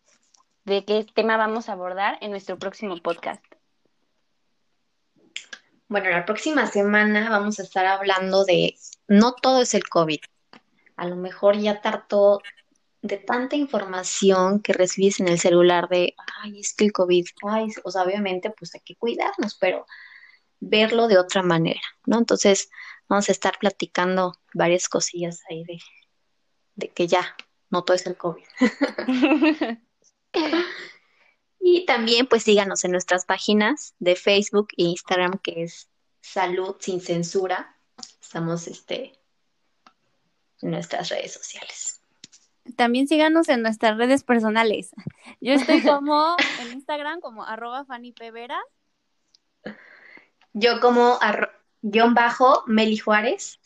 de 0.65 0.85
qué 0.85 1.03
tema 1.15 1.35
vamos 1.35 1.67
a 1.67 1.73
abordar 1.73 2.19
en 2.21 2.29
nuestro 2.29 2.59
próximo 2.59 2.95
podcast. 2.97 3.43
Bueno, 5.87 6.09
la 6.09 6.25
próxima 6.25 6.65
semana 6.65 7.29
vamos 7.29 7.59
a 7.59 7.63
estar 7.63 7.85
hablando 7.85 8.43
de 8.43 8.75
no 9.07 9.33
todo 9.33 9.61
es 9.61 9.75
el 9.75 9.87
COVID. 9.87 10.19
A 10.95 11.07
lo 11.07 11.15
mejor 11.15 11.57
ya 11.57 11.81
tardó 11.81 12.41
de 13.01 13.17
tanta 13.17 13.55
información 13.55 14.61
que 14.61 14.73
recibes 14.73 15.19
en 15.19 15.27
el 15.27 15.39
celular 15.39 15.87
de, 15.87 16.15
ay, 16.41 16.59
es 16.59 16.73
que 16.73 16.85
el 16.85 16.91
COVID, 16.91 17.25
ay, 17.47 17.67
o 17.83 17.91
sea, 17.91 18.01
obviamente 18.01 18.49
pues 18.49 18.73
hay 18.73 18.81
que 18.81 18.95
cuidarnos, 18.95 19.55
pero 19.59 19.85
verlo 20.59 21.07
de 21.07 21.19
otra 21.19 21.43
manera, 21.43 21.81
¿no? 22.07 22.17
Entonces 22.17 22.71
vamos 23.07 23.29
a 23.29 23.31
estar 23.31 23.59
platicando 23.59 24.33
varias 24.55 24.89
cosillas 24.89 25.41
ahí 25.49 25.63
de, 25.65 25.77
de 26.75 26.89
que 26.89 27.05
ya, 27.05 27.35
no 27.69 27.83
todo 27.83 27.95
es 27.95 28.07
el 28.07 28.17
COVID. 28.17 28.43
y 31.67 31.83
también 31.87 32.27
pues 32.27 32.43
síganos 32.43 32.85
en 32.85 32.91
nuestras 32.91 33.25
páginas 33.25 33.95
de 33.97 34.15
Facebook 34.15 34.67
e 34.77 34.83
Instagram 34.83 35.39
que 35.39 35.63
es 35.63 35.89
Salud 36.21 36.75
sin 36.77 37.01
Censura. 37.01 37.75
Estamos 38.21 38.67
este, 38.67 39.13
en 40.61 40.69
nuestras 40.69 41.09
redes 41.09 41.33
sociales. 41.33 42.01
También 42.75 43.07
síganos 43.07 43.49
en 43.49 43.63
nuestras 43.63 43.97
redes 43.97 44.23
personales. 44.23 44.91
Yo 45.41 45.53
estoy 45.53 45.81
como 45.81 46.35
en 46.61 46.73
Instagram 46.73 47.19
como 47.19 47.43
arroba 47.43 47.83
Fanny 47.83 48.11
Pevera. 48.11 48.59
Yo 50.53 50.79
como 50.79 51.17
guion 51.81 52.13
bajo 52.13 52.63
Meli 52.67 52.97
Juárez. 52.97 53.59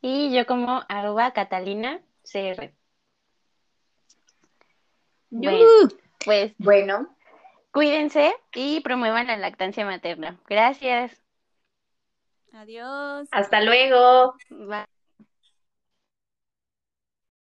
Y 0.00 0.34
yo 0.34 0.46
como 0.46 0.84
arroba 0.88 1.34
Catalina 1.34 2.00
CR. 2.22 2.72
Bueno, 5.28 5.66
pues 6.24 6.54
bueno, 6.56 7.14
cuídense 7.72 8.34
y 8.54 8.80
promuevan 8.80 9.26
la 9.26 9.36
lactancia 9.36 9.84
materna. 9.84 10.38
Gracias. 10.48 11.22
Adiós. 12.52 13.28
Hasta 13.32 13.60
luego. 13.62 14.34
Bye. 14.50 14.86